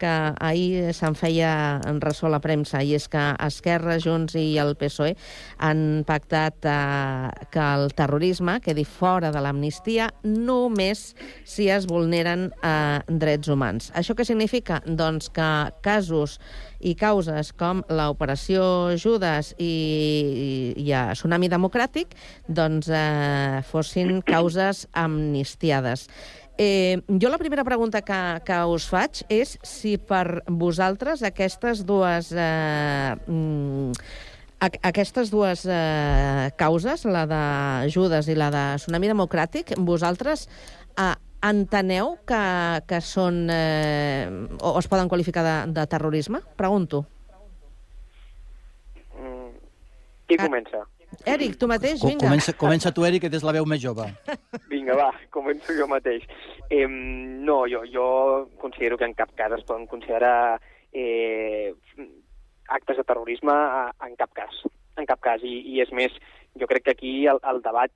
que 0.00 0.12
ahir 0.40 0.92
se'n 0.96 1.16
feia 1.18 1.52
en 1.88 2.00
ressò 2.02 2.30
la 2.32 2.40
premsa, 2.42 2.82
i 2.82 2.94
és 2.96 3.08
que 3.12 3.22
Esquerra, 3.46 3.98
Junts 4.02 4.36
i 4.38 4.56
el 4.62 4.74
PSOE 4.78 5.14
han 5.62 6.02
pactat 6.08 6.68
eh, 6.68 7.30
que 7.52 7.68
el 7.76 7.94
terrorisme 7.98 8.58
quedi 8.64 8.84
fora 8.88 9.32
de 9.34 9.42
l'amnistia 9.44 10.10
només 10.24 11.12
si 11.44 11.68
es 11.72 11.86
vulneren 11.90 12.50
eh, 12.62 13.00
drets 13.08 13.52
humans. 13.52 13.92
Això 13.98 14.16
què 14.18 14.26
significa? 14.28 14.82
Doncs 14.86 15.30
que 15.32 15.48
casos 15.84 16.38
i 16.82 16.94
causes 16.98 17.52
com 17.54 17.82
l'operació 17.92 18.64
Judas 18.98 19.52
i, 19.54 19.64
i, 19.66 20.50
i 20.82 20.92
a 20.96 21.04
Tsunami 21.14 21.50
Democràtic 21.52 22.16
doncs, 22.48 22.90
eh, 22.90 23.62
fossin 23.70 24.20
causes 24.26 24.86
amnistiades. 24.92 26.08
Eh, 26.58 27.00
jo 27.08 27.30
la 27.30 27.38
primera 27.38 27.64
pregunta 27.64 28.02
que, 28.02 28.18
que 28.44 28.58
us 28.68 28.84
faig 28.90 29.22
és 29.32 29.56
si 29.66 29.96
per 29.96 30.42
vosaltres 30.46 31.24
aquestes 31.24 31.86
dues... 31.88 32.32
Eh, 32.36 33.16
mm, 33.26 33.96
aquestes 34.62 35.32
dues 35.32 35.64
eh, 35.66 36.50
causes, 36.54 37.02
la 37.04 37.24
de 37.26 37.90
Judas 37.90 38.28
i 38.30 38.36
la 38.38 38.46
de 38.54 38.62
Tsunami 38.78 39.10
Democràtic, 39.10 39.72
vosaltres 39.82 40.44
eh, 40.94 41.16
enteneu 41.42 42.14
que, 42.28 42.44
que 42.86 43.00
són 43.02 43.48
eh, 43.50 44.30
o 44.62 44.76
es 44.78 44.86
poden 44.86 45.10
qualificar 45.10 45.42
de, 45.42 45.56
de 45.74 45.86
terrorisme? 45.90 46.44
Pregunto. 46.54 47.02
Qui 50.30 50.38
comença? 50.38 50.86
Eric, 51.26 51.56
tu 51.60 51.68
mateix, 51.70 52.00
vinga. 52.02 52.24
Comença, 52.26 52.52
comença 52.58 52.92
tu, 52.94 53.04
Eric, 53.06 53.22
que 53.26 53.30
tens 53.30 53.44
la 53.46 53.52
veu 53.54 53.66
més 53.68 53.80
jove. 53.82 54.06
Vinga, 54.72 54.96
va, 54.98 55.10
començo 55.30 55.74
jo 55.76 55.86
mateix. 55.90 56.24
Eh, 56.70 56.86
no, 56.88 57.62
jo, 57.70 57.82
jo 57.92 58.06
considero 58.62 58.98
que 58.98 59.04
en 59.08 59.14
cap 59.14 59.30
cas 59.38 59.52
es 59.58 59.64
poden 59.68 59.86
considerar 59.86 60.60
eh, 60.92 61.74
actes 62.68 62.96
de 62.96 63.04
terrorisme 63.04 63.52
a- 63.52 63.92
en 64.08 64.16
cap 64.16 64.32
cas. 64.34 64.62
En 64.96 65.06
cap 65.06 65.20
cas. 65.20 65.42
I, 65.44 65.60
i 65.74 65.80
és 65.84 65.92
més, 65.92 66.12
jo 66.58 66.66
crec 66.66 66.84
que 66.88 66.96
aquí 66.96 67.14
el, 67.26 67.38
el 67.48 67.62
debat 67.64 67.90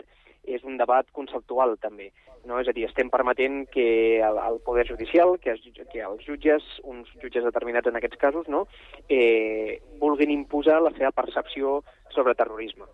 és 0.47 0.63
un 0.63 0.77
debat 0.79 1.09
conceptual, 1.11 1.75
també. 1.83 2.13
No? 2.47 2.61
És 2.63 2.69
a 2.71 2.73
dir, 2.77 2.85
estem 2.87 3.09
permetent 3.11 3.65
que 3.75 4.21
el, 4.23 4.37
el 4.39 4.61
Poder 4.63 4.85
Judicial, 4.87 5.35
que, 5.43 5.57
es, 5.57 5.65
que 5.91 6.05
els 6.07 6.23
jutges, 6.23 6.63
uns 6.87 7.09
jutges 7.19 7.43
determinats 7.43 7.91
en 7.91 7.99
aquests 7.99 8.21
casos, 8.21 8.47
no? 8.47 8.69
eh, 9.11 9.81
vulguin 9.99 10.31
imposar 10.31 10.79
la 10.85 10.93
seva 10.95 11.11
percepció 11.11 11.81
sobre 12.17 12.35
terrorisme. 12.35 12.89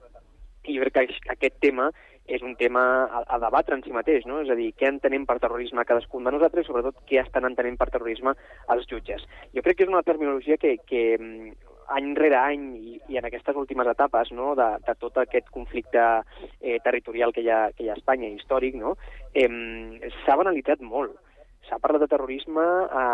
I 0.68 0.78
crec 0.78 0.94
que 0.94 1.32
aquest 1.34 1.56
tema 1.62 1.88
és 2.26 2.42
un 2.42 2.54
tema 2.56 2.82
a, 3.10 3.24
a 3.34 3.38
debatre 3.42 3.74
en 3.74 3.82
si 3.82 3.92
mateix, 3.94 4.26
no? 4.30 4.38
És 4.44 4.50
a 4.52 4.56
dir, 4.58 4.70
què 4.78 4.86
entenem 4.88 5.24
per 5.26 5.40
terrorisme 5.42 5.84
cadascun 5.86 6.24
de 6.24 6.32
nosaltres 6.34 6.64
i 6.64 6.70
sobretot 6.70 7.02
què 7.08 7.18
estan 7.22 7.48
entenent 7.48 7.78
per 7.80 7.90
terrorisme 7.90 8.36
els 8.70 8.86
jutges. 8.90 9.24
Jo 9.56 9.64
crec 9.64 9.80
que 9.80 9.86
és 9.88 9.92
una 9.92 10.04
terminologia 10.06 10.58
que, 10.62 10.76
que 10.86 11.02
mm, 11.18 11.72
any 11.96 12.12
rere 12.16 12.38
any 12.38 12.68
i, 12.78 12.94
i 13.10 13.18
en 13.18 13.26
aquestes 13.26 13.58
últimes 13.58 13.90
etapes 13.90 14.30
no, 14.36 14.52
de, 14.58 14.68
de 14.86 14.94
tot 15.00 15.18
aquest 15.18 15.50
conflicte 15.54 16.04
eh, 16.60 16.78
territorial 16.84 17.34
que 17.34 17.42
hi, 17.42 17.50
ha, 17.50 17.64
que 17.74 17.84
hi 17.84 17.90
ha 17.90 17.96
a 17.96 18.00
Espanya, 18.00 18.30
històric, 18.30 18.78
no, 18.78 18.94
eh, 19.34 19.50
s'ha 20.22 20.38
banalitzat 20.38 20.84
molt. 20.86 21.18
S'ha 21.68 21.78
parlat 21.78 22.02
de 22.02 22.10
terrorisme 22.10 22.62
a, 22.62 23.04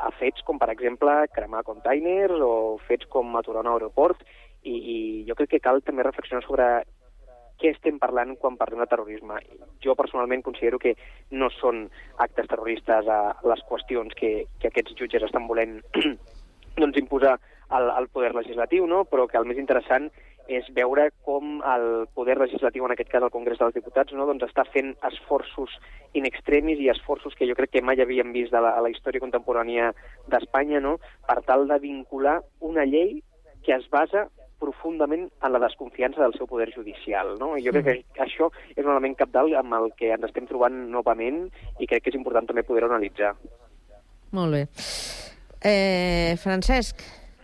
a 0.00 0.10
fets 0.16 0.44
com, 0.44 0.56
per 0.60 0.70
exemple, 0.72 1.12
cremar 1.34 1.64
containers 1.66 2.40
o 2.40 2.52
fets 2.86 3.08
com 3.12 3.36
aturar 3.36 3.64
un 3.66 3.72
aeroport 3.74 4.24
i, 4.62 4.74
i 4.74 4.96
jo 5.28 5.36
crec 5.38 5.56
que 5.56 5.64
cal 5.64 5.82
també 5.86 6.06
reflexionar 6.06 6.44
sobre 6.46 6.68
què 7.58 7.72
estem 7.74 7.98
parlant 7.98 8.36
quan 8.38 8.56
parlem 8.56 8.84
de 8.84 8.88
terrorisme. 8.90 9.40
Jo 9.82 9.96
personalment 9.98 10.44
considero 10.46 10.78
que 10.78 10.94
no 11.34 11.50
són 11.58 11.88
actes 12.22 12.46
terroristes 12.50 13.10
a 13.10 13.20
les 13.50 13.62
qüestions 13.70 14.14
que, 14.18 14.32
que 14.62 14.70
aquests 14.70 14.94
jutges 14.98 15.26
estan 15.26 15.48
volent 15.50 15.80
doncs, 16.78 16.98
imposar 17.00 17.36
al, 17.68 17.90
al 17.90 18.08
poder 18.08 18.34
legislatiu, 18.36 18.86
no? 18.86 19.04
però 19.10 19.26
que 19.28 19.38
el 19.40 19.48
més 19.48 19.58
interessant 19.58 20.08
és 20.48 20.64
veure 20.72 21.10
com 21.26 21.58
el 21.60 22.06
poder 22.16 22.38
legislatiu, 22.40 22.86
en 22.86 22.94
aquest 22.94 23.10
cas 23.12 23.26
el 23.26 23.34
Congrés 23.34 23.58
dels 23.60 23.74
Diputats, 23.76 24.14
no? 24.16 24.24
doncs 24.30 24.46
està 24.46 24.64
fent 24.72 24.94
esforços 25.04 25.74
in 26.16 26.24
extremis 26.24 26.80
i 26.80 26.88
esforços 26.88 27.36
que 27.36 27.48
jo 27.50 27.56
crec 27.58 27.74
que 27.74 27.84
mai 27.84 28.00
havíem 28.00 28.32
vist 28.32 28.54
a 28.56 28.62
la, 28.64 28.72
a 28.78 28.84
la 28.84 28.92
història 28.94 29.20
contemporània 29.20 29.90
d'Espanya, 30.32 30.80
no? 30.80 30.96
per 31.28 31.42
tal 31.44 31.68
de 31.68 31.76
vincular 31.82 32.38
una 32.64 32.86
llei 32.88 33.18
que 33.66 33.74
es 33.76 33.84
basa 33.92 34.28
profundament 34.58 35.28
en 35.42 35.52
la 35.52 35.60
desconfiança 35.62 36.20
del 36.22 36.34
seu 36.36 36.46
poder 36.46 36.68
judicial. 36.74 37.36
No? 37.38 37.56
I 37.56 37.62
jo 37.64 37.72
crec 37.72 38.06
que 38.14 38.22
això 38.24 38.50
és 38.74 38.84
un 38.84 38.90
element 38.92 39.14
capdalt 39.16 39.54
amb 39.54 39.74
el 39.78 39.92
que 39.96 40.12
ens 40.14 40.24
estem 40.28 40.46
trobant 40.50 40.74
novament 40.90 41.46
i 41.78 41.86
crec 41.86 42.02
que 42.04 42.10
és 42.10 42.18
important 42.18 42.46
també 42.46 42.62
poder 42.66 42.84
analitzar. 42.88 43.34
Molt 44.32 44.52
bé. 44.52 44.66
Eh, 45.62 46.36
Francesc, 46.38 47.00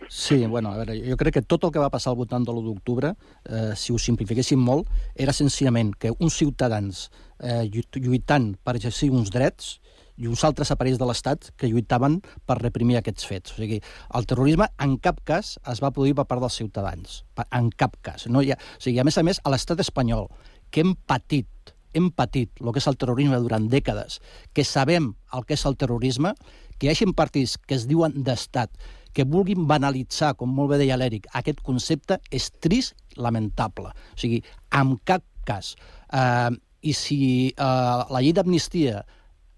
Sí, 0.07 0.45
bueno, 0.45 0.69
a 0.71 0.77
veure, 0.77 0.93
jo 1.01 1.15
crec 1.17 1.33
que 1.33 1.41
tot 1.41 1.63
el 1.65 1.71
que 1.73 1.79
va 1.81 1.89
passar 1.89 2.11
al 2.11 2.17
voltant 2.19 2.43
de 2.45 2.51
l'1 2.53 2.61
d'octubre, 2.67 3.15
eh, 3.49 3.71
si 3.75 3.91
ho 3.91 3.97
simplifiquéssim 3.97 4.59
molt, 4.61 4.85
era 5.15 5.33
senzillament 5.33 5.95
que 5.97 6.11
uns 6.19 6.35
ciutadans 6.37 7.07
eh, 7.39 7.63
llu- 7.65 7.81
lluitant 8.03 8.51
per 8.63 8.75
exercir 8.75 9.09
uns 9.09 9.31
drets 9.33 9.79
i 10.17 10.27
uns 10.31 10.43
altres 10.47 10.71
aparells 10.71 10.99
de 10.99 11.07
l'Estat 11.07 11.51
que 11.59 11.69
lluitaven 11.71 12.19
per 12.47 12.59
reprimir 12.61 12.99
aquests 12.99 13.27
fets. 13.27 13.55
O 13.55 13.61
sigui, 13.61 13.81
el 14.15 14.27
terrorisme 14.29 14.69
en 14.81 14.97
cap 15.03 15.21
cas 15.27 15.55
es 15.71 15.81
va 15.83 15.91
produir 15.95 16.15
per 16.17 16.27
part 16.29 16.43
dels 16.43 16.59
ciutadans. 16.61 17.23
En 17.49 17.71
cap 17.75 17.97
cas. 18.01 18.27
No 18.31 18.43
ha... 18.43 18.59
O 18.59 18.83
sigui, 18.83 18.99
a 18.99 19.07
més 19.07 19.17
a 19.17 19.25
més, 19.27 19.41
a 19.43 19.53
l'estat 19.53 19.83
espanyol, 19.83 20.29
que 20.71 20.85
hem 20.85 20.95
patit 21.07 21.49
hem 21.95 22.09
patit 22.11 22.51
el 22.59 22.73
que 22.75 22.81
és 22.81 22.87
el 22.91 22.97
terrorisme 22.99 23.37
durant 23.39 23.69
dècades, 23.71 24.19
que 24.51 24.65
sabem 24.67 25.13
el 25.33 25.45
que 25.47 25.55
és 25.55 25.63
el 25.63 25.77
terrorisme, 25.79 26.33
que 26.75 26.87
hi 26.87 26.91
hagi 26.91 27.07
partits 27.15 27.55
que 27.55 27.77
es 27.77 27.85
diuen 27.87 28.17
d'estat, 28.27 28.73
que 29.15 29.23
vulguin 29.23 29.63
banalitzar, 29.69 30.33
com 30.35 30.51
molt 30.51 30.73
bé 30.73 30.81
deia 30.81 30.97
l'Eric, 30.99 31.29
aquest 31.39 31.61
concepte 31.63 32.19
és 32.35 32.49
trist, 32.59 32.97
lamentable. 33.15 33.93
O 34.11 34.19
sigui, 34.19 34.41
en 34.75 34.97
cap 35.07 35.23
cas. 35.47 35.75
Eh, 36.11 36.51
I 36.85 36.93
si 36.93 37.19
eh, 37.49 37.63
la 38.11 38.19
llei 38.19 38.33
d'amnistia 38.35 39.05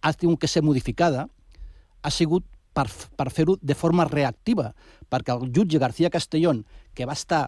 ha 0.02 0.14
tingut 0.14 0.42
que 0.42 0.50
ser 0.52 0.64
modificada, 0.64 1.28
ha 2.02 2.12
sigut 2.12 2.46
per, 2.74 2.88
per 2.90 3.30
fer-ho 3.34 3.58
de 3.62 3.76
forma 3.76 4.06
reactiva, 4.06 4.72
perquè 5.10 5.34
el 5.34 5.52
jutge 5.54 5.82
García 5.82 6.12
Castellón, 6.14 6.66
que 6.94 7.08
va 7.10 7.18
estar 7.18 7.48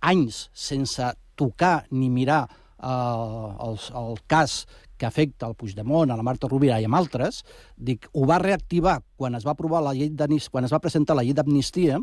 anys 0.00 0.48
sense 0.54 1.12
tocar 1.38 1.86
ni 1.90 2.10
mirar 2.10 2.44
eh, 2.46 2.88
el, 2.88 3.80
el 4.02 4.20
cas 4.26 4.66
que 4.98 5.06
afecta 5.06 5.46
el 5.46 5.54
Puigdemont, 5.54 6.10
a 6.10 6.18
la 6.18 6.26
Marta 6.26 6.50
Rovira 6.50 6.80
i 6.82 6.86
amb 6.88 6.98
altres, 6.98 7.44
dic, 7.76 8.08
ho 8.12 8.26
va 8.26 8.40
reactivar 8.42 8.98
quan 9.16 9.38
es 9.38 9.46
va 9.46 9.54
aprovar 9.54 9.82
la 9.84 9.94
llei 9.94 10.10
quan 10.50 10.66
es 10.66 10.74
va 10.74 10.82
presentar 10.82 11.14
la 11.16 11.22
llei 11.22 11.34
d'amnistia, 11.34 12.00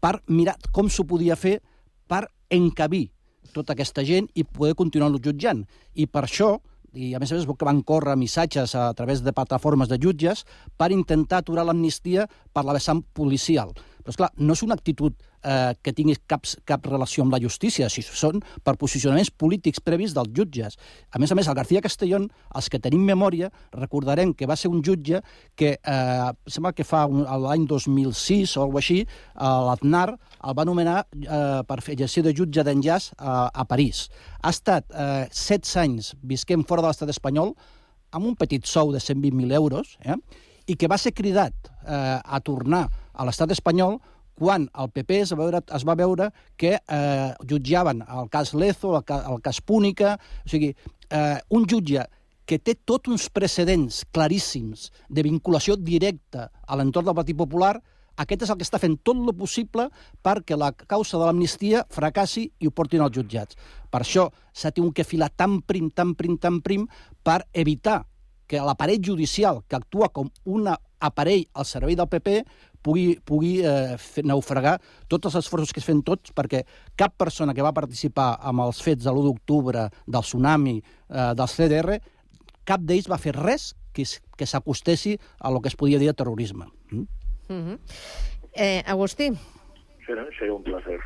per 0.00 0.22
mirar 0.26 0.56
com 0.72 0.88
s'ho 0.88 1.04
podia 1.04 1.36
fer 1.36 1.60
per 2.08 2.26
encabir 2.48 3.10
tota 3.52 3.74
aquesta 3.74 4.02
gent 4.02 4.28
i 4.34 4.44
poder 4.44 4.74
continuar-lo 4.74 5.20
jutjant. 5.22 5.66
I 5.94 6.06
per 6.06 6.24
això, 6.24 6.58
i 6.92 7.14
a 7.14 7.20
més 7.22 7.32
a 7.32 7.38
més 7.38 7.46
que 7.46 7.68
van 7.68 7.82
córrer 7.86 8.16
missatges 8.18 8.74
a 8.74 8.90
través 8.98 9.22
de 9.22 9.32
plataformes 9.32 9.88
de 9.88 9.98
jutges 10.00 10.44
per 10.76 10.90
intentar 10.92 11.40
aturar 11.40 11.64
l'amnistia 11.66 12.26
per 12.52 12.64
la 12.64 12.74
vessant 12.76 13.02
policial. 13.14 13.74
Però, 14.02 14.14
esclar, 14.14 14.30
no 14.38 14.56
és 14.56 14.62
una 14.64 14.76
actitud 14.78 15.14
eh, 15.44 15.72
que 15.82 15.92
tingui 15.96 16.16
cap, 16.30 16.46
cap 16.68 16.86
relació 16.88 17.24
amb 17.24 17.34
la 17.34 17.40
justícia, 17.42 17.88
si 17.92 18.04
són 18.04 18.40
per 18.64 18.76
posicionaments 18.80 19.30
polítics 19.30 19.82
previs 19.84 20.14
dels 20.16 20.32
jutges. 20.36 20.78
A 21.12 21.20
més 21.22 21.32
a 21.32 21.38
més, 21.38 21.48
el 21.48 21.56
García 21.58 21.82
Castellón, 21.84 22.28
els 22.56 22.70
que 22.72 22.80
tenim 22.82 23.04
memòria, 23.06 23.50
recordarem 23.76 24.34
que 24.34 24.48
va 24.50 24.56
ser 24.56 24.70
un 24.72 24.82
jutge 24.86 25.22
que, 25.56 25.76
eh, 25.78 26.30
sembla 26.46 26.72
que 26.72 26.84
fa 26.84 27.06
l'any 27.08 27.66
2006 27.66 28.56
o 28.56 28.64
alguna 28.66 28.84
així, 28.84 29.00
eh, 29.02 29.56
l'Aznar 29.68 30.08
el 30.10 30.56
va 30.56 30.64
nomenar 30.64 31.00
eh, 31.04 31.62
per 31.68 31.80
fer 31.84 31.96
exercici 31.98 32.24
de 32.24 32.34
jutge 32.36 32.64
d'enllaç 32.64 33.12
a, 33.18 33.50
a 33.52 33.64
París. 33.68 34.08
Ha 34.40 34.54
estat 34.54 34.86
eh, 34.90 35.26
16 35.28 35.76
anys 35.84 36.14
visquent 36.22 36.64
fora 36.68 36.82
de 36.82 36.88
l'estat 36.88 37.12
espanyol 37.12 37.54
amb 38.10 38.26
un 38.26 38.36
petit 38.38 38.64
sou 38.66 38.90
de 38.92 38.98
120.000 38.98 39.52
euros, 39.54 39.98
eh, 40.02 40.16
i 40.70 40.76
que 40.78 40.88
va 40.90 40.98
ser 40.98 41.12
cridat 41.16 41.52
eh, 41.66 42.18
a 42.22 42.40
tornar 42.44 42.86
a 43.12 43.26
l'estat 43.26 43.52
espanyol 43.54 43.98
quan 44.40 44.64
el 44.80 44.88
PP 44.88 45.18
es 45.26 45.34
va 45.34 45.42
veure, 45.42 45.60
es 45.76 45.84
va 45.84 45.96
veure 45.98 46.30
que 46.56 46.78
eh, 46.78 47.32
jutjaven 47.44 48.00
el 48.06 48.30
cas 48.32 48.54
Lezo, 48.54 48.94
el, 48.96 49.04
ca, 49.04 49.20
el 49.28 49.42
cas 49.44 49.60
Púnica, 49.60 50.14
o 50.46 50.48
sigui, 50.48 50.72
eh, 51.10 51.38
un 51.50 51.66
jutge 51.68 52.06
que 52.48 52.58
té 52.58 52.74
tots 52.88 53.12
uns 53.12 53.28
precedents 53.30 54.00
claríssims 54.16 54.88
de 55.08 55.22
vinculació 55.22 55.76
directa 55.76 56.48
a 56.66 56.78
l'entorn 56.78 57.10
del 57.10 57.18
Partit 57.18 57.36
Popular, 57.38 57.76
aquest 58.20 58.42
és 58.44 58.50
el 58.52 58.58
que 58.60 58.66
està 58.66 58.80
fent 58.80 58.96
tot 59.06 59.20
el 59.20 59.32
possible 59.36 59.86
perquè 60.24 60.56
la 60.58 60.72
causa 60.72 61.20
de 61.20 61.28
l'amnistia 61.28 61.84
fracassi 61.92 62.48
i 62.58 62.68
ho 62.68 62.72
portin 62.74 63.04
als 63.04 63.14
jutjats. 63.16 63.56
Per 63.92 64.02
això 64.02 64.26
s'ha 64.52 64.72
tingut 64.74 64.96
que 64.96 65.06
filar 65.06 65.30
tan 65.36 65.60
prim, 65.62 65.88
tan 65.94 66.16
prim, 66.18 66.36
tan 66.40 66.60
prim, 66.64 66.88
per 67.22 67.42
evitar 67.52 68.02
que 68.50 68.60
l'aparell 68.60 69.04
judicial, 69.04 69.62
que 69.68 69.78
actua 69.78 70.10
com 70.10 70.28
un 70.44 70.66
aparell 71.00 71.46
al 71.54 71.68
servei 71.70 71.94
del 71.96 72.10
PP, 72.10 72.40
pugui, 72.82 73.18
pugui 73.26 73.52
eh, 73.64 73.96
fer, 74.00 74.24
naufragar 74.24 74.78
tots 75.08 75.30
els 75.30 75.38
esforços 75.42 75.72
que 75.74 75.82
es 75.82 75.86
fan 75.86 76.02
tots 76.06 76.34
perquè 76.36 76.62
cap 76.96 77.16
persona 77.18 77.54
que 77.54 77.64
va 77.66 77.74
participar 77.76 78.32
amb 78.40 78.66
els 78.66 78.80
fets 78.82 79.04
de 79.04 79.12
l'1 79.12 79.26
d'octubre, 79.28 79.86
del 80.06 80.26
tsunami, 80.26 80.78
eh, 80.80 81.30
del 81.36 81.52
CDR, 81.52 82.00
cap 82.64 82.82
d'ells 82.86 83.08
va 83.10 83.20
fer 83.20 83.34
res 83.36 83.72
que, 83.92 84.04
que 84.36 84.46
s'acostessi 84.46 85.16
a 85.40 85.50
lo 85.50 85.60
que 85.60 85.68
es 85.72 85.76
podia 85.76 85.98
dir 85.98 86.10
de 86.10 86.18
terrorisme. 86.18 86.66
Mm? 86.90 87.06
Mm 87.50 87.62
-hmm. 87.66 87.78
eh, 88.54 88.82
Agustí. 88.86 89.30
Serà, 90.06 90.26
serà 90.38 90.54
un 90.54 90.62
placer. 90.62 91.00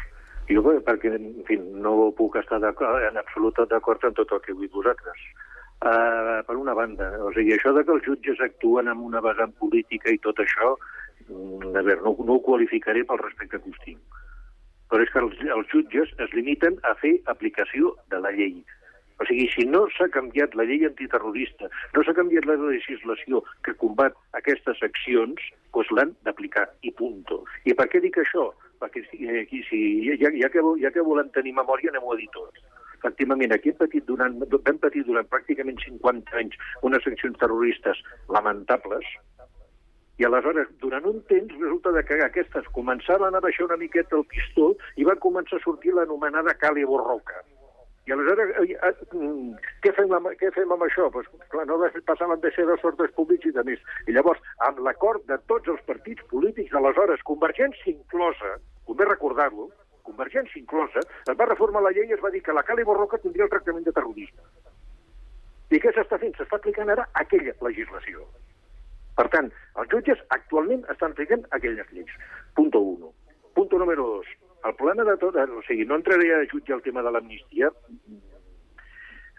Jo, 0.49 0.61
perquè, 0.85 1.15
en 1.17 1.45
fi, 1.49 1.57
no 1.57 2.13
puc 2.17 2.37
estar 2.37 2.59
en 2.61 3.17
absolut 3.17 3.57
d'acord 3.71 4.05
amb 4.05 4.17
tot 4.17 4.33
el 4.33 4.41
que 4.41 4.53
heu 4.53 4.61
dit 4.61 4.73
vosaltres. 4.73 5.21
Uh, 5.85 6.41
per 6.47 6.57
una 6.57 6.73
banda, 6.73 7.11
o 7.21 7.33
sigui, 7.33 7.53
això 7.53 7.73
de 7.77 7.83
que 7.85 7.93
els 7.93 8.05
jutges 8.05 8.41
actuen 8.41 8.89
amb 8.89 9.03
una 9.05 9.21
vessant 9.21 9.53
política 9.61 10.13
i 10.13 10.19
tot 10.19 10.39
això, 10.41 10.77
a 11.31 11.83
veure, 11.83 12.01
no, 12.05 12.15
no 12.27 12.37
ho 12.37 12.43
qualificaré 12.45 13.05
pel 13.09 13.21
respecte 13.23 13.61
que 13.61 13.73
us 13.73 13.83
tinc. 13.85 14.23
Però 14.93 15.03
és 15.03 15.13
que 15.13 15.21
els, 15.23 15.37
els 15.57 15.71
jutges 15.73 16.13
es 16.23 16.35
limiten 16.37 16.79
a 16.85 16.95
fer 17.01 17.17
aplicació 17.33 17.95
de 18.13 18.21
la 18.21 18.33
llei. 18.37 18.59
O 19.23 19.27
sigui, 19.29 19.47
si 19.53 19.65
no 19.71 19.85
s'ha 19.95 20.09
canviat 20.15 20.57
la 20.59 20.67
llei 20.69 20.85
antiterrorista, 20.89 21.71
no 21.95 22.03
s'ha 22.03 22.17
canviat 22.19 22.49
la 22.51 22.59
legislació 22.61 23.45
que 23.67 23.77
combat 23.81 24.17
aquestes 24.41 24.83
accions, 24.87 25.41
doncs 25.75 25.93
l'han 25.95 26.15
d'aplicar, 26.27 26.67
i 26.83 26.91
punto. 26.99 27.45
I 27.65 27.77
per 27.79 27.87
què 27.93 28.03
dic 28.03 28.19
això? 28.23 28.51
Perquè 28.83 29.05
si, 29.09 29.23
eh, 29.31 29.45
si, 29.71 29.83
ja, 30.09 30.33
ja, 30.35 30.51
que, 30.51 30.65
ja 30.83 30.91
que 30.95 31.07
volem 31.07 31.31
tenir 31.37 31.55
memòria, 31.55 31.95
anem 31.95 32.11
a 32.11 32.19
dir 32.19 32.31
tot 32.35 32.65
efectivament, 33.05 33.53
aquí 33.53 33.69
hem 33.69 33.77
patit 33.77 34.07
durant, 34.09 34.39
vam 34.41 34.79
patir 34.81 35.05
durant 35.05 35.27
pràcticament 35.29 35.77
50 35.85 36.39
anys 36.41 36.57
unes 36.89 37.05
accions 37.11 37.37
terroristes 37.43 38.01
lamentables, 38.33 39.05
i 40.19 40.25
aleshores, 40.25 40.69
durant 40.79 41.07
un 41.11 41.19
temps, 41.31 41.51
resulta 41.59 41.91
que 42.07 42.21
aquestes 42.23 42.69
començaven 42.77 43.35
a 43.35 43.43
baixar 43.43 43.67
una 43.67 43.81
miqueta 43.81 44.15
el 44.21 44.27
pistó 44.31 44.71
i 45.01 45.07
va 45.09 45.19
començar 45.25 45.59
a 45.59 45.65
sortir 45.65 45.95
l'anomenada 45.95 46.55
Cali 46.61 46.85
Borroca. 46.87 47.43
I 48.07 48.13
aleshores, 48.13 48.53
eh, 48.61 48.77
eh, 48.77 48.93
què 49.83 49.91
fem, 49.97 50.13
amb, 50.13 50.29
què 50.39 50.53
fem 50.55 50.71
amb 50.71 50.85
això? 50.87 51.09
Pues, 51.11 51.27
clar, 51.51 51.65
no 51.67 51.81
passaven 52.07 52.41
de 52.41 52.53
ser 52.55 52.67
dos 52.69 52.85
ordres 52.85 53.11
públics 53.17 53.49
i 53.49 53.55
de 53.57 53.65
més. 53.65 53.81
I 54.07 54.13
llavors, 54.13 54.43
amb 54.69 54.79
l'acord 54.87 55.25
de 55.27 55.39
tots 55.51 55.73
els 55.73 55.83
partits 55.89 56.23
polítics, 56.31 56.75
aleshores, 56.75 57.25
Convergència 57.25 57.91
inclosa, 57.95 58.59
convé 58.85 59.09
recordar-lo, 59.09 59.71
Convergència 60.05 60.61
inclosa, 60.61 61.01
es 61.01 61.37
va 61.41 61.49
reformar 61.49 61.83
la 61.83 61.95
llei 61.97 62.07
i 62.07 62.15
es 62.15 62.23
va 62.23 62.31
dir 62.31 62.45
que 62.45 62.53
la 62.53 62.63
Cali 62.63 62.85
Borroca 62.85 63.19
tindria 63.19 63.49
el 63.49 63.55
tractament 63.57 63.89
de 63.89 63.97
terrorisme. 63.97 64.47
I 65.73 65.81
què 65.81 65.91
s'està 65.91 66.21
fent? 66.21 66.37
S'està 66.37 66.61
aplicant 66.61 66.93
ara 66.93 67.09
aquella 67.19 67.57
legislació. 67.65 68.29
Per 69.19 69.29
tant, 69.31 69.51
els 69.81 69.93
jutges 69.93 70.23
actualment 70.37 70.83
estan 70.95 71.15
aplicant 71.15 71.45
aquelles 71.57 71.93
lleis. 71.93 72.17
Punto 72.55 72.81
1. 72.95 73.13
Punto 73.55 73.79
número 73.79 74.07
2. 74.19 74.33
El 74.71 74.75
problema 74.81 75.05
de 75.11 75.17
tot... 75.23 75.37
O 75.37 75.63
sigui, 75.69 75.87
no 75.87 76.01
entraré 76.01 76.33
a 76.35 76.43
jutjar 76.51 76.79
el 76.79 76.85
tema 76.87 77.05
de 77.05 77.13
l'amnistia, 77.15 77.71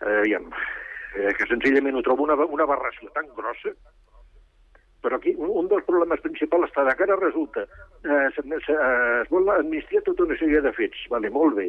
eh, 0.06 0.24
eh, 0.32 1.34
que 1.38 1.48
senzillament 1.50 1.98
ho 1.98 2.04
trobo 2.06 2.24
una, 2.24 2.36
una 2.46 2.68
aberració 2.68 3.12
tan 3.16 3.28
grossa 3.36 3.74
però 5.06 5.20
aquí 5.20 5.36
un, 5.38 5.52
un 5.62 5.68
dels 5.70 5.86
problemes 5.86 6.22
principals 6.24 6.66
està 6.72 6.84
de 6.88 6.96
cara 6.98 7.18
resulta 7.20 7.62
eh, 7.62 8.24
es, 8.26 8.40
es 8.42 9.30
vol 9.30 9.52
amnistia 9.54 10.02
tota 10.08 10.26
una 10.26 10.38
sèrie 10.40 10.64
de 10.66 10.74
fets, 10.74 11.06
vale, 11.14 11.30
molt 11.30 11.54
bé, 11.60 11.68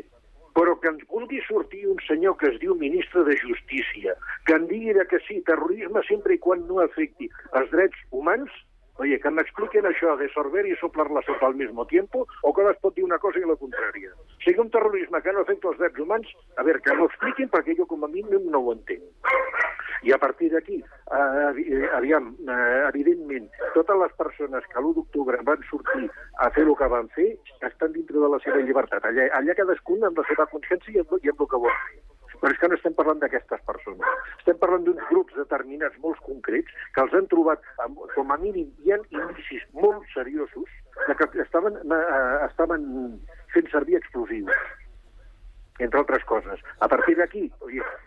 però 0.56 0.72
que 0.80 0.88
ens 0.88 1.04
vulgui 1.12 1.42
sortir 1.44 1.82
un 1.92 1.98
senyor 2.06 2.38
que 2.40 2.48
es 2.48 2.56
diu 2.62 2.74
ministre 2.80 3.24
de 3.28 3.36
Justícia, 3.42 4.14
que 4.48 4.56
en 4.56 4.64
digui 4.70 4.94
que 5.10 5.20
sí, 5.26 5.42
terrorisme 5.44 6.00
sempre 6.08 6.34
i 6.34 6.40
quan 6.40 6.64
no 6.70 6.80
afecti 6.80 7.28
els 7.60 7.68
drets 7.74 8.00
humans, 8.10 8.48
Oye, 8.98 9.18
que 9.20 9.30
m'expliquen 9.30 9.84
això 9.88 10.14
de 10.16 10.28
sorber 10.32 10.64
i 10.64 10.76
soplar 10.80 11.10
la 11.12 11.22
sopa 11.26 11.50
al 11.50 11.56
mismo 11.58 11.84
tiempo, 11.86 12.24
o 12.42 12.52
que 12.56 12.64
es 12.70 12.78
pot 12.80 12.94
dir 12.96 13.04
una 13.04 13.18
cosa 13.20 13.38
i 13.38 13.44
la 13.44 13.58
contrària. 13.60 14.14
Si 14.44 14.54
un 14.56 14.70
terrorisme 14.72 15.20
que 15.20 15.34
no 15.36 15.44
afecta 15.44 15.68
els 15.68 15.78
drets 15.82 16.00
humans, 16.00 16.32
a 16.56 16.64
veure, 16.64 16.80
que 16.80 16.96
m'ho 16.96 17.10
expliquin 17.10 17.52
perquè 17.52 17.76
jo 17.76 17.86
com 17.90 18.04
a 18.04 18.08
mínim 18.08 18.48
no 18.48 18.62
ho 18.64 18.72
entenc. 18.72 19.04
I 20.06 20.12
a 20.12 20.18
partir 20.22 20.50
d'aquí, 20.52 20.80
eh, 20.80 21.88
aviam, 21.98 22.32
eh, 22.48 22.88
evidentment, 22.88 23.48
totes 23.74 23.96
les 24.00 24.12
persones 24.16 24.64
que 24.72 24.80
l'1 24.80 24.94
d'octubre 24.94 25.40
van 25.42 25.62
sortir 25.68 26.10
a 26.38 26.50
fer 26.50 26.64
el 26.64 26.76
que 26.76 26.88
van 26.88 27.08
fer 27.16 27.30
estan 27.68 27.92
dintre 27.92 28.18
de 28.18 28.28
la 28.28 28.40
seva 28.44 28.60
llibertat. 28.64 29.04
Allà, 29.04 29.28
allà 29.40 29.54
cadascun 29.54 30.04
amb 30.04 30.18
la 30.18 30.24
seva 30.28 30.46
consciència 30.46 30.92
i 30.92 31.00
amb, 31.04 31.18
i 31.22 31.28
amb 31.28 31.40
el 31.40 31.48
que 31.52 31.64
vol 31.66 31.80
fer. 31.84 32.15
Però 32.40 32.52
és 32.52 32.58
que 32.60 32.68
no 32.68 32.78
estem 32.78 32.96
parlant 32.96 33.20
d'aquestes 33.22 33.62
persones. 33.68 34.24
Estem 34.38 34.58
parlant 34.62 34.86
d'uns 34.86 35.04
grups 35.10 35.36
determinats, 35.38 35.98
molt 36.04 36.20
concrets, 36.26 36.72
que 36.94 37.04
els 37.04 37.14
han 37.16 37.28
trobat, 37.32 37.62
com 38.14 38.32
a 38.32 38.40
mínim, 38.42 38.72
hi 38.84 38.92
ha 38.92 39.00
indicis 39.02 39.64
molt 39.74 40.04
seriosos 40.14 40.68
de 41.06 41.14
que 41.16 41.30
estaven, 41.44 41.76
eh, 41.76 42.46
estaven 42.48 42.90
fent 43.54 43.72
servir 43.72 44.00
explosius 44.00 44.52
entre 45.78 46.00
altres 46.00 46.24
coses. 46.24 46.60
A 46.80 46.88
partir 46.88 47.16
d'aquí, 47.18 47.46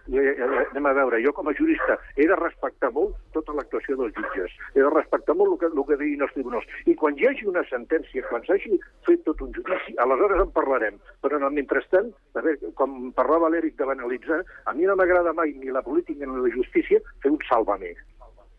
anem 0.10 0.90
a 0.90 0.94
veure, 0.98 1.22
jo 1.24 1.34
com 1.34 1.50
a 1.50 1.56
jurista 1.58 1.98
he 2.16 2.28
de 2.28 2.38
respectar 2.40 2.92
molt 2.96 3.16
tota 3.36 3.56
l'actuació 3.58 3.98
dels 4.00 4.16
jutges, 4.18 4.56
he 4.76 4.82
de 4.82 4.92
respectar 4.94 5.36
molt 5.38 5.56
el 5.56 5.60
que, 5.62 5.72
el 5.74 5.86
que 5.88 6.00
diguin 6.02 6.26
els 6.26 6.36
tribunals. 6.36 6.68
I 6.86 6.96
quan 7.00 7.18
hi 7.18 7.30
hagi 7.30 7.50
una 7.50 7.66
sentència, 7.70 8.26
quan 8.30 8.46
s'hagi 8.48 8.80
fet 9.08 9.26
tot 9.28 9.42
un 9.46 9.54
judici, 9.56 9.98
aleshores 9.98 10.46
en 10.46 10.54
parlarem. 10.56 11.02
Però 11.24 11.40
en 11.40 11.48
el 11.48 11.58
mentrestant, 11.58 12.14
a 12.36 12.46
veure, 12.46 12.74
com 12.80 13.12
parlava 13.18 13.52
l'Eric 13.54 13.78
de 13.80 13.90
banalitzar, 13.90 14.44
a 14.66 14.78
mi 14.78 14.88
no 14.90 14.98
m'agrada 15.00 15.34
mai 15.34 15.54
ni 15.58 15.74
la 15.74 15.86
política 15.86 16.26
ni 16.26 16.46
la 16.46 16.56
justícia 16.56 17.02
fer 17.24 17.34
un 17.34 17.44
salvament 17.50 18.00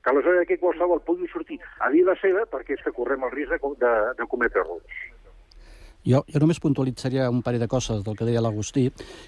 que 0.02 0.10
aleshores 0.10 0.40
aquí 0.40 0.56
qualsevol 0.56 1.02
pugui 1.04 1.28
sortir 1.28 1.58
a 1.84 1.90
dir 1.92 2.06
la 2.06 2.16
seva 2.20 2.46
perquè 2.48 2.76
és 2.76 2.84
que 2.84 2.92
correm 2.96 3.26
el 3.26 3.34
risc 3.34 3.52
de, 3.52 3.72
de, 3.82 3.92
de 4.16 4.26
cometre 4.32 4.62
errors. 4.62 5.02
Jo, 6.00 6.22
jo 6.24 6.40
només 6.40 6.60
puntualitzaria 6.62 7.28
un 7.28 7.42
parell 7.44 7.60
de 7.60 7.68
coses 7.68 8.00
del 8.04 8.16
que 8.16 8.24
deia 8.24 8.40
l'Agustí, 8.40 8.86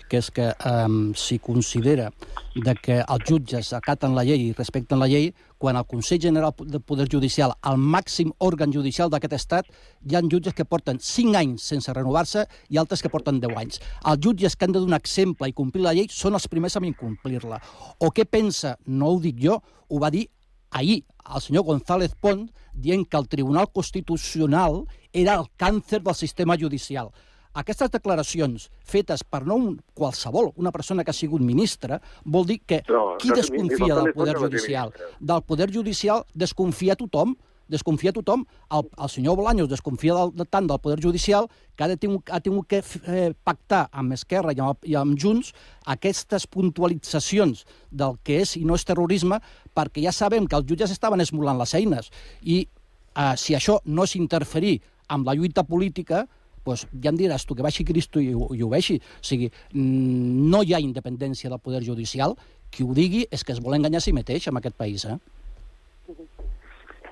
que 0.09 0.21
és 0.23 0.31
que 0.33 0.49
um, 0.69 1.13
si 1.13 1.37
considera 1.39 2.09
de 2.57 2.75
que 2.81 3.01
els 3.03 3.27
jutges 3.29 3.75
acaten 3.77 4.15
la 4.17 4.25
llei 4.25 4.49
i 4.49 4.55
respecten 4.57 5.01
la 5.01 5.09
llei, 5.11 5.31
quan 5.63 5.77
el 5.77 5.87
Consell 5.87 6.19
General 6.19 6.55
del 6.59 6.81
Poder 6.81 7.07
Judicial, 7.13 7.53
el 7.69 7.77
màxim 7.77 8.33
òrgan 8.43 8.73
judicial 8.75 9.13
d'aquest 9.13 9.37
estat, 9.37 9.69
hi 10.09 10.17
ha 10.17 10.25
jutges 10.25 10.57
que 10.57 10.67
porten 10.67 10.99
5 10.99 11.37
anys 11.39 11.69
sense 11.75 11.93
renovar-se 11.93 12.47
i 12.73 12.81
altres 12.81 13.05
que 13.05 13.13
porten 13.13 13.39
10 13.43 13.59
anys. 13.61 13.83
Els 14.03 14.25
jutges 14.25 14.57
que 14.57 14.67
han 14.67 14.75
de 14.75 14.83
donar 14.83 14.99
exemple 15.05 15.49
i 15.49 15.55
complir 15.55 15.85
la 15.85 15.95
llei 15.95 16.09
són 16.11 16.35
els 16.35 16.49
primers 16.49 16.77
a 16.77 16.83
incomplir-la. 16.83 17.61
O 18.01 18.11
què 18.11 18.25
pensa, 18.25 18.79
no 18.87 19.13
ho 19.13 19.21
dic 19.21 19.39
jo, 19.45 19.61
ho 19.61 20.01
va 20.03 20.11
dir 20.11 20.27
ahir 20.73 21.05
el 21.35 21.41
senyor 21.41 21.65
González 21.65 22.17
Pont 22.19 22.49
dient 22.73 23.05
que 23.07 23.17
el 23.17 23.29
Tribunal 23.29 23.71
Constitucional 23.73 24.83
era 25.13 25.37
el 25.41 25.47
càncer 25.59 26.03
del 26.03 26.15
sistema 26.15 26.57
judicial. 26.59 27.13
Aquestes 27.53 27.91
declaracions 27.93 28.71
fetes 28.81 29.21
per 29.29 29.43
no 29.45 29.59
un 29.61 29.73
qualsevol, 29.93 30.55
una 30.57 30.73
persona 30.73 31.05
que 31.05 31.13
ha 31.13 31.17
sigut 31.17 31.43
ministre, 31.45 31.99
vol 32.25 32.47
dir 32.49 32.63
que 32.65 32.81
no, 32.89 33.19
qui 33.21 33.33
desconfia 33.37 33.95
del 33.99 34.13
Poder 34.17 34.39
Judicial? 34.41 34.93
Del 35.21 35.43
Poder 35.45 35.69
Judicial 35.75 36.25
desconfia 36.33 36.97
tothom, 36.97 37.35
desconfia 37.69 38.13
tothom. 38.17 38.47
El, 38.73 38.89
el 38.97 39.11
senyor 39.13 39.37
Bolaños 39.37 39.69
desconfia 39.69 40.17
del, 40.17 40.33
de, 40.37 40.47
tant 40.49 40.69
del 40.71 40.81
Poder 40.81 40.99
Judicial 41.05 41.51
que 41.77 41.85
ha, 41.85 41.97
tingut, 41.97 42.33
ha 42.33 42.41
tingut 42.41 42.69
que 42.73 42.81
eh, 42.81 43.35
pactar 43.45 43.85
amb 43.93 44.17
Esquerra 44.17 44.55
i 44.57 44.63
amb, 44.65 44.89
i 44.89 44.97
amb 44.97 45.19
Junts 45.21 45.53
aquestes 45.93 46.49
puntualitzacions 46.49 47.67
del 47.91 48.17
que 48.25 48.41
és 48.47 48.57
i 48.57 48.65
no 48.69 48.81
és 48.81 48.89
terrorisme 48.89 49.43
perquè 49.77 50.05
ja 50.07 50.13
sabem 50.17 50.49
que 50.49 50.57
els 50.57 50.69
jutges 50.69 50.93
estaven 50.95 51.21
esmolant 51.21 51.61
les 51.61 51.77
eines 51.77 52.09
i 52.43 52.63
eh, 52.65 53.35
si 53.37 53.57
això 53.57 53.81
no 53.85 54.09
és 54.09 54.17
interferir 54.17 54.79
amb 55.13 55.29
la 55.29 55.37
lluita 55.37 55.65
política 55.69 56.25
pues, 56.65 56.87
ja 57.03 57.11
em 57.11 57.19
diràs 57.19 57.45
tu 57.47 57.57
que 57.59 57.65
baixi 57.67 57.85
Cristo 57.85 58.23
i, 58.23 58.31
i 58.33 58.63
ho 58.63 58.71
veixi. 58.71 58.99
O 58.99 59.27
sigui, 59.27 59.51
mm, 59.75 60.49
no 60.53 60.63
hi 60.63 60.75
ha 60.75 60.83
independència 60.83 61.51
del 61.51 61.61
poder 61.61 61.83
judicial. 61.85 62.37
Qui 62.73 62.87
ho 62.87 62.95
digui 62.97 63.27
és 63.31 63.45
que 63.45 63.53
es 63.53 63.61
vol 63.61 63.77
enganyar 63.77 64.01
a 64.01 64.05
si 64.05 64.15
mateix 64.17 64.49
en 64.49 64.59
aquest 64.59 64.77
país, 64.79 65.05
eh? 65.05 65.19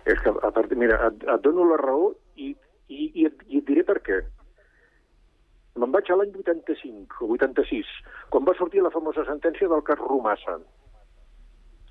És 0.09 0.21
que, 0.25 0.33
a 0.33 0.51
part, 0.55 0.73
mira, 0.79 0.97
et, 1.11 1.25
et 1.35 1.43
dono 1.45 1.67
la 1.69 1.79
raó 1.81 2.13
i, 2.37 2.55
i, 2.89 3.11
i, 3.11 3.27
et, 3.29 3.43
i 3.49 3.61
et 3.61 3.67
diré 3.69 3.85
per 3.87 3.99
què. 4.07 4.23
Me'n 5.81 5.93
vaig 5.95 6.09
a 6.11 6.17
l'any 6.19 6.33
85 6.41 7.27
o 7.27 7.35
86, 7.37 7.91
quan 8.33 8.47
va 8.49 8.57
sortir 8.59 8.83
la 8.83 8.93
famosa 8.95 9.27
sentència 9.29 9.69
del 9.71 9.85
cas 9.87 10.01
Romassa, 10.01 10.57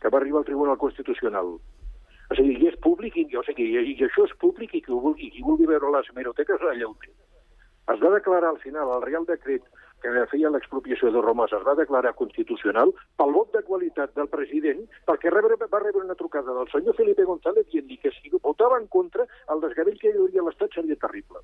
que 0.01 0.11
va 0.11 0.19
arribar 0.19 0.41
al 0.41 0.49
Tribunal 0.49 0.79
Constitucional. 0.81 1.55
O 2.29 2.37
sigui, 2.37 2.55
i 2.61 2.69
és 2.69 2.77
públic, 2.85 3.17
i, 3.17 3.25
o 3.35 3.43
sigui, 3.47 3.71
i, 3.73 3.83
i 3.93 4.05
això 4.05 4.27
és 4.29 4.35
públic, 4.41 4.73
i 4.73 4.83
qui, 4.85 4.93
ho 4.93 5.01
vulgui, 5.01 5.31
qui 5.33 5.45
vulgui 5.45 5.69
veure 5.69 5.91
les 5.95 6.09
hemeroteques, 6.13 6.61
allà 6.61 6.89
ho 6.89 6.95
té. 7.01 7.13
Es 7.89 8.01
va 8.03 8.13
declarar 8.13 8.51
al 8.53 8.59
final, 8.61 8.91
el 8.95 9.05
Real 9.05 9.25
Decret 9.25 9.65
que 10.01 10.25
feia 10.31 10.51
l'expropiació 10.51 11.11
de 11.11 11.21
Romassa 11.23 11.57
es 11.57 11.65
va 11.67 11.75
declarar 11.79 12.13
constitucional 12.19 12.93
pel 13.19 13.33
vot 13.35 13.51
de 13.55 13.61
qualitat 13.67 14.13
del 14.15 14.29
president, 14.31 14.85
perquè 15.09 15.31
rebre, 15.33 15.57
va 15.59 15.81
rebre 15.83 16.05
una 16.05 16.15
trucada 16.19 16.55
del 16.55 16.69
senyor 16.71 16.95
Felipe 16.95 17.25
González 17.27 17.67
dient-li 17.71 17.99
que 18.03 18.13
si 18.15 18.31
votava 18.37 18.79
en 18.79 18.87
contra, 18.87 19.27
el 19.53 19.63
desgavell 19.65 19.99
que 19.99 20.13
hi 20.13 20.21
hauria 20.21 20.43
a 20.43 20.47
l'Estat 20.47 20.79
seria 20.79 20.99
terrible. 21.01 21.43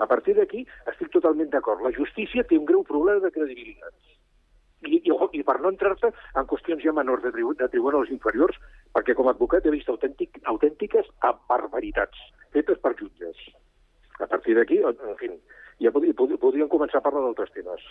A 0.00 0.06
partir 0.08 0.34
d'aquí 0.38 0.64
estic 0.88 1.10
totalment 1.12 1.50
d'acord. 1.52 1.84
La 1.84 1.92
justícia 1.92 2.46
té 2.48 2.56
un 2.56 2.64
greu 2.64 2.82
problema 2.88 3.20
de 3.26 3.32
credibilitat. 3.34 3.92
I, 4.88 4.96
i, 4.96 5.12
i 5.36 5.42
per 5.44 5.58
no 5.60 5.68
entrar-te 5.68 6.08
en 6.08 6.46
qüestions 6.48 6.80
ja 6.80 6.94
menors 6.96 7.20
de, 7.26 7.34
tribu, 7.34 7.52
de 7.58 7.68
tribunals 7.68 8.08
inferiors, 8.14 8.56
perquè 8.96 9.14
com 9.16 9.28
a 9.28 9.34
advocat 9.34 9.66
he 9.66 9.74
vist 9.74 9.88
autèntic, 9.92 10.40
autèntiques 10.50 11.08
barbaritats 11.48 12.18
fetes 12.54 12.78
per 12.82 12.94
jutges. 12.98 13.36
A 14.20 14.26
partir 14.26 14.56
d'aquí, 14.58 14.80
en 14.84 15.14
fi, 15.20 15.30
ja 15.80 15.92
pod, 15.94 16.06
pod, 16.16 16.34
podríem 16.42 16.68
començar 16.68 17.00
a 17.00 17.04
parlar 17.04 17.22
d'altres 17.24 17.52
temes. 17.54 17.84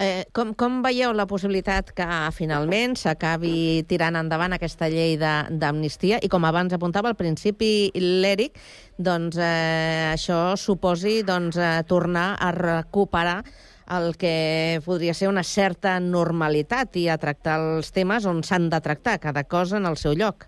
Eh, 0.00 0.24
com, 0.32 0.54
com 0.56 0.78
veieu 0.80 1.12
la 1.12 1.26
possibilitat 1.28 1.90
que 1.92 2.06
finalment 2.32 2.94
s'acabi 2.96 3.82
tirant 3.90 4.16
endavant 4.16 4.54
aquesta 4.56 4.88
llei 4.88 5.18
d'amnistia 5.20 6.22
i 6.24 6.30
com 6.32 6.46
abans 6.48 6.72
apuntava 6.72 7.10
al 7.10 7.18
principi 7.18 7.90
l'Eric, 7.98 8.56
doncs 8.96 9.36
eh, 9.36 10.14
això 10.14 10.54
suposi 10.56 11.18
doncs, 11.26 11.58
eh, 11.60 11.82
tornar 11.90 12.30
a 12.40 12.48
recuperar 12.56 13.42
el 13.90 14.14
que 14.16 14.80
podria 14.84 15.14
ser 15.14 15.28
una 15.28 15.42
certa 15.42 15.98
normalitat 16.00 16.96
i 17.00 17.08
a 17.10 17.18
tractar 17.18 17.58
els 17.58 17.90
temes 17.92 18.28
on 18.30 18.44
s'han 18.46 18.70
de 18.70 18.80
tractar, 18.84 19.18
cada 19.18 19.44
cosa 19.44 19.80
en 19.80 19.90
el 19.90 19.98
seu 19.98 20.14
lloc. 20.14 20.46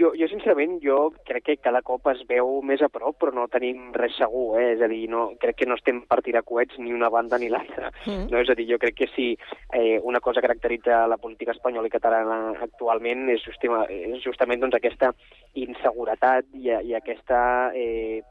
Jo, 0.00 0.08
jo, 0.16 0.26
sincerament, 0.26 0.78
jo 0.82 1.12
crec 1.28 1.44
que 1.46 1.54
cada 1.60 1.82
cop 1.84 2.08
es 2.10 2.22
veu 2.26 2.62
més 2.66 2.80
a 2.82 2.88
prop, 2.90 3.14
però 3.20 3.30
no 3.36 3.44
tenim 3.52 3.92
res 3.94 4.16
segur, 4.18 4.56
eh? 4.58 4.72
És 4.72 4.80
a 4.82 4.88
dir, 4.90 5.02
no, 5.12 5.26
crec 5.38 5.60
que 5.60 5.68
no 5.68 5.76
estem 5.78 6.00
per 6.08 6.22
tirar 6.24 6.42
coets 6.48 6.80
ni 6.80 6.94
una 6.96 7.10
banda 7.12 7.38
ni 7.38 7.50
l'altra. 7.52 7.92
Mm. 8.06 8.24
No? 8.32 8.40
És 8.40 8.50
a 8.50 8.56
dir, 8.58 8.66
jo 8.72 8.80
crec 8.82 8.96
que 8.98 9.10
si 9.12 9.28
eh, 9.36 10.00
una 10.00 10.22
cosa 10.24 10.42
caracteritza 10.42 11.04
la 11.06 11.20
política 11.22 11.52
espanyola 11.52 11.86
i 11.86 11.94
catalana 11.94 12.40
actualment 12.66 13.28
és, 13.36 13.44
justima, 13.44 13.84
és 13.92 14.24
justament 14.24 14.64
doncs, 14.64 14.80
aquesta 14.80 15.12
inseguretat 15.60 16.48
i, 16.56 16.72
i 16.72 16.96
aquesta 16.96 17.42
eh, 17.76 18.22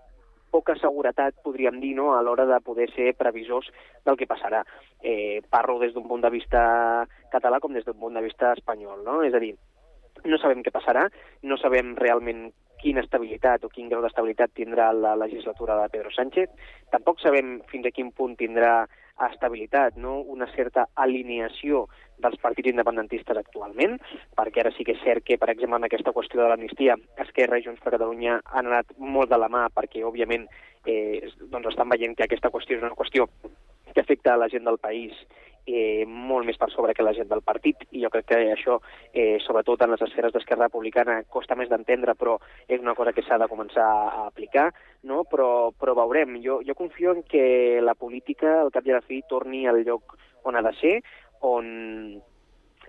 poca 0.51 0.75
seguretat, 0.75 1.39
podríem 1.43 1.79
dir, 1.81 1.95
no? 1.95 2.11
a 2.13 2.21
l'hora 2.21 2.45
de 2.45 2.59
poder 2.61 2.89
ser 2.93 3.13
previsors 3.17 3.71
del 4.05 4.17
que 4.19 4.27
passarà. 4.29 4.61
Eh, 5.01 5.41
parlo 5.49 5.79
des 5.79 5.93
d'un 5.95 6.07
punt 6.07 6.21
de 6.21 6.29
vista 6.29 6.61
català 7.31 7.59
com 7.59 7.73
des 7.73 7.87
d'un 7.87 7.99
punt 7.99 8.19
de 8.19 8.25
vista 8.25 8.51
espanyol. 8.53 9.05
No? 9.07 9.21
És 9.23 9.33
a 9.33 9.41
dir, 9.41 9.55
no 10.25 10.37
sabem 10.37 10.61
què 10.61 10.73
passarà, 10.75 11.07
no 11.47 11.57
sabem 11.57 11.95
realment 11.95 12.51
quina 12.81 13.03
estabilitat 13.05 13.63
o 13.63 13.69
quin 13.69 13.89
grau 13.89 14.01
d'estabilitat 14.03 14.55
tindrà 14.57 14.89
la 14.93 15.13
legislatura 15.15 15.77
de 15.81 15.89
Pedro 15.93 16.11
Sánchez. 16.11 16.49
Tampoc 16.91 17.21
sabem 17.21 17.59
fins 17.71 17.87
a 17.87 17.93
quin 17.93 18.11
punt 18.11 18.35
tindrà 18.39 18.81
estabilitat, 19.29 19.97
no? 20.01 20.19
una 20.33 20.47
certa 20.55 20.87
alineació 20.95 21.85
dels 22.21 22.37
partits 22.41 22.71
independentistes 22.71 23.37
actualment, 23.37 23.97
perquè 24.37 24.63
ara 24.63 24.73
sí 24.75 24.85
que 24.87 24.95
és 24.95 25.03
cert 25.05 25.25
que, 25.25 25.37
per 25.41 25.49
exemple, 25.53 25.77
en 25.77 25.87
aquesta 25.87 26.13
qüestió 26.15 26.41
de 26.41 26.49
l'amnistia, 26.49 26.97
Esquerra 27.25 27.59
i 27.59 27.65
Junts 27.65 27.81
per 27.83 27.95
Catalunya 27.95 28.39
han 28.45 28.69
anat 28.69 28.93
molt 28.97 29.31
de 29.31 29.41
la 29.41 29.49
mà 29.49 29.67
perquè, 29.73 30.03
òbviament, 30.05 30.47
eh, 30.85 31.29
doncs 31.53 31.73
estan 31.73 31.89
veient 31.89 32.15
que 32.17 32.27
aquesta 32.27 32.53
qüestió 32.53 32.77
és 32.77 32.85
una 32.85 32.97
qüestió 32.97 33.27
que 33.93 34.01
afecta 34.01 34.33
a 34.33 34.39
la 34.39 34.49
gent 34.49 34.63
del 34.65 34.79
país 34.79 35.17
eh, 35.65 36.05
molt 36.07 36.45
més 36.45 36.57
per 36.57 36.69
sobre 36.71 36.93
que 36.93 37.05
la 37.05 37.13
gent 37.13 37.29
del 37.29 37.43
partit, 37.45 37.85
i 37.91 38.03
jo 38.03 38.09
crec 38.13 38.27
que 38.31 38.39
això, 38.53 38.79
eh, 39.13 39.37
sobretot 39.45 39.81
en 39.81 39.91
les 39.91 40.01
esferes 40.07 40.33
d'Esquerra 40.33 40.69
Republicana, 40.69 41.21
costa 41.29 41.55
més 41.55 41.69
d'entendre, 41.69 42.15
però 42.15 42.37
és 42.67 42.79
una 42.79 42.95
cosa 42.95 43.13
que 43.13 43.23
s'ha 43.23 43.37
de 43.37 43.49
començar 43.51 43.85
a 43.85 44.25
aplicar, 44.27 44.71
no? 45.03 45.23
però, 45.23 45.71
però 45.77 45.95
veurem. 45.95 46.39
Jo, 46.43 46.61
jo 46.65 46.75
confio 46.75 47.15
en 47.15 47.23
que 47.23 47.79
la 47.81 47.95
política, 47.95 48.59
al 48.61 48.71
cap 48.71 48.87
i 48.87 48.91
a 48.91 48.99
la 48.99 49.05
fi, 49.05 49.21
torni 49.29 49.67
al 49.67 49.83
lloc 49.85 50.17
on 50.43 50.55
ha 50.57 50.65
de 50.65 50.73
ser, 50.79 50.95
on 51.41 52.21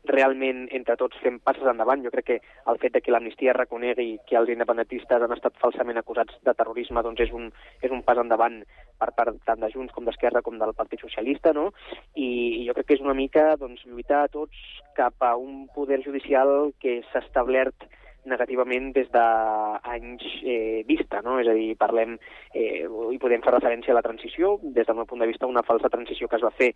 realment 0.08 0.64
entre 0.74 0.96
tots 0.98 1.18
fem 1.22 1.38
passes 1.44 1.66
endavant. 1.68 2.02
Jo 2.04 2.10
crec 2.10 2.26
que 2.26 2.38
el 2.70 2.78
fet 2.82 2.96
de 2.96 3.02
que 3.02 3.12
l'amnistia 3.14 3.54
reconegui 3.56 4.18
que 4.26 4.36
els 4.38 4.50
independentistes 4.50 5.22
han 5.22 5.34
estat 5.36 5.58
falsament 5.62 6.00
acusats 6.00 6.34
de 6.42 6.54
terrorisme 6.58 7.02
doncs 7.06 7.22
és 7.26 7.32
un, 7.32 7.50
és 7.82 7.90
un 7.90 8.02
pas 8.02 8.18
endavant 8.18 8.60
per 8.98 9.10
part 9.16 9.38
tant 9.46 9.62
de 9.62 9.70
Junts 9.72 9.94
com 9.94 10.04
d'Esquerra 10.04 10.42
com 10.42 10.58
del 10.58 10.74
Partit 10.74 11.00
Socialista, 11.00 11.52
no? 11.52 11.70
I, 12.14 12.64
jo 12.66 12.74
crec 12.74 12.90
que 12.90 12.98
és 12.98 13.04
una 13.04 13.16
mica 13.18 13.52
doncs, 13.60 13.84
lluitar 13.86 14.26
tots 14.34 14.58
cap 14.98 15.14
a 15.22 15.34
un 15.36 15.66
poder 15.74 16.02
judicial 16.04 16.72
que 16.82 17.00
s'ha 17.10 17.22
establert 17.22 17.86
negativament 18.24 18.92
des 18.94 19.08
d'anys 19.12 20.22
eh, 20.42 20.82
vista, 20.86 21.20
no? 21.22 21.38
És 21.40 21.48
a 21.48 21.54
dir, 21.56 21.76
parlem, 21.80 22.18
eh, 22.54 22.84
i 22.84 23.18
podem 23.18 23.42
fer 23.42 23.54
referència 23.54 23.92
a 23.92 23.98
la 23.98 24.04
transició, 24.04 24.58
des 24.62 24.86
del 24.86 24.96
meu 24.96 25.06
punt 25.06 25.20
de 25.22 25.28
vista 25.30 25.48
una 25.50 25.64
falsa 25.66 25.90
transició 25.90 26.28
que 26.28 26.36
es 26.38 26.44
va 26.44 26.52
fer 26.54 26.72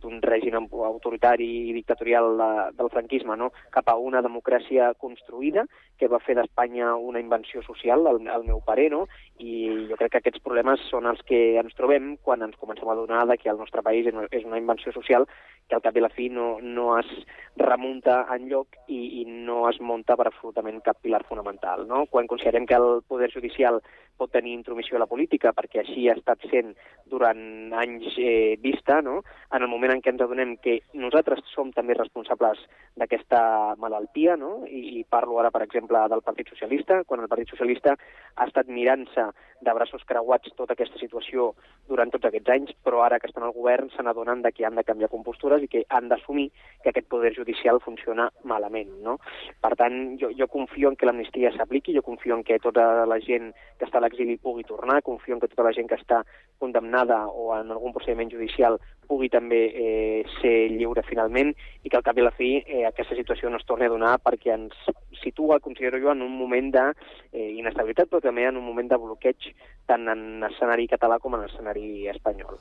d'un 0.00 0.20
règim 0.22 0.56
autoritari 0.56 1.48
i 1.70 1.72
dictatorial 1.76 2.36
de, 2.38 2.50
del 2.78 2.90
franquisme, 2.90 3.36
no? 3.36 3.50
cap 3.70 3.88
a 3.88 3.96
una 3.96 4.22
democràcia 4.22 4.92
construïda 4.98 5.66
que 5.98 6.08
va 6.10 6.18
fer 6.18 6.34
d'Espanya 6.34 6.94
una 6.96 7.20
invenció 7.22 7.62
social, 7.62 8.06
al, 8.06 8.20
al 8.28 8.44
meu 8.44 8.60
parer, 8.64 8.90
no? 8.90 9.06
i 9.38 9.86
jo 9.90 9.96
crec 9.98 10.12
que 10.12 10.22
aquests 10.22 10.42
problemes 10.42 10.82
són 10.90 11.06
els 11.10 11.22
que 11.26 11.56
ens 11.60 11.74
trobem 11.78 12.16
quan 12.22 12.42
ens 12.42 12.58
comencem 12.58 12.88
a 12.88 12.92
adonar 12.94 13.24
que 13.38 13.50
el 13.50 13.58
nostre 13.58 13.82
país 13.82 14.06
és 14.06 14.44
una- 14.44 14.58
invenció 14.58 14.92
social 14.92 15.26
que 15.68 15.74
al 15.74 15.82
cap 15.82 15.96
i 15.96 16.00
la 16.00 16.10
fi 16.12 16.28
no, 16.28 16.58
no 16.60 16.98
es 16.98 17.08
remunta 17.56 18.26
en 18.34 18.48
lloc 18.48 18.76
i, 18.86 19.22
i 19.22 19.24
no 19.26 19.68
es 19.70 19.80
munta 19.80 20.16
per 20.16 20.28
absolutament 20.28 20.63
cap 20.84 20.98
pilar 21.02 21.24
fonamental. 21.28 21.86
No? 21.88 22.06
Quan 22.06 22.26
considerem 22.26 22.66
que 22.66 22.74
el 22.74 23.02
poder 23.08 23.30
judicial 23.32 23.82
pot 24.16 24.32
tenir 24.32 24.54
intromissió 24.54 24.96
a 24.96 25.02
la 25.02 25.10
política, 25.10 25.52
perquè 25.56 25.82
així 25.82 26.08
ha 26.08 26.16
estat 26.18 26.42
sent 26.50 26.74
durant 27.10 27.72
anys 27.80 28.14
eh, 28.18 28.56
vista, 28.62 29.00
no? 29.02 29.22
en 29.54 29.62
el 29.62 29.70
moment 29.70 29.94
en 29.94 30.02
què 30.02 30.12
ens 30.14 30.22
adonem 30.24 30.56
que 30.62 30.80
nosaltres 30.98 31.42
som 31.52 31.72
també 31.72 31.96
responsables 31.98 32.60
d'aquesta 32.98 33.74
malaltia, 33.82 34.36
no? 34.38 34.64
I, 34.66 35.00
i 35.00 35.04
parlo 35.10 35.40
ara, 35.40 35.50
per 35.54 35.64
exemple, 35.64 35.98
del 36.10 36.22
Partit 36.26 36.50
Socialista, 36.52 37.02
quan 37.06 37.22
el 37.22 37.30
Partit 37.30 37.50
Socialista 37.50 37.94
ha 37.94 38.46
estat 38.46 38.70
mirant-se 38.70 39.28
de 39.64 39.74
braços 39.74 40.04
creuats 40.06 40.52
tota 40.58 40.74
aquesta 40.74 40.98
situació 41.00 41.52
durant 41.88 42.12
tots 42.12 42.28
aquests 42.28 42.52
anys, 42.54 42.74
però 42.84 43.02
ara 43.04 43.18
que 43.18 43.30
estan 43.30 43.46
al 43.46 43.54
govern 43.56 43.90
se 43.94 44.02
n'adonen 44.04 44.44
que 44.54 44.66
han 44.66 44.76
de 44.76 44.84
canviar 44.84 45.10
compostures 45.10 45.62
i 45.62 45.68
que 45.68 45.84
han 45.88 46.08
d'assumir 46.08 46.50
que 46.82 46.90
aquest 46.92 47.08
poder 47.08 47.32
judicial 47.34 47.80
funciona 47.80 48.28
malament. 48.44 48.92
No? 49.02 49.16
Per 49.64 49.72
tant, 49.80 50.18
jo, 50.20 50.30
jo 50.36 50.48
confio 50.52 50.92
en 50.92 50.96
que 50.96 51.08
l'amnistia 51.08 51.52
s'apliqui, 51.56 51.94
jo 51.96 52.04
confio 52.04 52.36
en 52.36 52.44
que 52.44 52.60
tota 52.60 53.06
la 53.08 53.18
gent 53.24 53.52
que 53.78 53.88
està 53.88 54.03
l'exili 54.04 54.36
pugui 54.38 54.64
tornar, 54.68 55.02
confio 55.02 55.34
en 55.34 55.40
que 55.42 55.50
tota 55.50 55.66
la 55.66 55.72
gent 55.76 55.88
que 55.90 55.98
està 55.98 56.22
condemnada 56.62 57.24
o 57.26 57.50
en 57.56 57.72
algun 57.74 57.94
procediment 57.96 58.30
judicial 58.30 58.78
pugui 59.08 59.28
també 59.32 59.60
eh, 59.68 60.22
ser 60.38 60.54
lliure 60.72 61.04
finalment 61.04 61.52
i 61.82 61.90
que 61.90 61.98
al 61.98 62.04
cap 62.06 62.16
i 62.16 62.24
a 62.24 62.28
la 62.28 62.34
fi 62.36 62.52
eh, 62.62 62.84
aquesta 62.88 63.16
situació 63.18 63.50
no 63.50 63.60
es 63.60 63.66
torni 63.68 63.88
a 63.88 63.92
donar 63.92 64.16
perquè 64.24 64.54
ens 64.54 64.76
situa, 65.20 65.60
considero 65.64 66.00
jo, 66.00 66.12
en 66.12 66.22
un 66.24 66.36
moment 66.38 66.70
d'inestabilitat, 66.74 68.10
però 68.10 68.22
també 68.24 68.46
en 68.48 68.60
un 68.60 68.66
moment 68.66 68.90
de 68.90 69.00
bloqueig 69.00 69.50
tant 69.88 70.08
en 70.12 70.44
escenari 70.50 70.88
català 70.90 71.18
com 71.20 71.36
en 71.36 71.46
escenari 71.48 72.08
espanyol. 72.12 72.60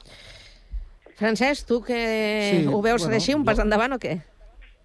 Francesc, 1.20 1.68
tu 1.70 1.82
que 1.86 2.00
Sí, 2.50 2.68
ho 2.68 2.82
veus 2.82 3.04
bueno, 3.04 3.20
així, 3.20 3.36
un 3.38 3.46
pas 3.46 3.60
endavant 3.62 3.94
o 3.96 4.00
què? 4.02 4.18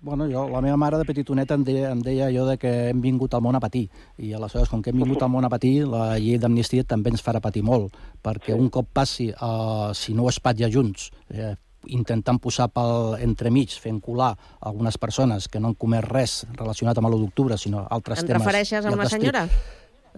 Bueno, 0.00 0.28
jo, 0.30 0.48
la 0.48 0.60
meva 0.62 0.76
mare 0.76 0.98
de 0.98 1.04
petitoneta 1.04 1.56
em 1.58 1.64
deia, 1.66 1.88
em 1.90 2.02
deia 2.04 2.28
allò 2.28 2.44
de 2.46 2.54
que 2.62 2.70
hem 2.90 3.00
vingut 3.02 3.34
al 3.34 3.42
món 3.42 3.56
a 3.58 3.60
patir. 3.60 3.88
I 4.22 4.30
aleshores, 4.36 4.70
com 4.70 4.82
que 4.82 4.92
hem 4.92 5.00
vingut 5.02 5.24
al 5.26 5.32
món 5.32 5.44
a 5.44 5.50
patir, 5.50 5.88
la 5.90 6.12
llei 6.22 6.38
d'amnistia 6.38 6.86
també 6.86 7.10
ens 7.10 7.24
farà 7.24 7.42
patir 7.42 7.64
molt, 7.66 7.96
perquè 8.22 8.54
un 8.54 8.70
cop 8.70 8.92
passi, 8.94 9.32
uh, 9.32 9.90
si 9.98 10.14
no 10.14 10.26
ho 10.26 10.30
espatlla 10.30 10.70
junts, 10.70 11.10
eh, 11.34 11.56
intentant 11.94 12.38
posar 12.42 12.68
pel 12.74 13.16
entremig, 13.24 13.74
fent 13.82 13.98
colar 14.04 14.32
algunes 14.60 14.98
persones 14.98 15.48
que 15.48 15.58
no 15.58 15.72
han 15.72 15.78
comès 15.78 16.06
res 16.06 16.38
relacionat 16.52 16.98
amb 16.98 17.10
l'1 17.10 17.24
d'octubre, 17.24 17.58
sinó 17.58 17.86
altres 17.90 18.22
temes... 18.22 18.38
refereixes 18.38 18.86
a 18.86 18.94
una 18.94 19.10
senyora? 19.10 19.48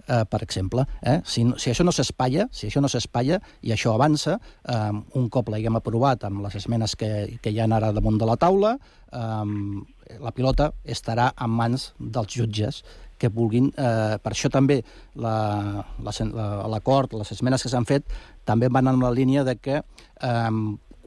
Eh, 0.07 0.23
per 0.29 0.41
exemple. 0.43 0.85
Eh? 1.01 1.19
Si, 1.25 1.43
si 1.57 1.71
això 1.71 1.83
no 1.85 1.91
s'espatlla, 1.95 2.47
si 2.51 2.67
això 2.67 2.81
no 2.81 2.89
s'espatlla 2.91 3.39
i 3.61 3.71
això 3.75 3.93
avança, 3.95 4.37
eh, 4.67 4.91
un 5.19 5.29
cop 5.29 5.49
l'haguem 5.49 5.75
aprovat 5.79 6.23
amb 6.27 6.43
les 6.45 6.55
esmenes 6.61 6.95
que, 6.95 7.37
que 7.41 7.51
hi 7.53 7.59
ha 7.61 7.69
ara 7.71 7.91
damunt 7.95 8.19
de 8.21 8.25
la 8.29 8.37
taula, 8.37 8.75
eh, 9.11 10.17
la 10.19 10.31
pilota 10.35 10.71
estarà 10.83 11.31
en 11.39 11.49
mans 11.55 11.91
dels 11.99 12.33
jutges 12.35 12.83
que 13.21 13.29
vulguin... 13.29 13.67
Eh, 13.77 14.17
per 14.17 14.31
això 14.33 14.49
també 14.49 14.79
la- 15.15 15.85
la 16.01 16.67
l'acord, 16.67 17.13
la, 17.13 17.21
les 17.21 17.31
esmenes 17.35 17.61
que 17.61 17.69
s'han 17.69 17.85
fet, 17.85 18.07
també 18.45 18.67
van 18.67 18.87
en 18.89 18.99
la 18.99 19.11
línia 19.13 19.43
de 19.45 19.55
que 19.61 19.77
eh, 19.77 20.49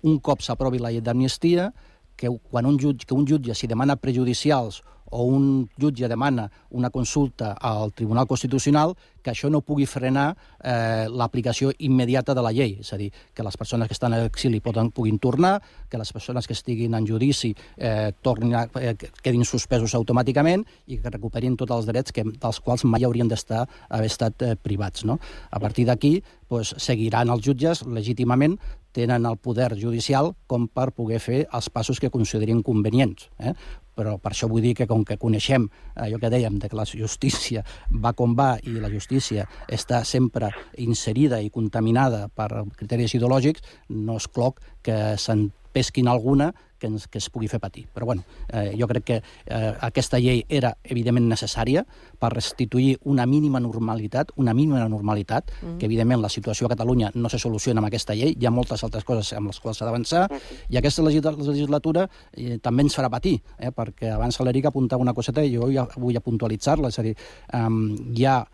un 0.04 0.18
cop 0.20 0.40
s'aprovi 0.44 0.78
la 0.78 0.92
llei 0.92 1.02
d'amnistia, 1.02 1.72
que 2.16 2.30
quan 2.50 2.66
un 2.70 2.78
jutge, 2.78 3.06
que 3.08 3.14
un 3.16 3.26
jutge 3.26 3.54
si 3.58 3.66
demana 3.66 3.96
prejudicials 3.96 4.82
o 5.10 5.24
un 5.24 5.68
jutge 5.80 6.08
demana 6.08 6.50
una 6.70 6.90
consulta 6.90 7.52
al 7.52 7.92
Tribunal 7.92 8.26
Constitucional, 8.26 8.94
que 9.22 9.32
això 9.32 9.48
no 9.48 9.62
pugui 9.64 9.86
frenar 9.88 10.34
eh, 10.60 11.06
l'aplicació 11.08 11.72
immediata 11.78 12.34
de 12.36 12.42
la 12.44 12.52
llei. 12.52 12.76
És 12.82 12.92
a 12.92 12.98
dir, 13.00 13.10
que 13.34 13.46
les 13.46 13.56
persones 13.56 13.88
que 13.88 13.96
estan 13.96 14.12
a 14.12 14.20
l'exili 14.20 14.60
poden, 14.60 14.90
puguin 14.92 15.18
tornar, 15.18 15.56
que 15.88 15.98
les 15.98 16.12
persones 16.12 16.46
que 16.46 16.52
estiguin 16.52 16.94
en 16.94 17.08
judici 17.08 17.54
eh, 17.76 18.12
tornin 18.20 18.54
a, 18.54 18.66
eh, 18.80 18.94
que 18.98 19.10
quedin 19.22 19.46
suspesos 19.48 19.94
automàticament 19.96 20.66
i 20.86 21.00
que 21.00 21.12
recuperin 21.14 21.56
tots 21.56 21.72
els 21.72 21.88
drets 21.88 22.12
que, 22.12 22.24
dels 22.24 22.60
quals 22.60 22.84
mai 22.84 23.04
haurien 23.04 23.30
d'estar 23.30 23.64
haver 23.88 24.10
estat 24.12 24.42
eh, 24.42 24.54
privats. 24.60 25.06
No? 25.08 25.18
A 25.50 25.60
partir 25.60 25.86
d'aquí 25.88 26.18
pues, 26.48 26.74
seguiran 26.76 27.32
els 27.32 27.46
jutges 27.46 27.84
legítimament 27.86 28.58
tenen 28.94 29.26
el 29.26 29.36
poder 29.42 29.74
judicial 29.74 30.32
com 30.46 30.68
per 30.70 30.92
poder 30.94 31.18
fer 31.18 31.40
els 31.50 31.68
passos 31.74 31.98
que 31.98 32.12
considerin 32.14 32.62
convenients. 32.62 33.26
Eh? 33.42 33.52
Però 33.94 34.16
per 34.18 34.32
això 34.32 34.48
vull 34.50 34.64
dir 34.64 34.74
que 34.74 34.88
com 34.90 35.04
que 35.06 35.18
coneixem 35.20 35.68
allò 35.94 36.18
que 36.20 36.30
dèiem, 36.32 36.58
de 36.58 36.68
que 36.68 36.78
la 36.78 36.86
justícia 36.88 37.64
va 37.90 38.12
com 38.12 38.34
va 38.38 38.54
i 38.62 38.76
la 38.78 38.90
justícia 38.92 39.46
està 39.68 40.04
sempre 40.04 40.50
inserida 40.82 41.40
i 41.40 41.50
contaminada 41.50 42.28
per 42.28 42.64
criteris 42.76 43.14
ideològics, 43.14 43.62
no 43.90 44.18
és 44.18 44.28
cloc 44.28 44.60
que 44.82 45.14
se'n 45.18 45.48
pesquin 45.74 46.06
alguna 46.08 46.52
que, 46.78 46.86
ens, 46.90 47.06
que 47.08 47.18
es 47.18 47.26
pugui 47.32 47.48
fer 47.48 47.58
patir. 47.60 47.86
Però 47.94 48.06
bueno, 48.06 48.22
eh, 48.52 48.74
jo 48.78 48.86
crec 48.90 49.04
que 49.04 49.16
eh, 49.18 49.72
aquesta 49.82 50.18
llei 50.22 50.44
era 50.48 50.74
evidentment 50.84 51.26
necessària 51.30 51.82
per 52.20 52.30
restituir 52.34 52.98
una 53.10 53.26
mínima 53.26 53.60
normalitat, 53.60 54.30
una 54.36 54.54
mínima 54.54 54.86
normalitat, 54.88 55.50
Mm. 55.64 55.78
que 55.78 55.86
evidentment 55.86 56.20
la 56.22 56.28
situació 56.28 56.66
a 56.66 56.70
Catalunya 56.74 57.10
no 57.14 57.28
se 57.28 57.38
soluciona 57.38 57.80
amb 57.80 57.88
aquesta 57.88 58.14
llei, 58.14 58.34
hi 58.38 58.46
ha 58.46 58.50
moltes 58.54 58.82
altres 58.84 59.04
coses 59.04 59.32
amb 59.34 59.48
les 59.50 59.60
quals 59.60 59.78
s'ha 59.78 59.86
d'avançar, 59.88 60.28
i 60.68 60.76
aquesta 60.78 61.02
legis- 61.02 61.24
legislatura 61.46 62.08
eh, 62.32 62.58
també 62.62 62.82
ens 62.86 62.96
farà 62.96 63.08
patir, 63.10 63.40
eh, 63.58 63.70
perquè 63.70 64.12
abans 64.14 64.38
l'Eric 64.40 64.66
apuntava 64.66 65.02
una 65.02 65.14
coseta 65.14 65.42
i 65.42 65.54
jo 65.56 65.70
ja 65.72 65.86
vull 65.96 66.20
puntualitzar-la, 66.20 66.88
és 66.88 66.98
a 66.98 67.02
dir, 67.02 67.16
eh, 67.52 67.68
hi 68.14 68.24
ha 68.26 68.44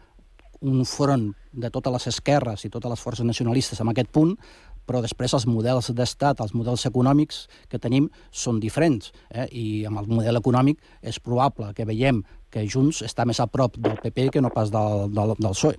un 0.63 0.85
front 0.85 1.31
de 1.53 1.71
totes 1.73 1.93
les 1.93 2.07
esquerres 2.13 2.65
i 2.67 2.69
totes 2.71 2.91
les 2.91 3.01
forces 3.01 3.25
nacionalistes 3.25 3.81
en 3.81 3.89
aquest 3.89 4.11
punt, 4.13 4.35
però 4.91 4.99
després 5.05 5.37
els 5.39 5.47
models 5.47 5.93
d'estat, 5.95 6.43
els 6.43 6.51
models 6.59 6.83
econòmics 6.89 7.45
que 7.71 7.79
tenim 7.79 8.09
són 8.35 8.59
diferents, 8.59 9.13
eh? 9.31 9.47
i 9.55 9.65
amb 9.87 10.03
el 10.03 10.11
model 10.11 10.41
econòmic 10.41 10.83
és 11.07 11.21
probable 11.23 11.71
que 11.77 11.87
veiem 11.87 12.25
que 12.51 12.67
Junts 12.67 13.05
està 13.07 13.23
més 13.23 13.39
a 13.39 13.47
prop 13.47 13.79
del 13.79 13.95
PP 14.03 14.33
que 14.35 14.43
no 14.43 14.51
pas 14.51 14.73
del, 14.75 15.07
del, 15.15 15.37
del 15.39 15.55
PSOE. 15.55 15.79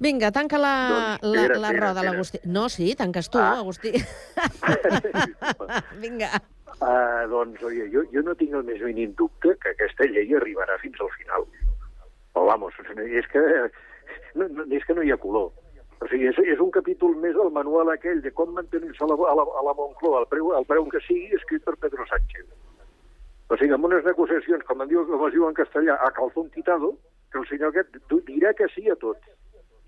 Vinga, 0.00 0.30
tanca 0.32 0.56
la, 0.56 0.74
Doncs, 0.88 1.24
la, 1.26 1.40
espera, 1.42 1.58
la 1.58 1.72
espera, 1.72 1.88
roda, 1.88 2.04
l'Agustí. 2.06 2.38
No, 2.48 2.68
sí, 2.72 2.94
tanques 2.96 3.28
tu, 3.28 3.36
Ah. 3.42 3.58
Agustí. 3.58 3.90
Vinga. 6.04 6.30
Uh, 6.80 7.26
doncs, 7.28 7.60
oi, 7.66 7.82
jo, 7.92 8.06
jo 8.14 8.22
no 8.24 8.36
tinc 8.38 8.54
el 8.56 8.64
més 8.70 8.80
mínim 8.86 9.12
dubte 9.18 9.52
que 9.60 9.74
aquesta 9.74 10.06
llei 10.08 10.30
arribarà 10.38 10.78
fins 10.80 11.02
al 11.02 11.10
final. 11.18 11.44
O, 12.32 12.46
vamos, 12.48 12.78
és 12.86 13.28
que 13.34 13.42
no, 14.38 14.46
no, 14.46 14.64
és 14.70 14.86
que 14.86 14.96
no 14.96 15.04
hi 15.04 15.12
ha 15.12 15.20
color. 15.20 15.50
O 16.00 16.08
sigui, 16.08 16.30
és, 16.30 16.38
és 16.54 16.60
un 16.64 16.70
capítol 16.72 17.12
més 17.22 17.34
del 17.36 17.52
manual 17.52 17.92
aquell 17.92 18.22
de 18.24 18.32
com 18.32 18.54
mantenir-se 18.56 19.04
a, 19.04 19.08
la, 19.10 19.16
a, 19.32 19.34
la, 19.36 19.44
a 19.60 19.64
la 19.66 19.76
Moncloa 19.76 20.22
al 20.22 20.28
preu, 20.32 20.52
al 20.56 20.66
preu 20.68 20.88
que 20.92 21.02
sigui, 21.04 21.28
escrit 21.36 21.64
per 21.66 21.76
Pedro 21.82 22.06
Sánchez. 22.08 22.46
O 23.50 23.58
sigui, 23.60 23.74
amb 23.76 23.88
unes 23.90 24.06
negociacions, 24.06 24.64
com, 24.68 24.80
en 24.80 24.88
diu, 24.88 25.04
com 25.10 25.26
es 25.26 25.34
diu 25.36 25.48
en 25.48 25.58
castellà, 25.58 25.98
a 26.00 26.10
calzón 26.16 26.48
quitado, 26.54 26.94
que 27.32 27.42
el 27.42 27.46
senyor 27.50 27.74
aquest 27.74 28.00
dirà 28.30 28.54
que 28.56 28.68
sí 28.74 28.88
a 28.88 28.96
tot. 29.02 29.20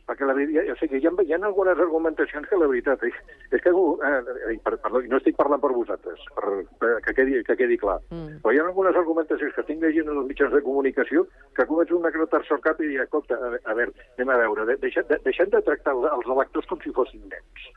Perquè 0.09 0.27
la 0.27 0.35
veritat, 0.35 0.67
o 0.73 0.75
sigui, 0.81 0.99
hi 0.99 1.07
ha, 1.07 1.13
hi 1.23 1.35
ha 1.35 1.39
algunes 1.47 1.79
argumentacions 1.85 2.49
que 2.51 2.59
la 2.59 2.67
veritat 2.71 3.05
és, 3.07 3.19
és 3.55 3.63
que, 3.63 3.71
eh, 3.71 4.57
per, 4.65 4.73
perdó, 4.83 5.03
no 5.13 5.21
estic 5.21 5.37
parlant 5.39 5.63
per 5.63 5.71
vosaltres, 5.77 6.25
per, 6.35 6.57
per, 6.83 6.91
que, 7.05 7.15
quedi, 7.21 7.39
que 7.47 7.57
quedi 7.61 7.79
clar, 7.79 8.01
mm. 8.11 8.41
però 8.43 8.55
hi 8.55 8.59
ha 8.59 8.65
algunes 8.67 8.99
argumentacions 8.99 9.55
que 9.55 9.63
estic 9.63 9.79
llegint 9.85 10.11
en 10.11 10.19
els 10.19 10.27
mitjans 10.33 10.57
de 10.57 10.63
comunicació 10.67 11.23
que 11.55 11.69
començo 11.71 12.01
una 12.01 12.11
cretar-se 12.15 12.57
al 12.57 12.65
cap 12.67 12.83
i 12.83 12.91
dir, 12.91 12.99
escolta, 13.05 13.39
a, 13.39 13.53
a 13.63 13.79
veure, 13.79 13.95
anem 14.19 14.35
a 14.35 14.41
veure, 14.43 14.67
de, 14.73 14.77
deixem, 14.83 15.07
de, 15.13 15.21
deixem 15.29 15.55
de 15.55 15.63
tractar 15.71 15.95
els, 15.95 16.27
electors 16.35 16.67
com 16.73 16.83
si 16.83 16.95
fossin 16.99 17.23
nens. 17.31 17.71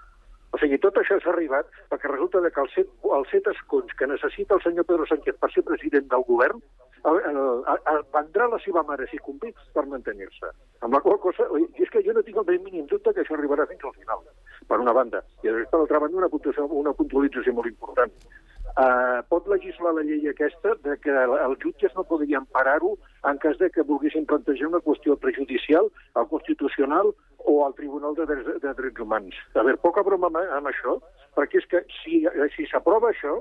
O 0.55 0.57
sigui, 0.57 0.79
tot 0.81 0.97
això 0.97 1.19
s'ha 1.19 1.33
arribat 1.35 1.69
perquè 1.91 2.09
resulta 2.09 2.41
que 2.47 2.61
els 2.63 2.73
set, 2.73 2.89
els 3.19 3.29
set 3.29 3.47
escons 3.51 3.93
que 3.99 4.07
necessita 4.07 4.55
el 4.57 4.65
senyor 4.65 4.89
Pedro 4.89 5.05
Sánchez 5.09 5.37
per 5.37 5.51
ser 5.51 5.65
president 5.67 6.07
del 6.09 6.23
govern 6.29 6.61
el, 7.09 7.19
el, 7.29 7.39
el, 7.91 8.01
vendrà 8.13 8.47
la 8.51 8.59
seva 8.63 8.83
mare, 8.87 9.07
si 9.11 9.19
convé, 9.25 9.51
per 9.75 9.85
mantenir-se. 9.91 10.51
Amb 10.85 10.97
la 10.97 11.01
qual 11.03 11.19
cosa, 11.23 11.47
és 11.81 11.91
que 11.93 12.03
jo 12.05 12.15
no 12.15 12.23
tinc 12.25 12.39
el 12.41 12.47
ben 12.49 12.63
mínim 12.65 12.87
dubte 12.91 13.13
que 13.13 13.23
això 13.23 13.37
arribarà 13.37 13.67
fins 13.69 13.85
al 13.85 13.95
final, 13.99 14.25
per 14.69 14.81
una 14.81 14.95
banda. 14.97 15.21
I 15.43 15.49
després, 15.49 15.69
per 15.71 15.81
l'altra 15.81 16.01
banda, 16.03 16.21
una 16.23 16.31
puntuació, 16.33 16.67
una 16.81 16.95
puntualització 16.97 17.53
molt 17.57 17.71
important. 17.71 18.13
Uh, 18.75 19.21
pot 19.31 19.45
legislar 19.47 19.93
la 19.95 20.01
llei 20.03 20.25
aquesta 20.27 20.73
de 20.83 20.97
que 20.99 21.13
els 21.15 21.61
jutges 21.61 21.93
no 21.95 22.03
podrien 22.09 22.43
parar-ho 22.51 22.97
en 23.29 23.37
cas 23.39 23.55
de 23.61 23.69
que 23.71 23.85
volguessin 23.87 24.25
plantejar 24.27 24.67
una 24.67 24.81
qüestió 24.83 25.15
prejudicial 25.15 25.87
al 26.19 26.27
Constitucional 26.27 27.13
o 27.45 27.55
al 27.65 27.75
Tribunal 27.77 28.17
de 28.17 28.25
Drets, 28.25 28.59
de 28.65 28.73
Drets 28.73 28.99
Humans. 28.99 29.37
A 29.53 29.63
veure, 29.63 29.79
poca 29.79 30.03
broma 30.03 30.27
amb, 30.27 30.41
amb 30.57 30.67
això, 30.73 30.97
perquè 31.37 31.61
és 31.61 31.69
que 31.71 31.85
si, 32.01 32.25
si 32.57 32.67
s'aprova 32.67 33.13
això, 33.13 33.37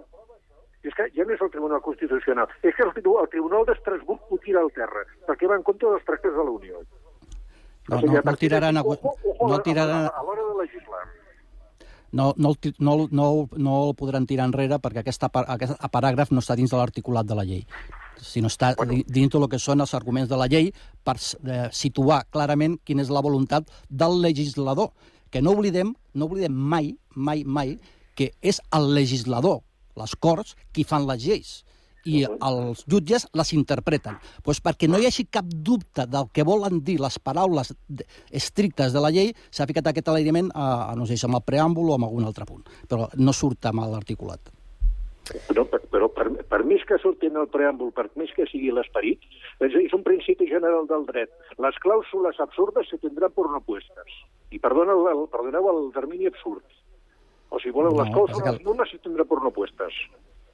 és 0.84 0.94
que 0.94 1.06
ja 1.16 1.24
no 1.24 1.32
és 1.34 1.40
el 1.40 1.50
Tribunal 1.50 1.80
Constitucional, 1.82 2.48
és 2.62 2.74
que 2.76 2.84
el, 2.84 2.92
el 2.94 3.28
Tribunal 3.32 3.64
d'Estrasburg 3.66 4.30
ho 4.30 4.38
tira 4.44 4.60
al 4.60 4.70
terra, 4.76 5.04
perquè 5.26 5.48
va 5.50 5.56
en 5.56 5.64
contra 5.66 5.90
dels 5.94 6.04
tractes 6.04 6.32
de 6.36 6.44
la 6.44 6.50
Unió. 6.50 6.82
No, 7.88 7.96
O 7.96 8.00
sigui, 8.00 8.14
no, 8.16 8.22
no 8.24 8.36
tiraran, 8.40 8.76
a, 8.78 8.82
ojo, 8.82 9.14
ojo, 9.24 9.48
no 9.48 9.54
a- 9.56 9.62
tiraran, 9.62 10.06
A, 10.08 10.22
l'hora 10.24 10.44
de 10.50 10.54
legislar. 10.62 11.04
no, 12.12 12.32
no, 12.36 12.50
el 12.54 12.74
no, 12.78 13.08
no, 13.10 13.48
no 13.56 13.88
el 13.88 13.94
podran 13.98 14.26
tirar 14.26 14.46
enrere 14.46 14.78
perquè 14.78 15.02
aquesta, 15.02 15.28
aquest 15.56 15.80
paràgraf 15.92 16.30
no 16.30 16.40
està 16.40 16.54
dins 16.56 16.70
de 16.70 16.78
l'articulat 16.78 17.26
de 17.26 17.34
la 17.34 17.44
llei 17.44 17.66
sinó 18.22 18.46
està 18.48 18.74
bueno. 18.78 19.00
dins 19.06 19.28
del 19.32 19.48
que 19.50 19.58
són 19.58 19.80
els 19.82 19.92
arguments 19.98 20.30
de 20.30 20.36
la 20.38 20.46
llei 20.46 20.70
per 21.04 21.16
eh, 21.18 21.68
situar 21.72 22.22
clarament 22.30 22.78
quina 22.84 23.02
és 23.02 23.10
la 23.10 23.20
voluntat 23.20 23.66
del 23.90 24.20
legislador. 24.22 24.92
Que 25.30 25.42
no 25.42 25.50
oblidem, 25.50 25.90
no 26.14 26.28
oblidem 26.30 26.54
mai, 26.54 26.92
mai, 27.16 27.42
mai, 27.44 27.74
que 28.14 28.30
és 28.40 28.60
el 28.72 28.94
legislador, 28.94 29.58
les 30.00 30.16
Corts, 30.20 30.56
qui 30.72 30.84
fan 30.88 31.06
les 31.08 31.24
lleis 31.24 31.54
i 32.04 32.24
els 32.28 32.84
jutges 32.90 33.26
les 33.36 33.52
interpreten. 33.56 34.18
Pues 34.44 34.60
perquè 34.64 34.88
no 34.88 35.00
hi 35.00 35.08
hagi 35.08 35.26
cap 35.32 35.48
dubte 35.48 36.06
del 36.10 36.28
que 36.32 36.44
volen 36.44 36.82
dir 36.84 36.98
les 37.00 37.18
paraules 37.18 37.72
estrictes 38.30 38.92
de 38.92 39.00
la 39.00 39.12
llei, 39.14 39.32
s'ha 39.50 39.68
ficat 39.70 39.88
aquest 39.90 40.10
element, 40.12 40.52
a, 40.54 40.90
a, 40.90 40.98
no 40.98 41.08
sé 41.08 41.16
si 41.16 41.26
amb 41.28 41.40
el 41.40 41.46
preàmbul 41.46 41.90
o 41.90 41.96
amb 41.96 42.10
algun 42.10 42.28
altre 42.28 42.46
punt, 42.48 42.66
però 42.88 43.08
no 43.16 43.32
surt 43.32 43.70
amb 43.70 43.86
l'articulat. 43.88 44.52
Però, 45.24 45.62
per, 45.64 45.80
però 45.88 46.10
per, 46.12 46.26
per 46.52 46.60
més 46.68 46.82
que 46.84 46.98
surti 47.00 47.30
en 47.30 47.38
el 47.40 47.48
preàmbul, 47.48 47.94
per 47.96 48.10
més 48.20 48.32
que 48.36 48.44
sigui 48.50 48.68
l'esperit, 48.76 49.22
és, 49.64 49.72
és 49.72 49.94
un 49.96 50.02
principi 50.04 50.50
general 50.50 50.84
del 50.90 51.06
dret. 51.08 51.32
Les 51.64 51.78
clàusules 51.80 52.40
absurdes 52.44 52.90
se 52.92 53.00
tindran 53.00 53.32
por 53.32 53.48
no 53.48 53.62
puestes. 53.64 54.18
I 54.52 54.60
perdona 54.60 54.92
el, 54.92 55.08
el, 55.14 55.24
perdoneu 55.32 55.70
el 55.72 55.86
termini 55.96 56.28
absurd. 56.28 56.60
O 57.54 57.60
si 57.62 57.70
voleu, 57.70 57.92
les 57.94 58.08
No, 58.10 58.14
clàusules 58.16 58.42
passa 58.42 58.58
que- 58.58 58.64
nul·les 58.66 58.90
se 58.90 58.98
tindran 59.04 59.28
por 59.30 59.42
no 59.44 59.50
puestes. 59.54 59.94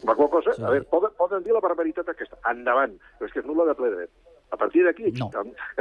La 0.05 0.14
qual 0.14 0.28
cosa, 0.32 0.53
Sí. 0.55 0.62
a 0.64 0.70
veure, 0.70 0.84
poden, 0.88 1.11
poden 1.16 1.42
dir 1.44 1.53
la 1.53 1.61
barbaritat 1.61 2.09
aquesta, 2.09 2.36
endavant, 2.51 2.94
però 3.18 3.26
és 3.26 3.32
que 3.32 3.40
és 3.40 3.46
nul·la 3.46 3.66
de 3.68 3.74
ple 3.74 3.90
dret. 3.94 4.11
A 4.53 4.57
partir 4.57 4.82
d'aquí, 4.84 5.12
no. 5.12 5.30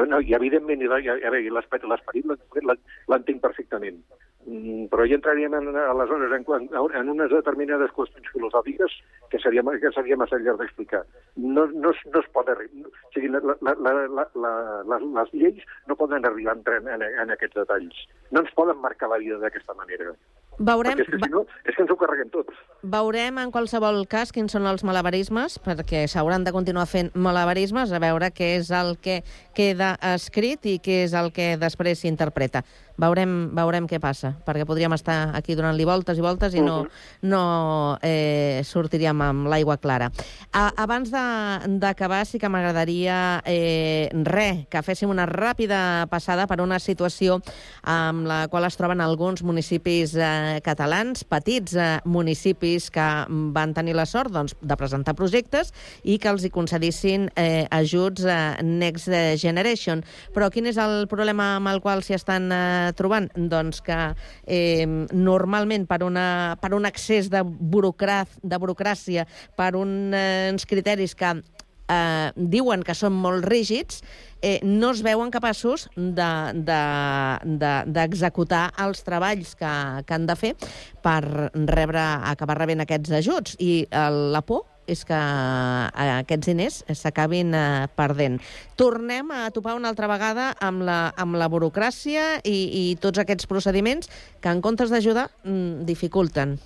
no. 0.05 0.19
i 0.21 0.33
evidentment, 0.35 0.81
i, 0.81 0.85
i, 0.85 1.07
a 1.09 1.15
veure, 1.17 1.41
i 1.41 1.49
l'esperit 1.49 1.87
l'esperit 1.89 2.25
l'en- 2.25 2.39
l'en- 2.61 2.79
l'entenc 3.07 3.41
perfectament. 3.41 4.03
Mm, 4.45 4.85
però 4.91 5.07
ja 5.09 5.15
entraríem 5.15 5.53
en, 5.53 5.75
aleshores 5.75 6.31
en, 6.31 6.45
en, 6.47 6.69
en 6.95 7.09
unes 7.09 7.29
determinades 7.31 7.91
qüestions 7.91 8.29
filosòfiques 8.31 8.91
que 9.29 9.39
seria, 9.39 9.63
que 9.81 9.91
seria 9.91 10.15
massa 10.17 10.37
llarg 10.37 10.59
d'explicar. 10.61 11.03
No, 11.35 11.65
no, 11.67 11.91
no 12.13 12.19
es 12.21 12.29
pot 12.31 12.47
arribar... 12.47 12.87
O 12.87 13.11
sigui, 13.13 13.27
la, 13.27 13.39
la, 13.41 13.55
la, 13.75 13.93
la, 14.07 14.27
la, 14.35 14.53
les, 14.93 15.01
les 15.17 15.33
lleis 15.33 15.63
no 15.87 15.95
poden 15.95 16.25
arribar 16.25 16.55
en, 16.57 16.87
en, 16.87 17.01
en 17.03 17.31
aquests 17.31 17.55
detalls. 17.55 18.05
No 18.31 18.41
ens 18.45 18.53
poden 18.53 18.77
marcar 18.79 19.09
la 19.09 19.17
vida 19.17 19.37
d'aquesta 19.39 19.73
manera. 19.73 20.13
Veurem, 20.59 20.97
Perquè 20.99 21.05
és 21.05 21.11
que, 21.13 21.19
si 21.23 21.31
no, 21.31 21.45
és 21.63 21.75
que 21.75 21.83
ens 21.85 21.91
ho 21.93 21.95
carreguem 21.99 22.31
tot. 22.33 22.49
Veurem 22.83 23.37
en 23.39 23.51
qualsevol 23.55 24.01
cas 24.11 24.33
quins 24.35 24.51
són 24.51 24.67
els 24.67 24.83
malabarismes, 24.83 25.55
perquè 25.63 26.03
s'hauran 26.11 26.43
de 26.43 26.51
continuar 26.55 26.85
fent 26.91 27.13
malabarismes, 27.15 27.93
a 27.95 28.01
veure 28.03 28.31
què 28.35 28.51
és 28.57 28.71
el 28.75 28.97
que 28.99 29.21
queda 29.55 29.93
escrit 30.11 30.67
i 30.67 30.77
què 30.83 31.05
és 31.05 31.15
el 31.15 31.31
que 31.35 31.53
després 31.61 32.03
s'interpreta. 32.03 32.65
Veurem, 32.99 33.49
veurem 33.55 33.87
què 33.89 33.99
passa, 34.03 34.33
perquè 34.45 34.65
podríem 34.67 34.93
estar 34.97 35.31
aquí 35.37 35.55
donant-li 35.57 35.85
voltes 35.87 36.17
i 36.19 36.21
voltes 36.21 36.53
i 36.53 36.61
no, 36.61 36.83
Mhm. 36.83 37.29
no 37.29 37.97
eh, 38.01 38.61
sortiríem 38.65 39.21
amb 39.21 39.47
l'aigua 39.47 39.77
clara. 39.77 40.11
A, 40.51 40.69
abans 40.77 41.09
d'acabar, 41.11 42.25
sí 42.25 42.39
que 42.39 42.49
m'agradaria 42.49 43.41
eh, 43.45 44.09
re, 44.25 44.65
que 44.69 44.81
féssim 44.83 45.09
una 45.09 45.25
ràpida 45.25 46.07
passada 46.09 46.47
per 46.47 46.59
una 46.61 46.79
situació 46.79 47.39
amb 47.83 48.27
la 48.27 48.47
qual 48.49 48.65
es 48.65 48.77
troben 48.77 49.01
alguns 49.01 49.43
municipis 49.43 50.15
eh, 50.15 50.59
catalans, 50.63 51.23
petits 51.23 51.75
eh, 51.75 51.99
municipis 52.05 52.89
que 52.91 53.07
van 53.29 53.73
tenir 53.73 53.95
la 53.95 54.05
sort 54.05 54.31
doncs, 54.31 54.55
de 54.61 54.75
presentar 54.77 55.15
projectes 55.15 55.73
i 56.03 56.17
que 56.19 56.29
els 56.29 56.43
hi 56.45 56.49
concedissin 56.49 57.29
eh, 57.35 57.65
ajuts 57.71 58.25
eh, 58.25 58.63
Next 58.63 59.09
Generation. 59.41 60.03
Però 60.35 60.49
quin 60.51 60.67
és 60.69 60.77
el 60.77 61.07
problema 61.07 61.55
amb 61.57 61.71
el 61.71 61.81
qual 61.81 62.03
s'hi 62.03 62.15
estan 62.17 62.51
eh, 62.51 62.88
trobant? 62.97 63.29
Doncs 63.35 63.81
que 63.85 63.99
eh, 64.45 64.85
normalment 65.13 65.87
per, 65.89 66.01
una, 66.07 66.57
per 66.61 66.73
un 66.77 66.89
excés 66.89 67.29
de, 67.31 67.43
burocrat, 67.43 68.29
de 68.43 68.59
burocràcia, 68.61 69.25
per 69.57 69.73
un, 69.79 70.13
eh, 70.13 70.49
uns 70.53 70.67
criteris 70.69 71.15
que 71.17 71.33
eh, 71.89 72.31
diuen 72.35 72.83
que 72.85 72.95
són 72.95 73.15
molt 73.17 73.45
rígids, 73.49 74.03
eh, 74.41 74.59
no 74.63 74.93
es 74.93 75.03
veuen 75.05 75.31
capaços 75.33 75.87
d'executar 75.95 76.53
de, 77.49 77.57
de, 77.59 77.73
d'executar 77.97 78.63
els 78.85 79.03
treballs 79.03 79.55
que, 79.59 79.73
que 80.05 80.17
han 80.17 80.27
de 80.29 80.37
fer 80.39 80.53
per 81.03 81.21
rebre, 81.53 82.05
acabar 82.33 82.59
rebent 82.61 82.85
aquests 82.85 83.17
ajuts. 83.21 83.57
I 83.59 83.73
eh, 83.89 84.09
la 84.35 84.43
por 84.45 84.67
és 84.89 85.03
que 85.07 85.17
eh, 85.17 86.09
aquests 86.19 86.49
diners 86.49 86.79
s'acabin 86.97 87.53
eh, 87.53 87.87
perdent. 87.97 88.39
Tornem 88.79 89.31
a 89.35 89.45
topar 89.55 89.75
una 89.77 89.91
altra 89.93 90.09
vegada 90.11 90.51
amb 90.65 90.83
la, 90.87 90.99
amb 91.17 91.37
la 91.39 91.49
burocràcia 91.51 92.39
i, 92.43 92.57
i 92.81 92.83
tots 93.01 93.21
aquests 93.21 93.49
procediments 93.49 94.11
que, 94.39 94.49
en 94.49 94.63
comptes 94.65 94.91
d'ajudar, 94.93 95.29
mm, 95.45 95.85
dificulten. 95.89 96.57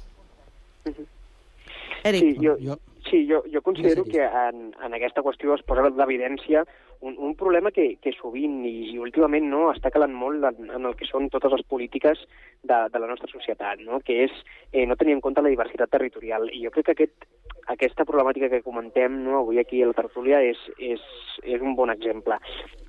Eric. 2.03 2.23
Sí, 2.23 2.33
jo, 2.43 2.77
sí, 3.09 3.25
jo, 3.29 3.43
jo 3.51 3.61
considero 3.61 4.03
que 4.03 4.23
en, 4.23 4.73
en 4.83 4.95
aquesta 4.97 5.23
qüestió 5.23 5.55
es 5.55 5.63
posa 5.63 5.87
d'evidència 5.87 6.65
un, 7.03 7.15
un 7.19 7.35
problema 7.35 7.71
que, 7.75 7.97
que 8.01 8.13
sovint 8.15 8.61
i, 8.63 8.73
i 8.93 8.99
últimament 9.01 9.49
no 9.51 9.65
està 9.73 9.91
calant 9.91 10.13
molt 10.15 10.45
en, 10.47 10.69
en 10.71 10.87
el 10.87 10.95
que 10.95 11.07
són 11.09 11.27
totes 11.33 11.51
les 11.51 11.65
polítiques 11.67 12.21
de, 12.63 12.77
de 12.93 13.01
la 13.03 13.09
nostra 13.11 13.27
societat, 13.31 13.83
no? 13.83 13.99
que 14.07 14.21
és 14.25 14.37
eh, 14.71 14.85
no 14.87 14.95
tenir 14.95 15.17
en 15.17 15.23
compte 15.25 15.43
la 15.43 15.51
diversitat 15.51 15.91
territorial. 15.91 16.47
I 16.47 16.63
jo 16.63 16.71
crec 16.71 16.87
que 16.87 16.95
aquest, 16.95 17.27
aquesta 17.75 18.07
problemàtica 18.07 18.49
que 18.51 18.63
comentem 18.63 19.19
no, 19.25 19.41
avui 19.41 19.59
aquí 19.59 19.83
a 19.83 19.89
la 19.91 19.97
tertúlia 19.97 20.39
és, 20.47 20.59
és, 20.79 21.03
és 21.43 21.61
un 21.61 21.75
bon 21.75 21.91
exemple. 21.91 22.39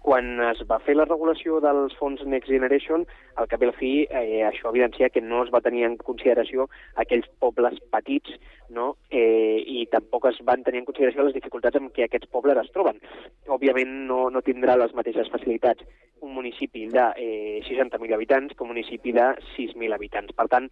Quan 0.05 0.39
es 0.51 0.63
va 0.71 0.79
fer 0.85 0.95
la 0.95 1.09
regulació 1.09 1.59
dels 1.65 1.95
fons 1.99 2.23
Next 2.29 2.51
Generation, 2.53 3.07
al 3.41 3.51
cap 3.51 3.63
i 3.63 3.67
a 3.67 3.73
la 3.73 3.79
fi 3.79 3.93
eh, 4.05 4.43
això 4.47 4.71
evidencia 4.71 5.11
que 5.11 5.23
no 5.25 5.43
es 5.43 5.51
va 5.55 5.63
tenir 5.65 5.87
en 5.89 5.97
consideració 5.99 6.69
aquells 7.03 7.27
pobles 7.43 7.81
petits 7.91 8.37
no? 8.75 8.95
eh, 9.11 9.59
i 9.59 9.87
tampoc 9.93 10.29
es 10.31 10.41
van 10.47 10.63
tenir 10.67 10.83
en 10.83 10.89
consideració 10.89 11.27
les 11.27 11.37
dificultats 11.37 11.81
amb 11.81 11.93
què 11.95 12.07
aquests 12.07 12.31
pobles 12.33 12.61
es 12.63 12.71
troben. 12.75 13.01
Òbviament 13.49 14.04
no, 14.07 14.29
no 14.31 14.45
tindrà 14.47 14.79
les 14.81 14.95
mateixes 14.97 15.31
facilitats 15.33 15.85
un 16.25 16.33
municipi 16.33 16.87
de 16.89 17.05
eh, 17.21 17.61
60.000 17.69 18.15
habitants 18.17 18.55
que 18.57 18.65
un 18.65 18.73
municipi 18.73 19.13
de 19.13 19.29
6.000 19.57 19.93
habitants. 19.95 20.33
Per 20.33 20.49
tant, 20.49 20.71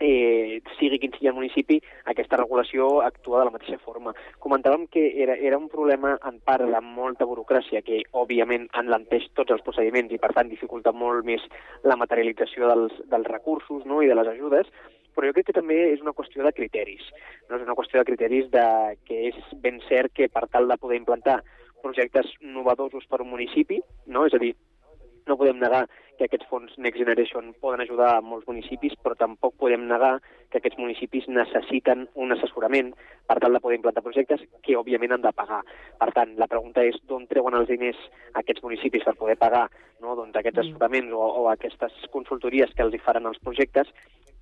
eh, 0.00 0.62
sigui 0.78 0.98
quin 0.98 1.12
sigui 1.14 1.28
el 1.30 1.36
municipi, 1.36 1.78
aquesta 2.10 2.40
regulació 2.40 2.88
actua 3.04 3.40
de 3.40 3.46
la 3.46 3.54
mateixa 3.54 3.78
forma. 3.84 4.14
Comentàvem 4.42 4.86
que 4.90 5.04
era, 5.22 5.36
era 5.36 5.58
un 5.60 5.68
problema 5.68 6.16
en 6.26 6.40
part 6.40 6.66
de 6.66 6.80
molta 6.84 7.28
burocràcia 7.28 7.84
que, 7.86 8.02
òbviament, 8.10 8.66
enlenteix 8.80 9.28
tots 9.38 9.54
els 9.54 9.62
procediments 9.66 10.12
i, 10.12 10.18
per 10.18 10.32
tant, 10.36 10.50
dificulta 10.50 10.92
molt 10.92 11.28
més 11.28 11.44
la 11.84 11.98
materialització 12.00 12.72
dels, 12.72 12.96
dels 13.12 13.30
recursos 13.30 13.84
no? 13.86 14.02
i 14.02 14.08
de 14.10 14.16
les 14.16 14.32
ajudes, 14.34 14.72
però 15.14 15.28
jo 15.28 15.36
crec 15.36 15.50
que 15.50 15.58
també 15.60 15.78
és 15.92 16.02
una 16.02 16.16
qüestió 16.16 16.42
de 16.46 16.54
criteris. 16.56 17.04
No? 17.48 17.58
És 17.60 17.64
una 17.66 17.76
qüestió 17.76 18.00
de 18.00 18.08
criteris 18.08 18.50
de, 18.50 18.66
que 19.04 19.26
és 19.30 19.40
ben 19.62 19.82
cert 19.88 20.14
que 20.16 20.30
per 20.32 20.46
tal 20.48 20.70
de 20.70 20.80
poder 20.80 20.96
implantar 21.02 21.42
projectes 21.82 22.30
novedosos 22.40 23.06
per 23.10 23.22
un 23.24 23.32
municipi, 23.32 23.80
no? 24.06 24.26
és 24.26 24.36
a 24.36 24.42
dir, 24.42 24.54
no 25.26 25.36
podem 25.38 25.60
negar 25.60 25.84
que 26.18 26.26
aquests 26.26 26.48
fons 26.50 26.72
Next 26.76 27.00
Generation 27.00 27.52
poden 27.62 27.80
ajudar 27.80 28.10
a 28.16 28.24
molts 28.24 28.46
municipis, 28.48 28.96
però 29.00 29.14
tampoc 29.16 29.54
podem 29.62 29.86
negar 29.88 30.18
que 30.50 30.58
aquests 30.60 30.80
municipis 30.80 31.28
necessiten 31.32 32.06
un 32.14 32.34
assessorament 32.34 32.90
per 33.28 33.38
tal 33.40 33.56
de 33.56 33.60
poder 33.64 33.78
implantar 33.78 34.04
projectes 34.04 34.42
que, 34.60 34.76
òbviament, 34.76 35.14
han 35.16 35.24
de 35.24 35.32
pagar. 35.36 35.62
Per 36.00 36.10
tant, 36.16 36.34
la 36.40 36.50
pregunta 36.50 36.84
és 36.84 36.98
d'on 37.08 37.24
treuen 37.30 37.56
els 37.56 37.70
diners 37.72 38.00
aquests 38.42 38.64
municipis 38.66 39.06
per 39.06 39.16
poder 39.16 39.38
pagar 39.40 39.68
no, 40.02 40.16
doncs, 40.18 40.36
aquests 40.36 40.64
assessoraments 40.64 41.16
o, 41.16 41.24
o 41.44 41.48
aquestes 41.54 41.96
consultories 42.12 42.74
que 42.76 42.84
els 42.84 42.96
hi 42.96 43.04
faran 43.04 43.30
els 43.30 43.40
projectes 43.44 43.88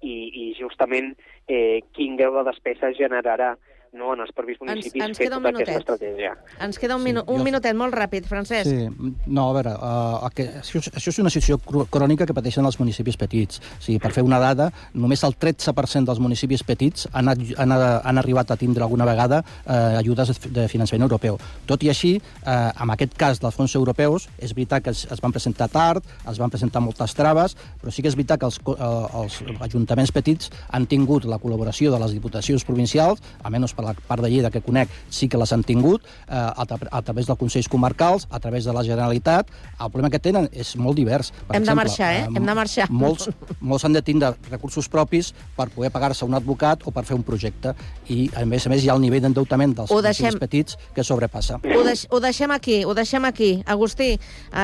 i, 0.01 0.15
i 0.15 0.45
justament 0.59 1.13
eh, 1.47 1.85
quin 1.95 2.19
grau 2.19 2.41
de 2.41 2.49
despesa 2.51 2.95
generarà 2.99 3.55
no, 3.93 4.13
en 4.15 4.21
els 4.25 4.33
propis 4.37 4.59
municipis 4.61 5.03
ens 5.05 5.19
fer 5.19 5.27
queda 5.29 5.39
un 5.39 5.45
tota 5.47 5.63
aquesta 5.63 5.79
estratègia. 5.81 6.33
Ens 6.65 6.79
queda 6.79 6.97
un, 6.97 7.03
minu 7.03 7.23
un 7.27 7.43
minutet 7.45 7.77
molt 7.77 7.95
ràpid, 7.95 8.27
Francesc. 8.29 8.69
Sí, 8.69 9.13
no, 9.27 9.49
a 9.51 9.55
veure, 9.57 9.73
uh, 9.75 10.27
aquest, 10.29 10.57
això, 10.63 10.79
és- 10.83 10.91
això 10.95 11.09
és 11.15 11.19
una 11.23 11.31
situació 11.31 11.59
crònica 11.91 12.27
que 12.27 12.35
pateixen 12.35 12.65
els 12.67 12.79
municipis 12.81 13.17
petits. 13.17 13.61
O 13.79 13.83
sigui, 13.83 13.99
per 13.99 14.13
fer 14.13 14.23
una 14.27 14.39
dada, 14.39 14.71
només 14.95 15.23
el 15.25 15.35
13% 15.39 16.05
dels 16.07 16.21
municipis 16.21 16.63
petits 16.63 17.09
han, 17.13 17.29
han, 17.29 17.73
han 17.73 18.19
arribat 18.19 18.51
a 18.51 18.57
tindre 18.57 18.83
alguna 18.85 19.05
vegada 19.09 19.43
uh, 19.67 19.99
ajudes 19.99 20.35
de 20.53 20.69
finançament 20.69 21.03
europeu. 21.09 21.39
Tot 21.67 21.83
i 21.83 21.89
així, 21.89 22.17
uh, 22.45 22.71
en 22.83 22.91
aquest 22.91 23.17
cas 23.17 23.41
dels 23.41 23.55
fons 23.55 23.75
europeus, 23.75 24.29
és 24.39 24.53
veritat 24.55 24.85
que 24.85 24.91
es, 24.91 25.07
es 25.11 25.21
van 25.25 25.33
presentar 25.33 25.69
tard, 25.73 26.05
es 26.29 26.39
van 26.39 26.51
presentar 26.51 26.83
moltes 26.85 27.15
traves, 27.15 27.57
però 27.81 27.91
sí 27.93 28.03
que 28.03 28.09
és 28.09 28.17
veritat 28.19 28.41
que 28.41 28.47
els, 28.47 28.61
uh, 28.67 29.23
els 29.23 29.41
ajuntaments 29.69 30.13
petits 30.13 30.51
han 30.71 30.87
tingut 30.87 31.25
la 31.25 31.39
col·laboració 31.39 31.91
de 31.95 31.99
les 32.03 32.13
diputacions 32.13 32.65
provincials, 32.65 33.23
almenys 33.43 33.75
per 33.79 33.87
la 33.87 33.95
part 33.95 34.23
de 34.25 34.29
Lleida 34.33 34.51
que 34.51 34.61
conec, 34.65 34.91
sí 35.09 35.29
que 35.31 35.39
les 35.39 35.53
han 35.55 35.63
tingut, 35.63 36.03
eh, 36.27 36.35
a, 36.35 36.67
tra 36.67 36.79
a 36.91 37.03
través 37.07 37.29
dels 37.29 37.39
Consells 37.39 37.69
Comarcals, 37.71 38.27
a 38.31 38.41
través 38.43 38.67
de 38.67 38.73
la 38.75 38.83
Generalitat. 38.83 39.49
El 39.79 39.93
problema 39.95 40.11
que 40.11 40.19
tenen 40.19 40.49
és 40.53 40.75
molt 40.77 40.99
divers. 40.99 41.31
Per 41.47 41.55
Hem 41.57 41.63
de 41.63 41.71
exemple, 41.71 41.85
marxar, 41.85 42.11
eh? 42.17 42.25
Hem 42.27 42.49
de 42.51 42.57
marxar. 42.59 42.89
Molts, 42.91 43.31
molts 43.61 43.87
han 43.87 43.95
de 43.95 44.03
tindre 44.03 44.33
recursos 44.51 44.89
propis 44.91 45.31
per 45.57 45.69
poder 45.71 45.93
pagar-se 45.95 46.27
un 46.27 46.35
advocat 46.35 46.83
o 46.87 46.91
per 46.91 47.05
fer 47.07 47.15
un 47.17 47.23
projecte. 47.23 47.75
I, 48.09 48.29
a 48.35 48.45
més 48.45 48.67
a 48.67 48.75
més, 48.75 48.83
hi 48.85 48.91
ha 48.91 48.97
el 48.99 49.05
nivell 49.05 49.23
d'endeutament 49.23 49.77
dels 49.79 49.93
Ho 49.95 50.03
deixem- 50.03 50.39
petits 50.43 50.77
que 50.95 51.05
sobrepassa. 51.05 51.61
Ho, 51.63 51.83
deix 51.87 52.07
ho 52.11 52.21
deixem 52.21 52.51
aquí, 52.51 52.83
ho 52.85 52.95
deixem 52.95 53.25
aquí. 53.25 53.63
Agustí, 53.67 54.17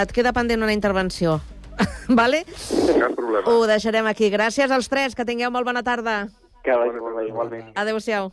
et 0.03 0.13
queda 0.13 0.33
pendent 0.33 0.63
una 0.63 0.73
intervenció. 0.75 1.41
vale? 2.09 2.45
Cap 2.47 3.15
problema. 3.15 3.47
Ho 3.51 3.67
deixarem 3.67 4.07
aquí. 4.07 4.31
Gràcies 4.31 4.71
als 4.71 4.89
tres, 4.89 5.15
que 5.15 5.25
tingueu 5.27 5.51
molt 5.51 5.67
bona 5.67 5.83
tarda. 5.83 6.25
Que 6.65 6.73
vagi 6.73 6.99
molt 6.99 7.19
bé, 7.19 7.29
igualment. 7.29 7.73
Adéu-siau. 7.77 8.33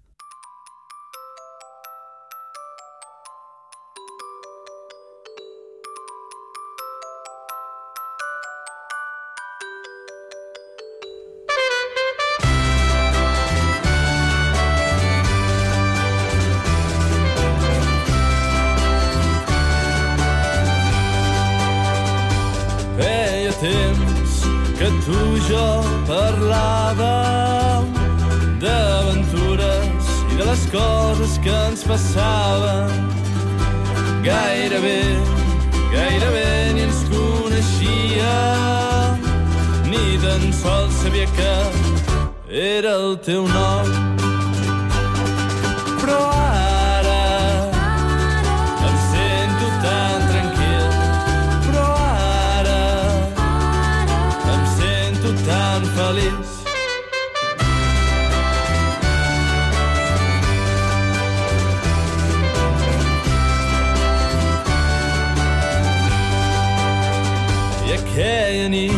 Aquella 68.11 68.67
nit 68.69 68.91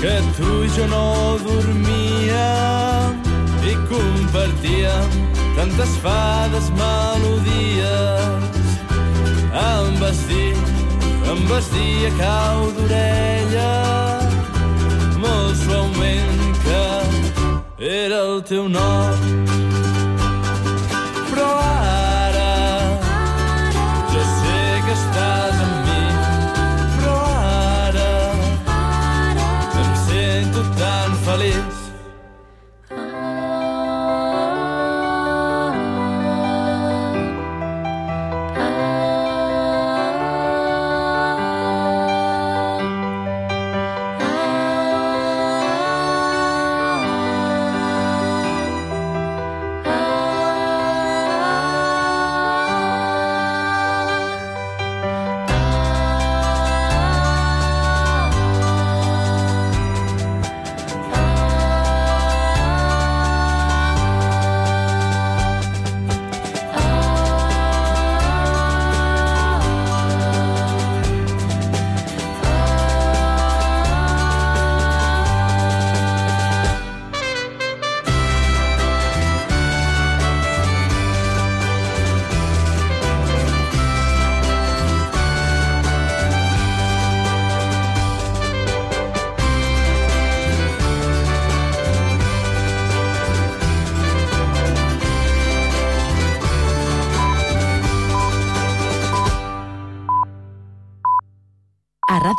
que 0.00 0.14
tu 0.36 0.62
i 0.64 0.68
jo 0.76 0.86
no 0.86 1.38
dormíem 1.42 3.18
i 3.66 3.74
compartíem 3.90 5.08
tantes 5.56 5.96
fades 6.02 6.70
melodies. 6.70 8.60
Em 9.52 9.98
vas 10.00 10.18
dir, 10.28 10.54
em 11.32 11.46
vas 11.50 11.66
dir 11.70 12.06
a 12.06 12.12
cau 12.18 12.70
d'orella 12.76 13.72
molt 15.18 15.56
suaument 15.56 16.38
que 16.64 16.84
era 17.84 18.22
el 18.22 18.42
teu 18.42 18.68
nom. 18.68 20.01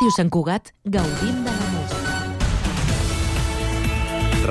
Ràdio 0.04 0.16
Sant 0.16 0.30
Cugat 0.34 0.68
gaudim 0.84 1.44
de 1.48 1.52
la 1.60 1.68
música. 1.72 2.03